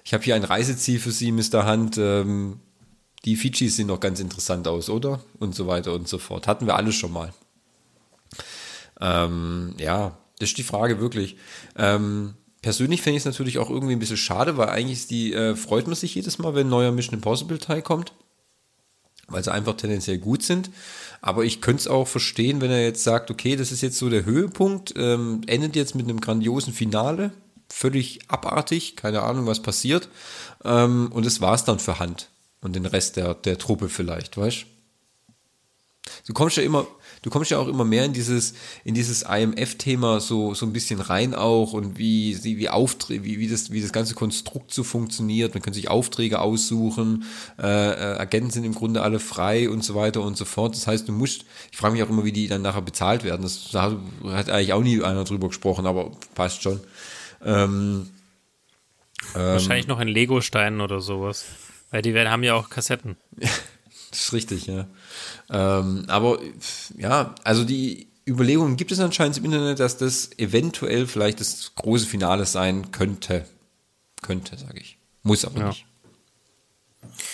ich 0.05 0.15
hab 0.15 0.25
hier 0.25 0.37
ein 0.37 0.45
Reiseziel 0.45 1.01
für 1.01 1.13
Sie, 1.13 1.33
Mr. 1.33 1.71
Hunt, 1.71 1.99
ähm, 1.99 2.61
die 3.25 3.37
Fidschis 3.37 3.77
sehen 3.77 3.89
doch 3.89 4.01
ganz 4.01 4.21
interessant 4.21 4.69
aus, 4.69 4.89
oder? 4.89 5.21
Und 5.39 5.55
so 5.55 5.67
weiter 5.67 5.93
und 5.93 6.09
so 6.09 6.19
fort. 6.19 6.47
Hatten 6.47 6.67
wir 6.67 6.77
alles 6.77 6.95
schon 6.95 7.13
mal. 7.13 7.33
Ähm, 9.01 9.75
ja, 9.79 10.17
das 10.39 10.51
ist 10.51 10.59
die 10.59 10.63
Frage 10.63 11.01
wirklich. 11.01 11.37
Ähm, 11.77 12.35
persönlich 12.63 13.03
finde 13.03 13.17
ich 13.17 13.23
es 13.23 13.27
natürlich 13.27 13.59
auch 13.59 13.71
irgendwie 13.71 13.95
ein 13.95 13.99
bisschen 13.99 14.17
schade, 14.17 14.57
weil 14.57 14.69
eigentlich 14.69 15.07
die, 15.09 15.33
äh, 15.33 15.57
freut 15.57 15.87
man 15.87 15.97
sich 15.97 16.15
jedes 16.15 16.39
Mal, 16.39 16.55
wenn 16.55 16.69
ein 16.69 16.71
neuer 16.71 16.93
Mission 16.93 17.15
Impossible 17.15 17.59
Teil 17.59 17.83
kommt, 17.83 18.13
weil 19.27 19.43
sie 19.43 19.53
einfach 19.53 19.77
tendenziell 19.77 20.19
gut 20.19 20.43
sind. 20.43 20.71
Aber 21.21 21.45
ich 21.45 21.61
könnte 21.61 21.81
es 21.81 21.89
auch 21.89 22.07
verstehen, 22.07 22.61
wenn 22.61 22.71
er 22.71 22.83
jetzt 22.83 23.03
sagt, 23.03 23.31
okay, 23.31 23.57
das 23.57 23.73
ist 23.73 23.81
jetzt 23.81 23.99
so 23.99 24.09
der 24.09 24.25
Höhepunkt, 24.25 24.95
ähm, 24.97 25.41
endet 25.47 25.75
jetzt 25.75 25.97
mit 25.97 26.09
einem 26.09 26.21
grandiosen 26.21 26.73
Finale, 26.73 27.33
völlig 27.69 28.21
abartig, 28.29 28.97
keine 28.97 29.23
Ahnung, 29.23 29.47
was 29.47 29.61
passiert. 29.61 30.09
Ähm, 30.65 31.11
und 31.13 31.27
das 31.27 31.41
war 31.41 31.55
es 31.55 31.65
dann 31.65 31.81
für 31.81 31.99
Hand 31.99 32.29
und 32.61 32.75
den 32.75 32.87
Rest 32.87 33.17
der, 33.17 33.35
der 33.35 33.59
Truppe 33.59 33.89
vielleicht, 33.89 34.37
weißt 34.37 34.67
Du 36.27 36.33
kommst 36.33 36.57
ja 36.57 36.63
immer, 36.63 36.87
du 37.23 37.31
kommst 37.31 37.51
ja 37.51 37.59
auch 37.59 37.69
immer 37.69 37.85
mehr 37.85 38.05
in 38.05 38.13
dieses, 38.13 38.55
in 38.85 38.95
dieses 38.95 39.23
IMF-Thema 39.23 40.21
so, 40.21 40.55
so 40.55 40.67
ein 40.67 40.73
bisschen 40.73 41.01
rein 41.01 41.35
auch 41.35 41.73
und 41.73 41.99
wie, 41.99 42.39
wie, 42.43 42.69
Aufträge, 42.69 43.25
wie, 43.25 43.39
wie, 43.39 43.49
das, 43.49 43.71
wie 43.71 43.81
das 43.81 43.93
ganze 43.93 44.15
Konstrukt 44.15 44.73
so 44.73 44.85
funktioniert. 44.85 45.55
Man 45.55 45.63
kann 45.63 45.73
sich 45.73 45.89
Aufträge 45.91 46.41
aussuchen, 46.41 47.25
äh, 47.59 47.67
äh, 47.67 48.19
Agenten 48.19 48.51
sind 48.51 48.65
im 48.65 48.75
Grunde 48.75 49.03
alle 49.03 49.21
frei 49.21 49.69
und 49.71 49.85
so 49.85 49.95
weiter 49.95 50.23
und 50.23 50.37
so 50.37 50.45
fort. 50.45 50.75
Das 50.75 50.87
heißt, 50.87 51.09
du 51.09 51.13
musst, 51.13 51.45
ich 51.71 51.79
frage 51.79 51.95
mich 51.95 52.03
auch 52.03 52.11
immer, 52.11 52.25
wie 52.25 52.33
die 52.33 52.49
dann 52.49 52.63
nachher 52.63 52.83
bezahlt 52.83 53.25
werden. 53.25 53.43
Das, 53.43 53.71
da 53.71 53.97
hat 54.27 54.51
eigentlich 54.51 54.73
auch 54.73 54.83
nie 54.83 55.03
einer 55.03 55.25
drüber 55.25 55.49
gesprochen, 55.49 55.87
aber 55.87 56.13
passt 56.35 56.63
schon. 56.63 56.81
Ähm, 57.45 58.11
Wahrscheinlich 59.35 59.87
ähm, 59.87 59.89
noch 59.89 60.01
in 60.01 60.09
Lego-Steinen 60.09 60.81
oder 60.81 61.01
sowas. 61.01 61.45
Weil 61.91 62.03
die 62.03 62.15
haben 62.19 62.43
ja 62.43 62.55
auch 62.55 62.71
Kassetten. 62.71 63.17
das 63.37 63.51
ist 64.13 64.33
richtig, 64.33 64.67
ja. 64.67 64.87
Ähm, 65.51 66.05
aber 66.09 66.39
ja, 66.97 67.35
also 67.45 67.65
die 67.65 68.09
Überlegungen 68.27 68.77
gibt 68.77 68.93
es 68.93 69.01
anscheinend 69.01 69.39
im 69.39 69.47
Internet, 69.47 69.81
dass 69.81 69.97
das 69.97 70.31
eventuell 70.39 71.07
vielleicht 71.07 71.41
das 71.41 71.73
große 71.75 72.07
Finale 72.07 72.45
sein 72.45 72.93
könnte. 72.93 73.47
Könnte, 74.23 74.59
sage 74.59 74.81
ich. 74.81 74.99
Muss 75.23 75.45
aber 75.45 75.61
ja. 75.61 75.69
nicht. 75.69 75.87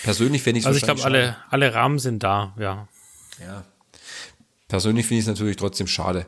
Persönlich 0.03 0.41
fände 0.41 0.59
ich 0.59 0.63
es 0.63 0.67
Also 0.67 0.77
ich 0.77 0.83
glaube, 0.83 1.03
alle, 1.03 1.37
alle 1.49 1.73
Rahmen 1.73 1.99
sind 1.99 2.23
da, 2.23 2.53
ja. 2.57 2.87
Ja. 3.39 3.65
Persönlich 4.67 5.05
finde 5.05 5.19
ich 5.19 5.25
es 5.25 5.27
natürlich 5.27 5.57
trotzdem 5.57 5.87
schade. 5.87 6.25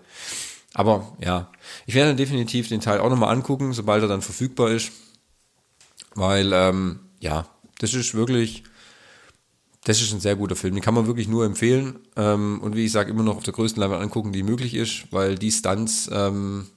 Aber 0.74 1.16
ja, 1.24 1.52
ich 1.86 1.96
werde 1.96 2.16
definitiv 2.16 2.68
den 2.68 2.82
Teil 2.82 3.00
auch 3.00 3.10
nochmal 3.10 3.34
angucken, 3.34 3.74
sobald 3.74 4.04
er 4.04 4.08
dann 4.08 4.22
verfügbar 4.22 4.70
ist. 4.70 4.92
Weil, 6.14 6.52
ähm, 6.54 7.00
ja, 7.20 7.48
das 7.80 7.94
ist 7.94 8.14
wirklich, 8.14 8.64
das 9.84 10.02
ist 10.02 10.14
ein 10.14 10.20
sehr 10.20 10.36
guter 10.36 10.56
Film. 10.56 10.76
Den 10.76 10.84
kann 10.84 10.94
man 10.94 11.08
wirklich 11.08 11.28
nur 11.28 11.46
empfehlen. 11.46 12.00
Ähm, 12.16 12.60
und 12.62 12.76
wie 12.76 12.86
ich 12.86 12.92
sage, 12.92 13.12
immer 13.12 13.24
noch 13.24 13.38
auf 13.38 13.44
der 13.44 13.54
größten 13.54 13.80
Leinwand 13.80 14.02
angucken, 14.02 14.34
die 14.34 14.44
möglich 14.44 14.74
ist, 14.74 15.12
weil 15.12 15.36
die 15.36 15.52
Stunts, 15.52 16.10
ähm, 16.12 16.68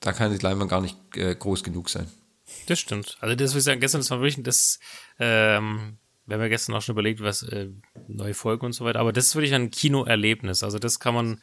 da 0.00 0.12
kann 0.12 0.32
die 0.32 0.42
Leinwand 0.42 0.70
gar 0.70 0.80
nicht 0.80 0.96
äh, 1.16 1.34
groß 1.34 1.62
genug 1.64 1.88
sein. 1.90 2.06
Das 2.66 2.78
stimmt. 2.78 3.16
Also 3.20 3.34
das, 3.34 3.50
was 3.50 3.58
ich 3.58 3.64
sagen, 3.64 3.80
gestern, 3.80 4.00
das 4.00 4.10
war 4.10 4.20
wirklich 4.20 4.42
das, 4.42 4.78
ähm, 5.18 5.98
wir 6.26 6.34
haben 6.34 6.42
ja 6.42 6.48
gestern 6.48 6.74
auch 6.74 6.82
schon 6.82 6.94
überlegt, 6.94 7.20
was 7.20 7.42
äh, 7.42 7.68
neue 8.06 8.34
Folgen 8.34 8.66
und 8.66 8.72
so 8.72 8.84
weiter, 8.84 9.00
aber 9.00 9.12
das 9.12 9.26
ist 9.26 9.34
wirklich 9.34 9.54
ein 9.54 9.70
Kinoerlebnis. 9.70 10.62
Also 10.62 10.78
das 10.78 11.00
kann 11.00 11.14
man, 11.14 11.42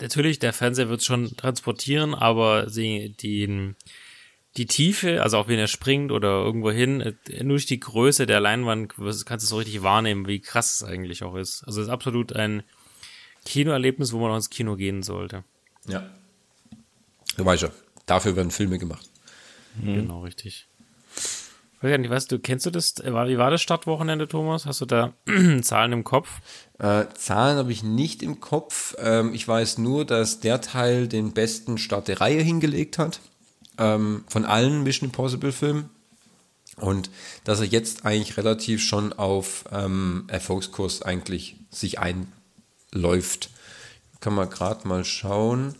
natürlich, 0.00 0.38
der 0.38 0.52
Fernseher 0.52 0.88
wird 0.88 1.02
schon 1.02 1.36
transportieren, 1.36 2.14
aber 2.14 2.68
sie, 2.68 3.14
die, 3.18 3.74
die 4.56 4.66
Tiefe, 4.66 5.22
also 5.22 5.38
auch 5.38 5.48
wenn 5.48 5.58
er 5.58 5.68
springt 5.68 6.10
oder 6.10 6.28
irgendwo 6.28 6.70
hin, 6.70 7.00
äh, 7.00 7.44
nur 7.44 7.56
durch 7.56 7.66
die 7.66 7.80
Größe 7.80 8.26
der 8.26 8.40
Leinwand 8.40 8.94
kannst 8.96 9.44
du 9.44 9.48
so 9.48 9.56
richtig 9.56 9.82
wahrnehmen, 9.82 10.26
wie 10.26 10.40
krass 10.40 10.74
es 10.74 10.82
eigentlich 10.82 11.22
auch 11.22 11.36
ist. 11.36 11.62
Also 11.64 11.80
es 11.80 11.86
ist 11.86 11.92
absolut 11.92 12.34
ein 12.34 12.62
Kinoerlebnis, 13.44 14.12
wo 14.12 14.18
man 14.18 14.32
auch 14.32 14.36
ins 14.36 14.50
Kino 14.50 14.76
gehen 14.76 15.02
sollte. 15.02 15.44
Ja. 15.86 16.08
Du 17.36 17.44
weißt 17.44 17.62
ja, 17.62 17.70
dafür 18.06 18.34
werden 18.36 18.50
Filme 18.50 18.78
gemacht. 18.78 19.08
Mhm. 19.80 19.94
Genau, 19.94 20.22
richtig. 20.22 20.66
Ich 21.76 21.84
weiß 21.84 21.96
nicht, 22.00 22.10
weißt 22.10 22.32
du, 22.32 22.40
kennst 22.40 22.66
du 22.66 22.70
das? 22.70 22.96
Wie 22.96 23.38
war 23.38 23.50
das 23.52 23.62
Stadtwochenende, 23.62 24.26
Thomas? 24.26 24.66
Hast 24.66 24.80
du 24.80 24.86
da 24.86 25.14
Zahlen 25.62 25.92
im 25.92 26.02
Kopf? 26.02 26.40
Äh, 26.80 27.04
Zahlen 27.14 27.56
habe 27.56 27.70
ich 27.70 27.84
nicht 27.84 28.24
im 28.24 28.40
Kopf. 28.40 28.96
Ähm, 28.98 29.32
ich 29.32 29.46
weiß 29.46 29.78
nur, 29.78 30.04
dass 30.04 30.40
der 30.40 30.60
Teil 30.60 31.06
den 31.06 31.32
besten 31.32 31.78
Start 31.78 32.08
der 32.08 32.20
Reihe 32.20 32.42
hingelegt 32.42 32.98
hat 32.98 33.20
ähm, 33.78 34.24
von 34.28 34.44
allen 34.44 34.82
Mission 34.82 35.08
Impossible 35.08 35.52
Filmen. 35.52 35.90
Und 36.76 37.10
dass 37.44 37.60
er 37.60 37.66
jetzt 37.66 38.04
eigentlich 38.04 38.36
relativ 38.36 38.82
schon 38.82 39.12
auf 39.12 39.64
ähm, 39.72 40.24
Erfolgskurs 40.28 41.02
eigentlich 41.02 41.56
sich 41.70 41.98
einläuft. 41.98 43.50
Kann 44.20 44.34
man 44.34 44.50
gerade 44.50 44.86
mal 44.86 45.04
schauen. 45.04 45.74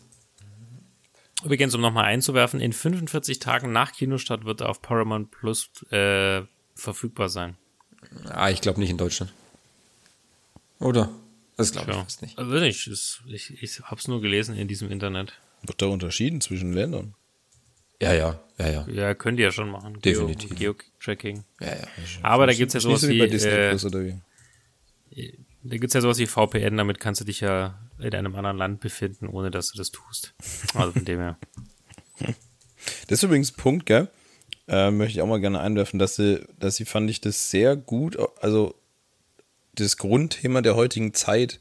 Übrigens, 1.44 1.74
um 1.74 1.80
nochmal 1.80 2.06
einzuwerfen, 2.06 2.60
in 2.60 2.72
45 2.72 3.38
Tagen 3.38 3.70
nach 3.70 3.92
Kinostart 3.92 4.44
wird 4.44 4.60
er 4.60 4.68
auf 4.70 4.82
Paramount 4.82 5.30
Plus 5.30 5.70
äh, 5.92 6.42
verfügbar 6.74 7.28
sein. 7.28 7.56
Ah, 8.28 8.50
ich 8.50 8.60
glaube 8.60 8.80
nicht 8.80 8.90
in 8.90 8.98
Deutschland. 8.98 9.32
Oder? 10.80 11.10
Das 11.56 11.72
glaube 11.72 11.90
ich 11.90 11.96
fast 11.96 12.22
nicht. 12.22 12.38
Also 12.38 12.54
nicht. 12.58 12.86
Ich, 13.26 13.62
ich 13.62 13.80
habe 13.80 13.96
es 13.96 14.08
nur 14.08 14.20
gelesen 14.20 14.56
in 14.56 14.68
diesem 14.68 14.90
Internet. 14.90 15.34
Wird 15.62 15.82
da 15.82 15.86
unterschieden 15.86 16.40
zwischen 16.40 16.72
Ländern? 16.72 17.14
Ja, 18.00 18.12
ja, 18.12 18.40
ja, 18.58 18.68
ja. 18.68 18.86
Ja, 18.88 19.14
könnt 19.14 19.38
ihr 19.38 19.46
ja 19.46 19.52
schon 19.52 19.70
machen. 19.70 20.00
Definitiv. 20.00 20.54
Geo-Tracking. 20.56 21.44
Ja, 21.60 21.66
ja. 21.66 21.86
Aber 22.22 22.46
da 22.46 22.52
gibt 22.52 22.68
es 22.68 22.74
ja 22.74 22.80
sowas 22.80 23.00
so 23.00 23.08
wie. 23.08 23.14
wie 23.14 23.26
bei 23.26 23.34
äh, 23.34 23.70
Plus 23.70 23.84
oder 23.84 24.04
wie? 24.04 24.14
Da 25.64 25.76
gibt 25.76 25.88
es 25.88 25.94
ja 25.94 26.00
sowas 26.00 26.18
wie 26.18 26.26
VPN, 26.26 26.76
damit 26.76 27.00
kannst 27.00 27.20
du 27.20 27.24
dich 27.24 27.40
ja 27.40 27.78
in 27.98 28.14
einem 28.14 28.36
anderen 28.36 28.56
Land 28.56 28.80
befinden, 28.80 29.26
ohne 29.26 29.50
dass 29.50 29.72
du 29.72 29.78
das 29.78 29.90
tust. 29.90 30.34
Also 30.74 30.92
von 30.92 31.04
dem 31.04 31.18
her. 31.18 31.38
Das 33.08 33.18
ist 33.18 33.22
übrigens 33.24 33.52
ein 33.52 33.56
Punkt, 33.56 33.86
gell? 33.86 34.08
Äh, 34.66 34.90
möchte 34.90 35.18
ich 35.18 35.22
auch 35.22 35.26
mal 35.26 35.40
gerne 35.40 35.60
einwerfen, 35.60 35.98
dass 35.98 36.16
sie, 36.16 36.46
dass 36.58 36.76
sie 36.76 36.84
fand 36.84 37.10
ich 37.10 37.20
das 37.20 37.50
sehr 37.50 37.76
gut, 37.76 38.16
also 38.40 38.74
das 39.74 39.96
Grundthema 39.96 40.62
der 40.62 40.74
heutigen 40.74 41.12
Zeit 41.12 41.58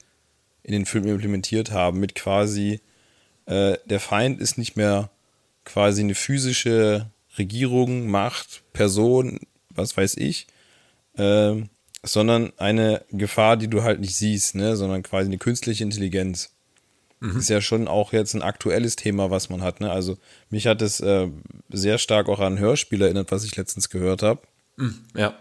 in 0.64 0.74
den 0.74 0.86
Film 0.86 1.08
implementiert 1.08 1.72
haben, 1.72 2.00
mit 2.00 2.16
quasi 2.16 2.82
äh, 3.46 3.78
der 3.86 4.00
Feind 4.00 4.40
ist 4.40 4.58
nicht 4.58 4.76
mehr 4.76 5.10
quasi 5.68 6.02
eine 6.02 6.16
physische 6.16 7.12
Regierung, 7.38 8.08
Macht, 8.08 8.64
Person, 8.74 9.40
was 9.70 9.96
weiß 9.96 10.16
ich, 10.18 10.48
äh, 11.18 11.56
sondern 12.04 12.54
eine 12.58 13.04
Gefahr, 13.12 13.58
die 13.58 13.68
du 13.68 13.84
halt 13.84 14.00
nicht 14.00 14.16
siehst, 14.16 14.56
ne, 14.56 14.76
sondern 14.78 15.04
quasi 15.04 15.28
eine 15.28 15.38
künstliche 15.38 15.84
Intelligenz. 15.84 16.54
Mhm. 17.20 17.38
Ist 17.38 17.50
ja 17.50 17.62
schon 17.62 17.88
auch 17.88 18.14
jetzt 18.14 18.34
ein 18.34 18.44
aktuelles 18.44 18.96
Thema, 18.96 19.30
was 19.30 19.50
man 19.50 19.62
hat. 19.62 19.82
Ne? 19.82 19.92
Also 19.92 20.18
mich 20.50 20.68
hat 20.68 20.82
es 20.82 21.00
äh, 21.00 21.28
sehr 21.70 21.98
stark 21.98 22.30
auch 22.30 22.40
an 22.40 22.54
ein 22.54 22.60
Hörspiel 22.60 23.02
erinnert, 23.02 23.32
was 23.32 23.44
ich 23.44 23.56
letztens 23.56 23.90
gehört 23.90 24.24
habe. 24.24 24.42
Mhm, 24.78 25.02
ja. 25.16 25.38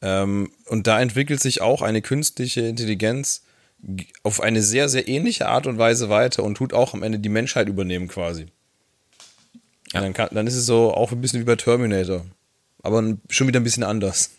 Ähm, 0.00 0.50
und 0.66 0.86
da 0.86 1.00
entwickelt 1.00 1.40
sich 1.40 1.60
auch 1.60 1.82
eine 1.82 2.02
künstliche 2.02 2.62
Intelligenz 2.62 3.42
auf 4.22 4.40
eine 4.40 4.62
sehr, 4.62 4.88
sehr 4.88 5.08
ähnliche 5.08 5.48
Art 5.48 5.66
und 5.66 5.76
Weise 5.76 6.08
weiter 6.08 6.44
und 6.44 6.54
tut 6.54 6.72
auch 6.72 6.94
am 6.94 7.02
Ende 7.02 7.18
die 7.18 7.28
Menschheit 7.28 7.68
übernehmen 7.68 8.06
quasi. 8.06 8.46
Ja. 9.92 10.00
Dann, 10.00 10.12
kann, 10.12 10.28
dann 10.32 10.46
ist 10.46 10.56
es 10.56 10.66
so 10.66 10.92
auch 10.92 11.12
ein 11.12 11.20
bisschen 11.20 11.40
wie 11.40 11.44
bei 11.44 11.56
Terminator. 11.56 12.24
Aber 12.82 13.16
schon 13.28 13.46
wieder 13.46 13.60
ein 13.60 13.64
bisschen 13.64 13.84
anders. 13.84 14.30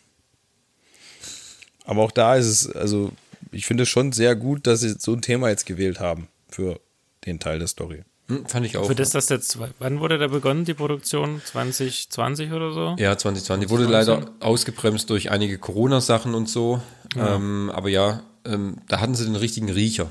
Aber 1.86 2.02
auch 2.02 2.12
da 2.12 2.36
ist 2.36 2.48
es, 2.48 2.76
also 2.76 3.12
ich 3.52 3.66
finde 3.66 3.84
es 3.84 3.90
schon 3.90 4.12
sehr 4.12 4.36
gut, 4.36 4.68
dass 4.68 4.82
sie 4.82 4.96
so 4.98 5.14
ein 5.14 5.22
Thema 5.22 5.50
jetzt 5.50 5.66
gewählt 5.66 6.00
haben 6.00 6.28
für 6.50 6.80
den 7.26 7.40
Teil 7.40 7.60
der 7.60 7.68
Story. 7.68 8.04
Hm, 8.28 8.46
fand 8.46 8.66
ich 8.66 8.78
auch. 8.78 8.88
Für 8.88 8.96
das, 8.96 9.10
das 9.10 9.30
jetzt, 9.30 9.58
wann 9.80 10.00
wurde 10.00 10.18
da 10.18 10.28
begonnen, 10.28 10.66
die 10.66 10.74
Produktion? 10.74 11.42
2020 11.44 12.52
oder 12.52 12.72
so? 12.72 12.96
Ja, 12.98 13.18
2020. 13.18 13.70
Wurde 13.70 13.86
leider 13.86 14.32
ausgebremst 14.40 15.10
durch 15.10 15.30
einige 15.30 15.58
Corona-Sachen 15.58 16.34
und 16.34 16.48
so. 16.48 16.82
Ja. 17.16 17.36
Ähm, 17.36 17.70
aber 17.74 17.90
ja, 17.90 18.24
ähm, 18.46 18.78
da 18.88 19.02
hatten 19.02 19.16
sie 19.16 19.26
den 19.26 19.36
richtigen 19.36 19.70
Riecher. 19.70 20.10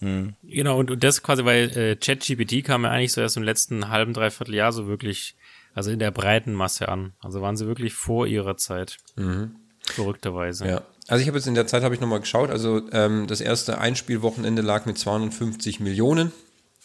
Hm. 0.00 0.34
Genau, 0.42 0.78
und, 0.78 0.90
und 0.90 1.02
das 1.02 1.22
quasi, 1.22 1.44
weil 1.44 1.76
äh, 1.76 1.96
ChatGPT 1.96 2.64
kam 2.64 2.84
ja 2.84 2.90
eigentlich 2.90 3.12
so 3.12 3.20
erst 3.20 3.36
im 3.36 3.42
letzten 3.42 3.88
halben, 3.88 4.12
dreiviertel 4.12 4.54
Jahr 4.54 4.72
so 4.72 4.86
wirklich, 4.86 5.36
also 5.74 5.90
in 5.90 5.98
der 5.98 6.10
breiten 6.10 6.54
Masse 6.54 6.88
an. 6.88 7.12
Also 7.20 7.42
waren 7.42 7.56
sie 7.56 7.66
wirklich 7.66 7.94
vor 7.94 8.26
ihrer 8.26 8.56
Zeit. 8.56 8.98
Mhm. 9.16 9.56
Verrückterweise. 9.82 10.68
Ja. 10.68 10.82
Also 11.08 11.22
ich 11.22 11.28
habe 11.28 11.38
jetzt 11.38 11.46
in 11.46 11.54
der 11.54 11.66
Zeit 11.66 11.82
habe 11.82 11.94
ich 11.94 12.00
nochmal 12.00 12.20
geschaut, 12.20 12.50
also 12.50 12.82
ähm, 12.92 13.26
das 13.26 13.40
erste 13.40 13.78
Einspielwochenende 13.78 14.60
lag 14.60 14.84
mit 14.84 14.98
250 14.98 15.80
Millionen. 15.80 16.32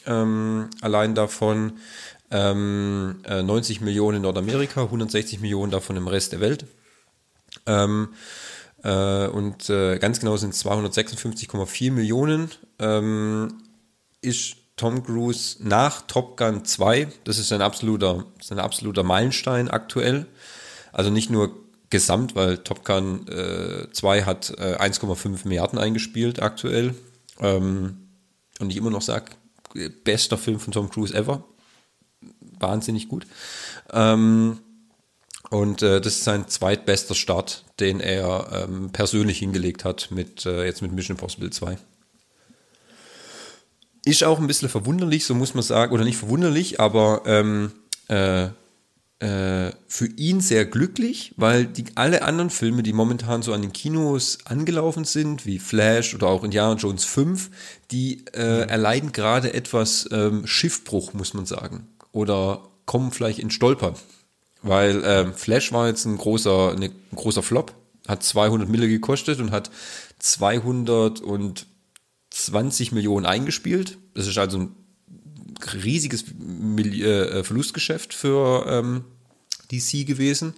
Ähm, 0.05 0.69
allein 0.81 1.13
davon 1.13 1.73
ähm, 2.31 3.21
äh, 3.25 3.43
90 3.43 3.81
Millionen 3.81 4.17
in 4.17 4.23
Nordamerika, 4.23 4.83
160 4.83 5.41
Millionen 5.41 5.71
davon 5.71 5.97
im 5.97 6.07
Rest 6.07 6.31
der 6.31 6.39
Welt. 6.39 6.65
Ähm, 7.65 8.09
äh, 8.83 9.27
und 9.27 9.69
äh, 9.69 9.97
ganz 9.99 10.19
genau 10.19 10.37
sind 10.37 10.53
es 10.53 10.65
256,4 10.65 11.91
Millionen. 11.91 12.51
Ähm, 12.79 13.59
ist 14.21 14.55
Tom 14.75 15.03
Cruise 15.03 15.57
nach 15.59 16.01
Top 16.01 16.37
Gun 16.37 16.65
2, 16.65 17.07
das 17.25 17.37
ist 17.37 17.53
ein 17.53 17.61
absoluter, 17.61 18.25
ein 18.49 18.59
absoluter 18.59 19.03
Meilenstein 19.03 19.69
aktuell. 19.69 20.25
Also 20.91 21.09
nicht 21.09 21.29
nur 21.29 21.55
gesamt, 21.89 22.35
weil 22.35 22.57
Top 22.57 22.83
Gun 22.83 23.27
äh, 23.27 23.91
2 23.91 24.23
hat 24.23 24.49
äh, 24.57 24.77
1,5 24.77 25.47
Milliarden 25.47 25.77
eingespielt 25.77 26.41
aktuell. 26.41 26.95
Ähm, 27.39 27.97
und 28.59 28.69
ich 28.71 28.77
immer 28.77 28.89
noch 28.89 29.01
sage, 29.01 29.31
bester 30.03 30.37
Film 30.37 30.59
von 30.59 30.73
Tom 30.73 30.89
Cruise 30.89 31.13
ever. 31.13 31.43
Wahnsinnig 32.59 33.09
gut. 33.09 33.27
Ähm, 33.91 34.59
und 35.53 35.83
äh, 35.83 36.01
das 36.01 36.15
ist 36.15 36.23
sein 36.23 36.47
zweitbester 36.47 37.13
Start, 37.13 37.63
den 37.79 37.99
er 37.99 38.65
ähm, 38.67 38.89
persönlich 38.89 39.37
hingelegt 39.37 39.85
hat 39.85 40.09
mit 40.09 40.47
äh, 40.47 40.65
jetzt 40.65 40.81
mit 40.81 40.91
Mission 40.91 41.15
Impossible 41.15 41.51
2. 41.51 41.77
Ist 44.03 44.23
auch 44.23 44.39
ein 44.39 44.47
bisschen 44.47 44.69
verwunderlich, 44.69 45.25
so 45.25 45.35
muss 45.35 45.53
man 45.53 45.61
sagen, 45.61 45.93
oder 45.93 46.05
nicht 46.05 46.17
verwunderlich, 46.17 46.79
aber 46.79 47.21
ähm, 47.27 47.71
äh, 48.07 48.45
äh, 49.19 49.71
für 49.87 50.07
ihn 50.17 50.41
sehr 50.41 50.65
glücklich, 50.65 51.35
weil 51.37 51.67
die, 51.67 51.85
alle 51.93 52.23
anderen 52.23 52.49
Filme, 52.49 52.81
die 52.81 52.91
momentan 52.91 53.43
so 53.43 53.53
an 53.53 53.61
den 53.61 53.73
Kinos 53.73 54.39
angelaufen 54.45 55.05
sind, 55.05 55.45
wie 55.45 55.59
Flash 55.59 56.15
oder 56.15 56.29
auch 56.29 56.43
Indiana 56.43 56.73
Jones 56.79 57.05
5, 57.05 57.51
die 57.91 58.25
äh, 58.33 58.67
erleiden 58.67 59.11
gerade 59.11 59.53
etwas 59.53 60.09
ähm, 60.11 60.47
Schiffbruch, 60.47 61.13
muss 61.13 61.35
man 61.35 61.45
sagen. 61.45 61.89
Oder 62.11 62.63
kommen 62.87 63.11
vielleicht 63.11 63.37
in 63.37 63.51
Stolpern. 63.51 63.93
Weil 64.63 65.03
ähm, 65.05 65.33
Flash 65.33 65.71
war 65.73 65.87
jetzt 65.87 66.05
ein 66.05 66.17
großer, 66.17 66.75
ne, 66.75 66.91
ein 67.11 67.15
großer 67.15 67.43
Flop, 67.43 67.73
hat 68.07 68.23
200 68.23 68.69
Mille 68.69 68.87
gekostet 68.87 69.39
und 69.39 69.51
hat 69.51 69.69
220 70.19 72.93
Millionen 72.93 73.25
eingespielt. 73.25 73.97
Das 74.13 74.27
ist 74.27 74.37
also 74.37 74.59
ein 74.59 74.75
riesiges 75.73 76.25
Mil 76.37 77.03
äh, 77.03 77.43
Verlustgeschäft 77.43 78.13
für 78.13 78.65
ähm, 78.67 79.03
DC 79.71 80.05
gewesen. 80.07 80.53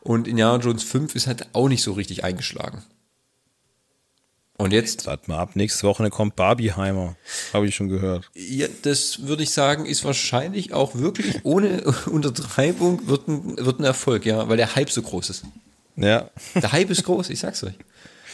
Und 0.00 0.26
Indiana 0.28 0.62
Jones 0.62 0.82
5 0.82 1.14
ist 1.14 1.26
halt 1.26 1.48
auch 1.54 1.68
nicht 1.68 1.82
so 1.82 1.92
richtig 1.92 2.24
eingeschlagen. 2.24 2.82
Und 4.64 4.72
jetzt. 4.72 5.06
Warte 5.06 5.30
mal 5.30 5.38
ab, 5.38 5.56
nächste 5.56 5.86
Woche 5.86 6.08
kommt 6.10 6.36
Barbieheimer. 6.36 7.16
Habe 7.52 7.66
ich 7.68 7.74
schon 7.74 7.88
gehört. 7.88 8.30
Ja, 8.34 8.66
das 8.82 9.26
würde 9.26 9.42
ich 9.42 9.50
sagen, 9.50 9.84
ist 9.86 10.04
wahrscheinlich 10.04 10.72
auch 10.72 10.94
wirklich 10.94 11.44
ohne 11.44 11.82
Untertreibung 12.10 13.06
wird 13.06 13.28
ein, 13.28 13.56
wird 13.58 13.78
ein 13.80 13.84
Erfolg, 13.84 14.24
ja, 14.26 14.48
weil 14.48 14.56
der 14.56 14.74
Hype 14.74 14.90
so 14.90 15.02
groß 15.02 15.30
ist. 15.30 15.44
Ja. 15.96 16.30
Der 16.54 16.72
Hype 16.72 16.90
ist 16.90 17.04
groß, 17.04 17.30
ich 17.30 17.38
sag's 17.40 17.62
euch. 17.62 17.74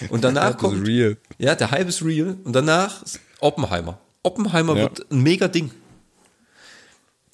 Und 0.09 0.23
danach 0.25 0.57
kommt. 0.57 0.87
real. 0.87 1.17
Ja, 1.39 1.55
der 1.55 1.71
Hype 1.73 1.89
ist 1.89 2.03
real. 2.05 2.37
Und 2.45 2.55
danach 2.55 3.03
Oppenheimer. 3.41 3.99
Oppenheimer 4.23 4.77
Ja. 4.77 4.83
wird 4.83 5.11
ein 5.11 5.23
mega 5.23 5.49
Ding. 5.49 5.71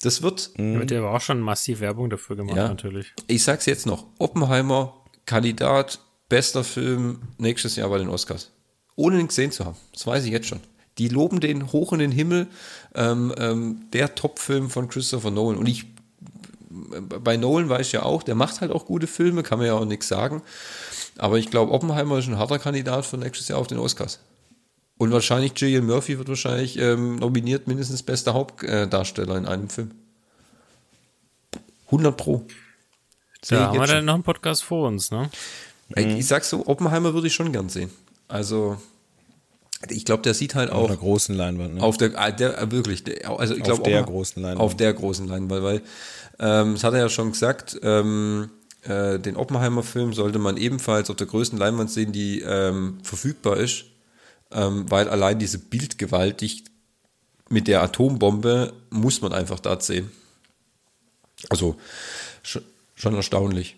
Das 0.01 0.21
wird, 0.21 0.51
Da 0.57 0.63
wird 0.63 0.91
ja 0.91 0.99
aber 0.99 1.13
auch 1.13 1.21
schon 1.21 1.39
massiv 1.39 1.79
Werbung 1.79 2.09
dafür 2.09 2.35
gemacht, 2.35 2.55
Ja. 2.57 2.67
natürlich. 2.67 3.13
ich 3.27 3.43
sag's 3.43 3.65
jetzt 3.65 3.85
noch, 3.85 4.05
Oppenheimer, 4.19 4.93
Kandidat, 5.25 5.99
bester 6.29 6.63
Film 6.63 7.21
nächstes 7.37 7.75
Jahr 7.77 7.89
bei 7.89 7.97
den 7.97 8.09
Oscars. 8.09 8.51
Ohne 8.97 9.19
ihn 9.19 9.27
gesehen 9.27 9.51
zu 9.51 9.63
haben. 9.63 9.77
Das 9.93 10.05
weiß 10.05 10.25
ich 10.25 10.31
jetzt 10.31 10.47
schon. 10.47 10.59
Die 10.97 11.07
loben 11.07 11.39
den 11.39 11.71
hoch 11.71 11.93
in 11.93 11.99
den 11.99 12.11
Himmel. 12.11 12.47
Ähm, 12.95 13.33
ähm, 13.37 13.85
der 13.93 14.15
Top-Film 14.15 14.69
von 14.69 14.89
Christopher 14.89 15.31
Nolan. 15.31 15.57
Und 15.57 15.67
ich, 15.67 15.85
bei 16.69 17.37
Nolan 17.37 17.69
weiß 17.69 17.87
ich 17.87 17.93
ja 17.93 18.03
auch, 18.03 18.23
der 18.23 18.35
macht 18.35 18.59
halt 18.59 18.71
auch 18.71 18.85
gute 18.85 19.07
Filme, 19.07 19.43
kann 19.43 19.59
man 19.59 19.67
ja 19.67 19.75
auch 19.75 19.85
nichts 19.85 20.07
sagen. 20.07 20.41
Aber 21.17 21.37
ich 21.37 21.49
glaube, 21.49 21.71
Oppenheimer 21.71 22.17
ist 22.17 22.27
ein 22.27 22.37
harter 22.37 22.59
Kandidat 22.59 23.05
für 23.05 23.17
nächstes 23.17 23.47
Jahr 23.47 23.59
auf 23.59 23.67
den 23.67 23.77
Oscars. 23.77 24.19
Und 24.97 25.11
wahrscheinlich 25.11 25.53
Gillian 25.53 25.85
Murphy 25.85 26.17
wird 26.17 26.27
wahrscheinlich 26.27 26.77
ähm, 26.79 27.17
nominiert, 27.17 27.67
mindestens 27.67 28.01
bester 28.01 28.33
Hauptdarsteller 28.33 29.37
in 29.37 29.45
einem 29.45 29.69
Film. 29.69 29.91
100 31.85 32.17
Pro. 32.17 32.45
Da 33.47 33.55
ich 33.55 33.61
haben 33.61 33.73
wir 33.79 33.87
schon. 33.87 33.95
dann 33.95 34.05
noch 34.05 34.13
einen 34.15 34.23
Podcast 34.23 34.63
vor 34.63 34.87
uns, 34.87 35.11
ne? 35.11 35.29
Ich, 35.95 36.05
ich 36.05 36.27
sag 36.27 36.43
so, 36.43 36.65
Oppenheimer 36.65 37.13
würde 37.13 37.27
ich 37.27 37.33
schon 37.33 37.51
gern 37.51 37.69
sehen. 37.69 37.91
Also, 38.27 38.77
ich 39.89 40.05
glaube, 40.05 40.23
der 40.23 40.33
sieht 40.33 40.55
halt 40.55 40.69
Auf 40.71 40.83
auch 40.83 40.87
einer 40.89 40.97
großen 40.97 41.35
Leinwand. 41.35 41.75
Ne? 41.75 41.83
auf 41.83 41.97
der, 41.97 42.11
ah, 42.19 42.31
der 42.31 42.57
äh, 42.59 42.71
wirklich, 42.71 43.03
der, 43.03 43.29
also 43.29 43.53
ich 43.53 43.61
Auf 43.61 43.65
glaube 43.67 43.83
der 43.83 44.01
auch- 44.01 44.07
großen 44.07 44.41
Leinwand. 44.41 44.61
Auf 44.61 44.75
der 44.75 44.93
großen 44.93 45.27
Leinwand, 45.27 45.63
weil, 45.63 45.81
ähm, 46.39 46.73
das 46.73 46.83
hat 46.83 46.93
er 46.93 46.99
ja 47.01 47.09
schon 47.09 47.31
gesagt, 47.31 47.79
ähm, 47.83 48.49
äh, 48.83 49.19
den 49.19 49.35
Oppenheimer-Film 49.37 50.13
sollte 50.13 50.39
man 50.39 50.57
ebenfalls 50.57 51.09
auf 51.09 51.15
der 51.15 51.27
größten 51.27 51.57
Leinwand 51.59 51.91
sehen, 51.91 52.11
die 52.11 52.41
ähm, 52.41 52.99
verfügbar 53.03 53.57
ist, 53.57 53.85
ähm, 54.51 54.89
weil 54.89 55.09
allein 55.09 55.39
diese 55.39 55.59
Bildgewalt 55.59 56.41
die 56.41 56.63
mit 57.49 57.67
der 57.67 57.81
Atombombe 57.81 58.73
muss 58.89 59.21
man 59.21 59.31
einfach 59.31 59.59
da 59.59 59.79
sehen. 59.79 60.11
Also 61.49 61.75
schon, 62.43 62.63
schon 62.95 63.15
erstaunlich. 63.15 63.77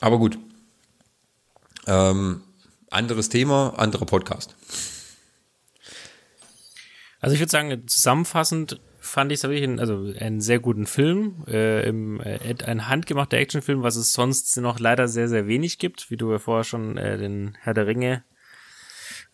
Aber 0.00 0.18
gut. 0.18 0.38
Ähm, 1.86 2.42
anderes 2.90 3.28
Thema, 3.28 3.74
anderer 3.76 4.06
Podcast. 4.06 4.56
Also 7.20 7.34
ich 7.34 7.40
würde 7.40 7.50
sagen, 7.50 7.88
zusammenfassend 7.88 8.80
fand 9.00 9.32
ich 9.32 9.38
es 9.38 9.48
wirklich 9.48 9.80
also 9.80 10.12
einen 10.18 10.40
sehr 10.40 10.58
guten 10.58 10.86
Film, 10.86 11.44
äh, 11.46 11.88
im, 11.88 12.20
äh, 12.20 12.54
ein 12.64 12.88
handgemachter 12.88 13.38
Actionfilm, 13.38 13.82
was 13.82 13.96
es 13.96 14.12
sonst 14.12 14.56
noch 14.58 14.78
leider 14.78 15.08
sehr, 15.08 15.28
sehr 15.28 15.46
wenig 15.46 15.78
gibt, 15.78 16.10
wie 16.10 16.16
du 16.16 16.30
ja 16.32 16.38
vorher 16.38 16.64
schon 16.64 16.96
äh, 16.96 17.16
den 17.18 17.56
Herr 17.60 17.74
der 17.74 17.86
Ringe 17.86 18.24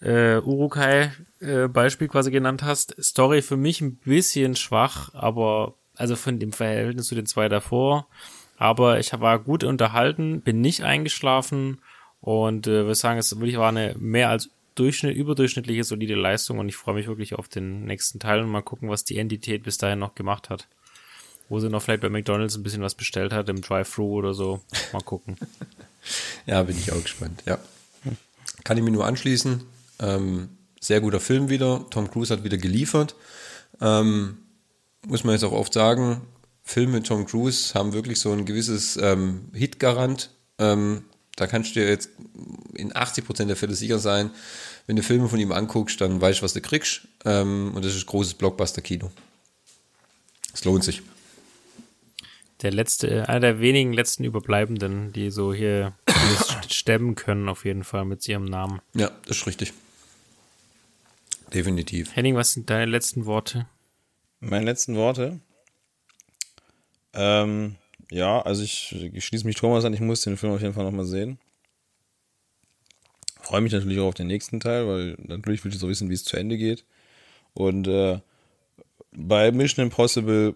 äh, 0.01 0.39
Urukai 0.39 1.13
äh, 1.41 1.69
Beispiel 1.69 2.09
quasi 2.09 2.31
genannt 2.31 2.63
hast. 2.63 2.95
Story 3.03 3.41
für 3.41 3.57
mich 3.57 3.81
ein 3.81 3.97
bisschen 3.97 4.57
schwach, 4.57 5.15
aber 5.15 5.77
also 5.97 6.17
von 6.17 6.39
dem 6.39 6.53
Verhältnis 6.53 7.07
zu 7.07 7.15
den 7.15 7.27
zwei 7.27 7.49
davor. 7.49 8.09
Aber 8.57 9.01
ich 9.01 9.13
war 9.19 9.39
gut 9.39 9.65
unterhalten, 9.65 10.43
bin 10.43 10.61
nicht 10.61 10.83
eingeschlafen 10.83 11.81
und 12.23 12.67
äh, 12.67 12.85
würde 12.85 12.95
sagen, 12.95 13.19
es 13.19 13.39
wirklich 13.39 13.59
war 13.59 13.69
eine 13.69 13.95
mehr 13.99 14.31
als 14.31 14.49
Durchschnitt, 14.75 15.15
überdurchschnittliche, 15.15 15.85
solide 15.85 16.15
Leistung 16.15 16.59
und 16.59 16.69
ich 16.69 16.77
freue 16.77 16.95
mich 16.95 17.07
wirklich 17.07 17.35
auf 17.35 17.49
den 17.49 17.85
nächsten 17.85 18.21
Teil 18.21 18.41
und 18.41 18.49
mal 18.49 18.63
gucken, 18.63 18.89
was 18.89 19.05
die 19.05 19.19
Entität 19.19 19.65
bis 19.65 19.77
dahin 19.77 19.99
noch 19.99 20.15
gemacht 20.15 20.49
hat. 20.49 20.67
Wo 21.51 21.61
sie 21.61 21.69
noch 21.69 21.83
vielleicht 21.83 22.01
bei 22.01 22.09
McDonalds 22.09 22.57
ein 22.57 22.63
bisschen 22.63 22.81
was 22.81 22.95
bestellt 22.95 23.33
hat, 23.35 23.51
im 23.51 23.61
Drive-Thru 23.61 24.15
oder 24.15 24.33
so. 24.33 24.63
Mal 24.95 25.03
gucken. 25.03 25.37
Ja, 26.47 26.61
bin 26.65 26.77
ich 26.77 26.91
auch 26.91 27.01
gespannt. 27.01 27.45
Ja. 27.47 27.59
Kann 28.65 28.77
ich 28.77 28.83
mir 28.83 28.91
nur 28.91 29.07
anschließen. 29.07 29.63
Ähm, 30.01 30.49
sehr 30.81 31.01
guter 31.01 31.21
Film 31.21 31.49
wieder. 31.49 31.87
Tom 31.91 32.11
Cruise 32.11 32.35
hat 32.35 32.43
wieder 32.43 32.59
geliefert. 32.59 33.15
Ähm, 33.81 34.39
muss 35.07 35.23
man 35.23 35.35
jetzt 35.35 35.45
auch 35.45 35.53
oft 35.53 35.73
sagen, 35.73 36.23
Filme 36.65 36.95
mit 36.95 37.07
Tom 37.07 37.25
Cruise 37.25 37.75
haben 37.75 37.93
wirklich 37.93 38.19
so 38.19 38.33
ein 38.33 38.45
gewisses 38.47 38.97
ähm, 38.97 39.51
Hit-Garant. 39.53 40.31
Ähm, 40.59 41.05
da 41.37 41.47
kannst 41.47 41.71
du 41.71 41.81
dir 41.81 41.89
jetzt 41.89 42.11
in 42.75 42.93
80% 42.93 43.47
der 43.47 43.57
Fälle 43.57 43.75
sicher 43.75 43.99
sein, 43.99 44.31
wenn 44.87 44.97
du 44.97 45.03
Filme 45.03 45.29
von 45.29 45.39
ihm 45.39 45.53
anguckst, 45.53 46.01
dann 46.01 46.21
weißt 46.21 46.41
du, 46.41 46.43
was 46.45 46.53
du 46.53 46.61
kriegst. 46.61 47.03
Ähm, 47.25 47.73
und 47.75 47.85
das 47.85 47.95
ist 47.95 48.07
großes 48.07 48.35
Blockbuster-Kino. 48.35 49.11
Es 50.53 50.65
lohnt 50.65 50.85
sich. 50.85 51.03
Der 52.63 52.71
letzte, 52.71 53.29
einer 53.29 53.41
der 53.41 53.61
wenigen 53.61 53.93
letzten 53.93 54.25
Überbleibenden, 54.25 55.13
die 55.13 55.31
so 55.31 55.53
hier 55.53 55.95
stemmen 56.69 57.15
können, 57.15 57.49
auf 57.49 57.65
jeden 57.65 57.85
Fall 57.85 58.05
mit 58.05 58.27
ihrem 58.29 58.45
Namen. 58.45 58.81
Ja, 58.95 59.11
das 59.27 59.39
ist 59.39 59.47
richtig. 59.47 59.73
Definitiv. 61.53 62.15
Henning, 62.15 62.37
was 62.37 62.53
sind 62.53 62.71
deine 62.71 62.91
letzten 62.91 63.27
Worte? 63.27 63.67
Meine 64.41 64.65
letzten 64.65 64.97
Worte. 64.97 65.41
Ähm, 67.15 67.77
ja, 68.13 68.43
also 68.43 68.63
ich, 68.63 68.95
ich 69.15 69.25
schließe 69.25 69.47
mich 69.47 69.57
Thomas 69.57 69.87
an, 69.87 69.95
ich 69.95 70.01
muss 70.01 70.21
den 70.21 70.37
Film 70.37 70.53
auf 70.53 70.61
jeden 70.61 70.75
Fall 70.75 70.85
nochmal 70.85 71.07
sehen. 71.07 71.39
Freue 73.41 73.63
mich 73.63 73.73
natürlich 73.73 73.99
auch 74.01 74.09
auf 74.09 74.15
den 74.15 74.27
nächsten 74.27 74.61
Teil, 74.61 74.87
weil 74.87 75.17
natürlich 75.19 75.65
will 75.65 75.73
ich 75.73 75.79
so 75.79 75.89
wissen, 75.89 76.11
wie 76.11 76.15
es 76.15 76.25
zu 76.25 76.37
Ende 76.37 76.59
geht. 76.59 76.85
Und 77.55 77.89
äh, 77.89 78.21
bei 79.13 79.51
Mission 79.51 79.87
Impossible 79.87 80.55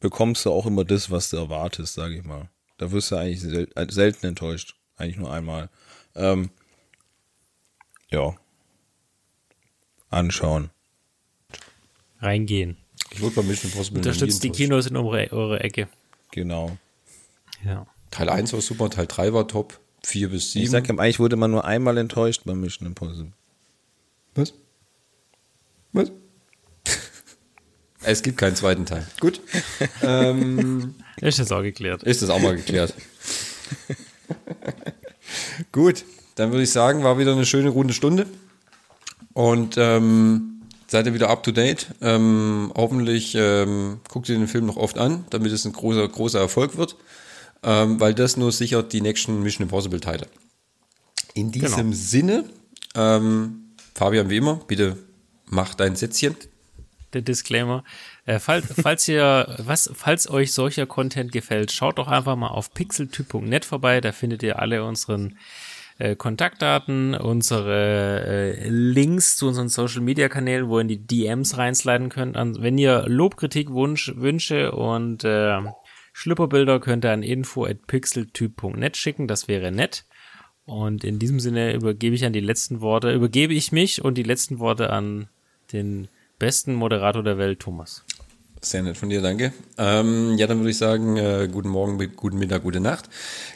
bekommst 0.00 0.46
du 0.46 0.50
auch 0.50 0.64
immer 0.64 0.84
das, 0.84 1.10
was 1.10 1.28
du 1.28 1.36
erwartest, 1.36 1.92
sage 1.92 2.16
ich 2.16 2.24
mal. 2.24 2.48
Da 2.78 2.90
wirst 2.92 3.10
du 3.10 3.16
eigentlich 3.16 3.42
sel 3.42 3.68
äh, 3.74 3.86
selten 3.90 4.26
enttäuscht. 4.26 4.74
Eigentlich 4.96 5.18
nur 5.18 5.30
einmal. 5.30 5.68
Ähm, 6.14 6.48
ja. 8.10 8.34
Anschauen. 10.08 10.70
Reingehen. 12.20 12.78
Ich 13.10 13.20
wurde 13.20 13.36
bei 13.36 13.42
Mission 13.42 13.70
Impossible 13.70 13.98
Unterstützt 13.98 14.42
die. 14.42 14.50
Kinos 14.50 14.86
in 14.86 14.96
eure, 14.96 15.30
eure 15.30 15.60
Ecke. 15.60 15.88
Genau. 16.30 16.78
Ja. 17.64 17.86
Teil 18.10 18.28
1 18.28 18.52
war 18.52 18.60
super, 18.60 18.90
Teil 18.90 19.06
3 19.06 19.32
war 19.32 19.48
top, 19.48 19.80
4 20.04 20.30
bis 20.30 20.52
7. 20.52 20.64
Ich 20.64 20.70
sag 20.70 20.88
ihm, 20.88 20.98
eigentlich 20.98 21.18
wurde 21.18 21.36
man 21.36 21.50
nur 21.50 21.64
einmal 21.64 21.98
enttäuscht 21.98 22.42
beim 22.44 22.60
Mission 22.60 22.86
Impossible. 22.86 23.32
Was? 24.34 24.54
Was? 25.92 26.12
es 28.02 28.22
gibt 28.22 28.38
keinen 28.38 28.56
zweiten 28.56 28.86
Teil. 28.86 29.06
Gut. 29.20 29.40
ähm, 30.02 30.94
Ist 31.20 31.38
jetzt 31.38 31.52
auch 31.52 31.62
geklärt. 31.62 32.02
ist 32.02 32.22
das 32.22 32.30
auch 32.30 32.40
mal 32.40 32.56
geklärt. 32.56 32.94
Gut, 35.72 36.04
dann 36.34 36.50
würde 36.50 36.62
ich 36.62 36.70
sagen, 36.70 37.02
war 37.02 37.18
wieder 37.18 37.32
eine 37.32 37.46
schöne 37.46 37.70
runde 37.70 37.94
Stunde. 37.94 38.26
Und 39.32 39.76
ähm, 39.78 40.62
seid 40.86 41.06
ihr 41.06 41.14
wieder 41.14 41.30
up 41.30 41.42
to 41.42 41.52
date. 41.52 41.88
Ähm, 42.00 42.72
hoffentlich 42.76 43.34
ähm, 43.34 44.00
guckt 44.08 44.28
ihr 44.28 44.36
den 44.36 44.48
Film 44.48 44.66
noch 44.66 44.76
oft 44.76 44.98
an, 44.98 45.24
damit 45.30 45.52
es 45.52 45.64
ein 45.64 45.72
großer, 45.72 46.06
großer 46.08 46.38
Erfolg 46.38 46.76
wird. 46.76 46.96
Ähm, 47.62 47.98
weil 48.00 48.14
das 48.14 48.36
nur 48.36 48.52
sichert 48.52 48.92
die 48.92 49.00
nächsten 49.00 49.42
Mission 49.42 49.64
Impossible 49.64 50.00
Teile. 50.00 50.26
In 51.34 51.50
diesem 51.52 51.76
Genau. 51.76 51.92
Sinne, 51.96 52.44
ähm, 52.94 53.70
Fabian, 53.94 54.30
wie 54.30 54.36
immer, 54.38 54.56
bitte 54.66 54.96
mach 55.46 55.74
dein 55.74 55.96
Sätzchen. 55.96 56.36
der 57.12 57.22
Disclaimer. 57.22 57.82
Äh, 58.26 58.38
falls, 58.38 58.66
falls 58.82 59.08
ihr, 59.08 59.56
was, 59.58 59.90
falls 59.94 60.28
euch 60.28 60.52
solcher 60.52 60.86
Content 60.86 61.32
gefällt, 61.32 61.72
schaut 61.72 61.98
doch 61.98 62.08
einfach 62.08 62.36
mal 62.36 62.48
auf 62.48 62.72
pixeltyp.net 62.74 63.64
vorbei. 63.64 64.00
Da 64.00 64.12
findet 64.12 64.42
ihr 64.42 64.58
alle 64.58 64.84
unseren 64.84 65.38
äh, 65.98 66.14
Kontaktdaten, 66.14 67.14
unsere 67.14 68.24
äh, 68.58 68.68
Links 68.68 69.36
zu 69.36 69.46
unseren 69.48 69.68
Social 69.70 70.02
Media 70.02 70.28
Kanälen, 70.28 70.68
wo 70.68 70.78
ihr 70.78 70.82
in 70.82 70.88
die 70.88 71.06
DMs 71.06 71.56
reinsliden 71.56 72.10
könnt. 72.10 72.36
An, 72.36 72.60
wenn 72.60 72.76
ihr 72.76 73.04
Lob, 73.06 73.36
Kritik, 73.36 73.70
Wunsch, 73.70 74.12
Wünsche 74.16 74.72
und 74.72 75.24
äh, 75.24 75.58
Schlüpperbilder 76.18 76.80
könnt 76.80 77.04
ihr 77.04 77.12
an 77.12 77.22
info@pixeltyp.net 77.22 78.96
schicken, 78.96 79.28
das 79.28 79.48
wäre 79.48 79.70
nett. 79.70 80.06
Und 80.64 81.04
in 81.04 81.18
diesem 81.18 81.40
Sinne 81.40 81.74
übergebe 81.74 82.16
ich 82.16 82.24
an 82.24 82.32
die 82.32 82.40
letzten 82.40 82.80
Worte, 82.80 83.12
übergebe 83.12 83.52
ich 83.52 83.70
mich 83.70 84.02
und 84.02 84.14
die 84.14 84.22
letzten 84.22 84.58
Worte 84.58 84.88
an 84.88 85.28
den 85.74 86.08
besten 86.38 86.74
Moderator 86.74 87.22
der 87.22 87.36
Welt, 87.36 87.60
Thomas. 87.60 88.02
Sehr 88.62 88.82
nett 88.82 88.96
von 88.96 89.10
dir, 89.10 89.20
danke. 89.20 89.52
Ähm, 89.76 90.38
ja, 90.38 90.46
dann 90.46 90.60
würde 90.60 90.70
ich 90.70 90.78
sagen, 90.78 91.18
äh, 91.18 91.50
guten 91.52 91.68
Morgen, 91.68 91.98
guten 92.16 92.38
Mittag, 92.38 92.62
gute 92.62 92.80
Nacht. 92.80 93.10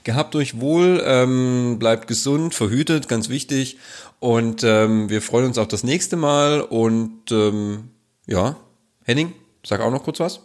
Gehabt 0.04 0.36
euch 0.36 0.60
wohl, 0.60 1.02
ähm, 1.02 1.78
bleibt 1.78 2.08
gesund, 2.08 2.54
verhütet, 2.54 3.08
ganz 3.08 3.30
wichtig. 3.30 3.78
Und 4.18 4.64
ähm, 4.64 5.08
wir 5.08 5.22
freuen 5.22 5.46
uns 5.46 5.56
auf 5.56 5.68
das 5.68 5.82
nächste 5.82 6.16
Mal. 6.16 6.60
Und 6.60 7.32
ähm, 7.32 7.88
ja, 8.26 8.56
Henning, 9.04 9.32
sag 9.64 9.80
auch 9.80 9.90
noch 9.90 10.04
kurz 10.04 10.20
was. 10.20 10.40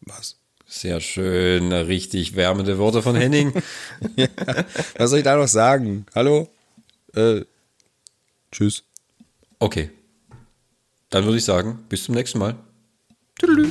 Was? 0.00 0.37
Sehr 0.70 1.00
schön, 1.00 1.72
richtig 1.72 2.36
wärmende 2.36 2.76
Worte 2.76 3.00
von 3.00 3.16
Henning. 3.16 3.54
ja, 4.16 4.28
was 4.98 5.08
soll 5.08 5.20
ich 5.20 5.24
da 5.24 5.34
noch 5.34 5.48
sagen? 5.48 6.04
Hallo? 6.14 6.50
Äh, 7.14 7.40
tschüss. 8.52 8.84
Okay. 9.58 9.90
Dann 11.08 11.24
würde 11.24 11.38
ich 11.38 11.44
sagen, 11.44 11.86
bis 11.88 12.04
zum 12.04 12.14
nächsten 12.14 12.38
Mal. 12.38 12.54
Tüdelü. 13.38 13.70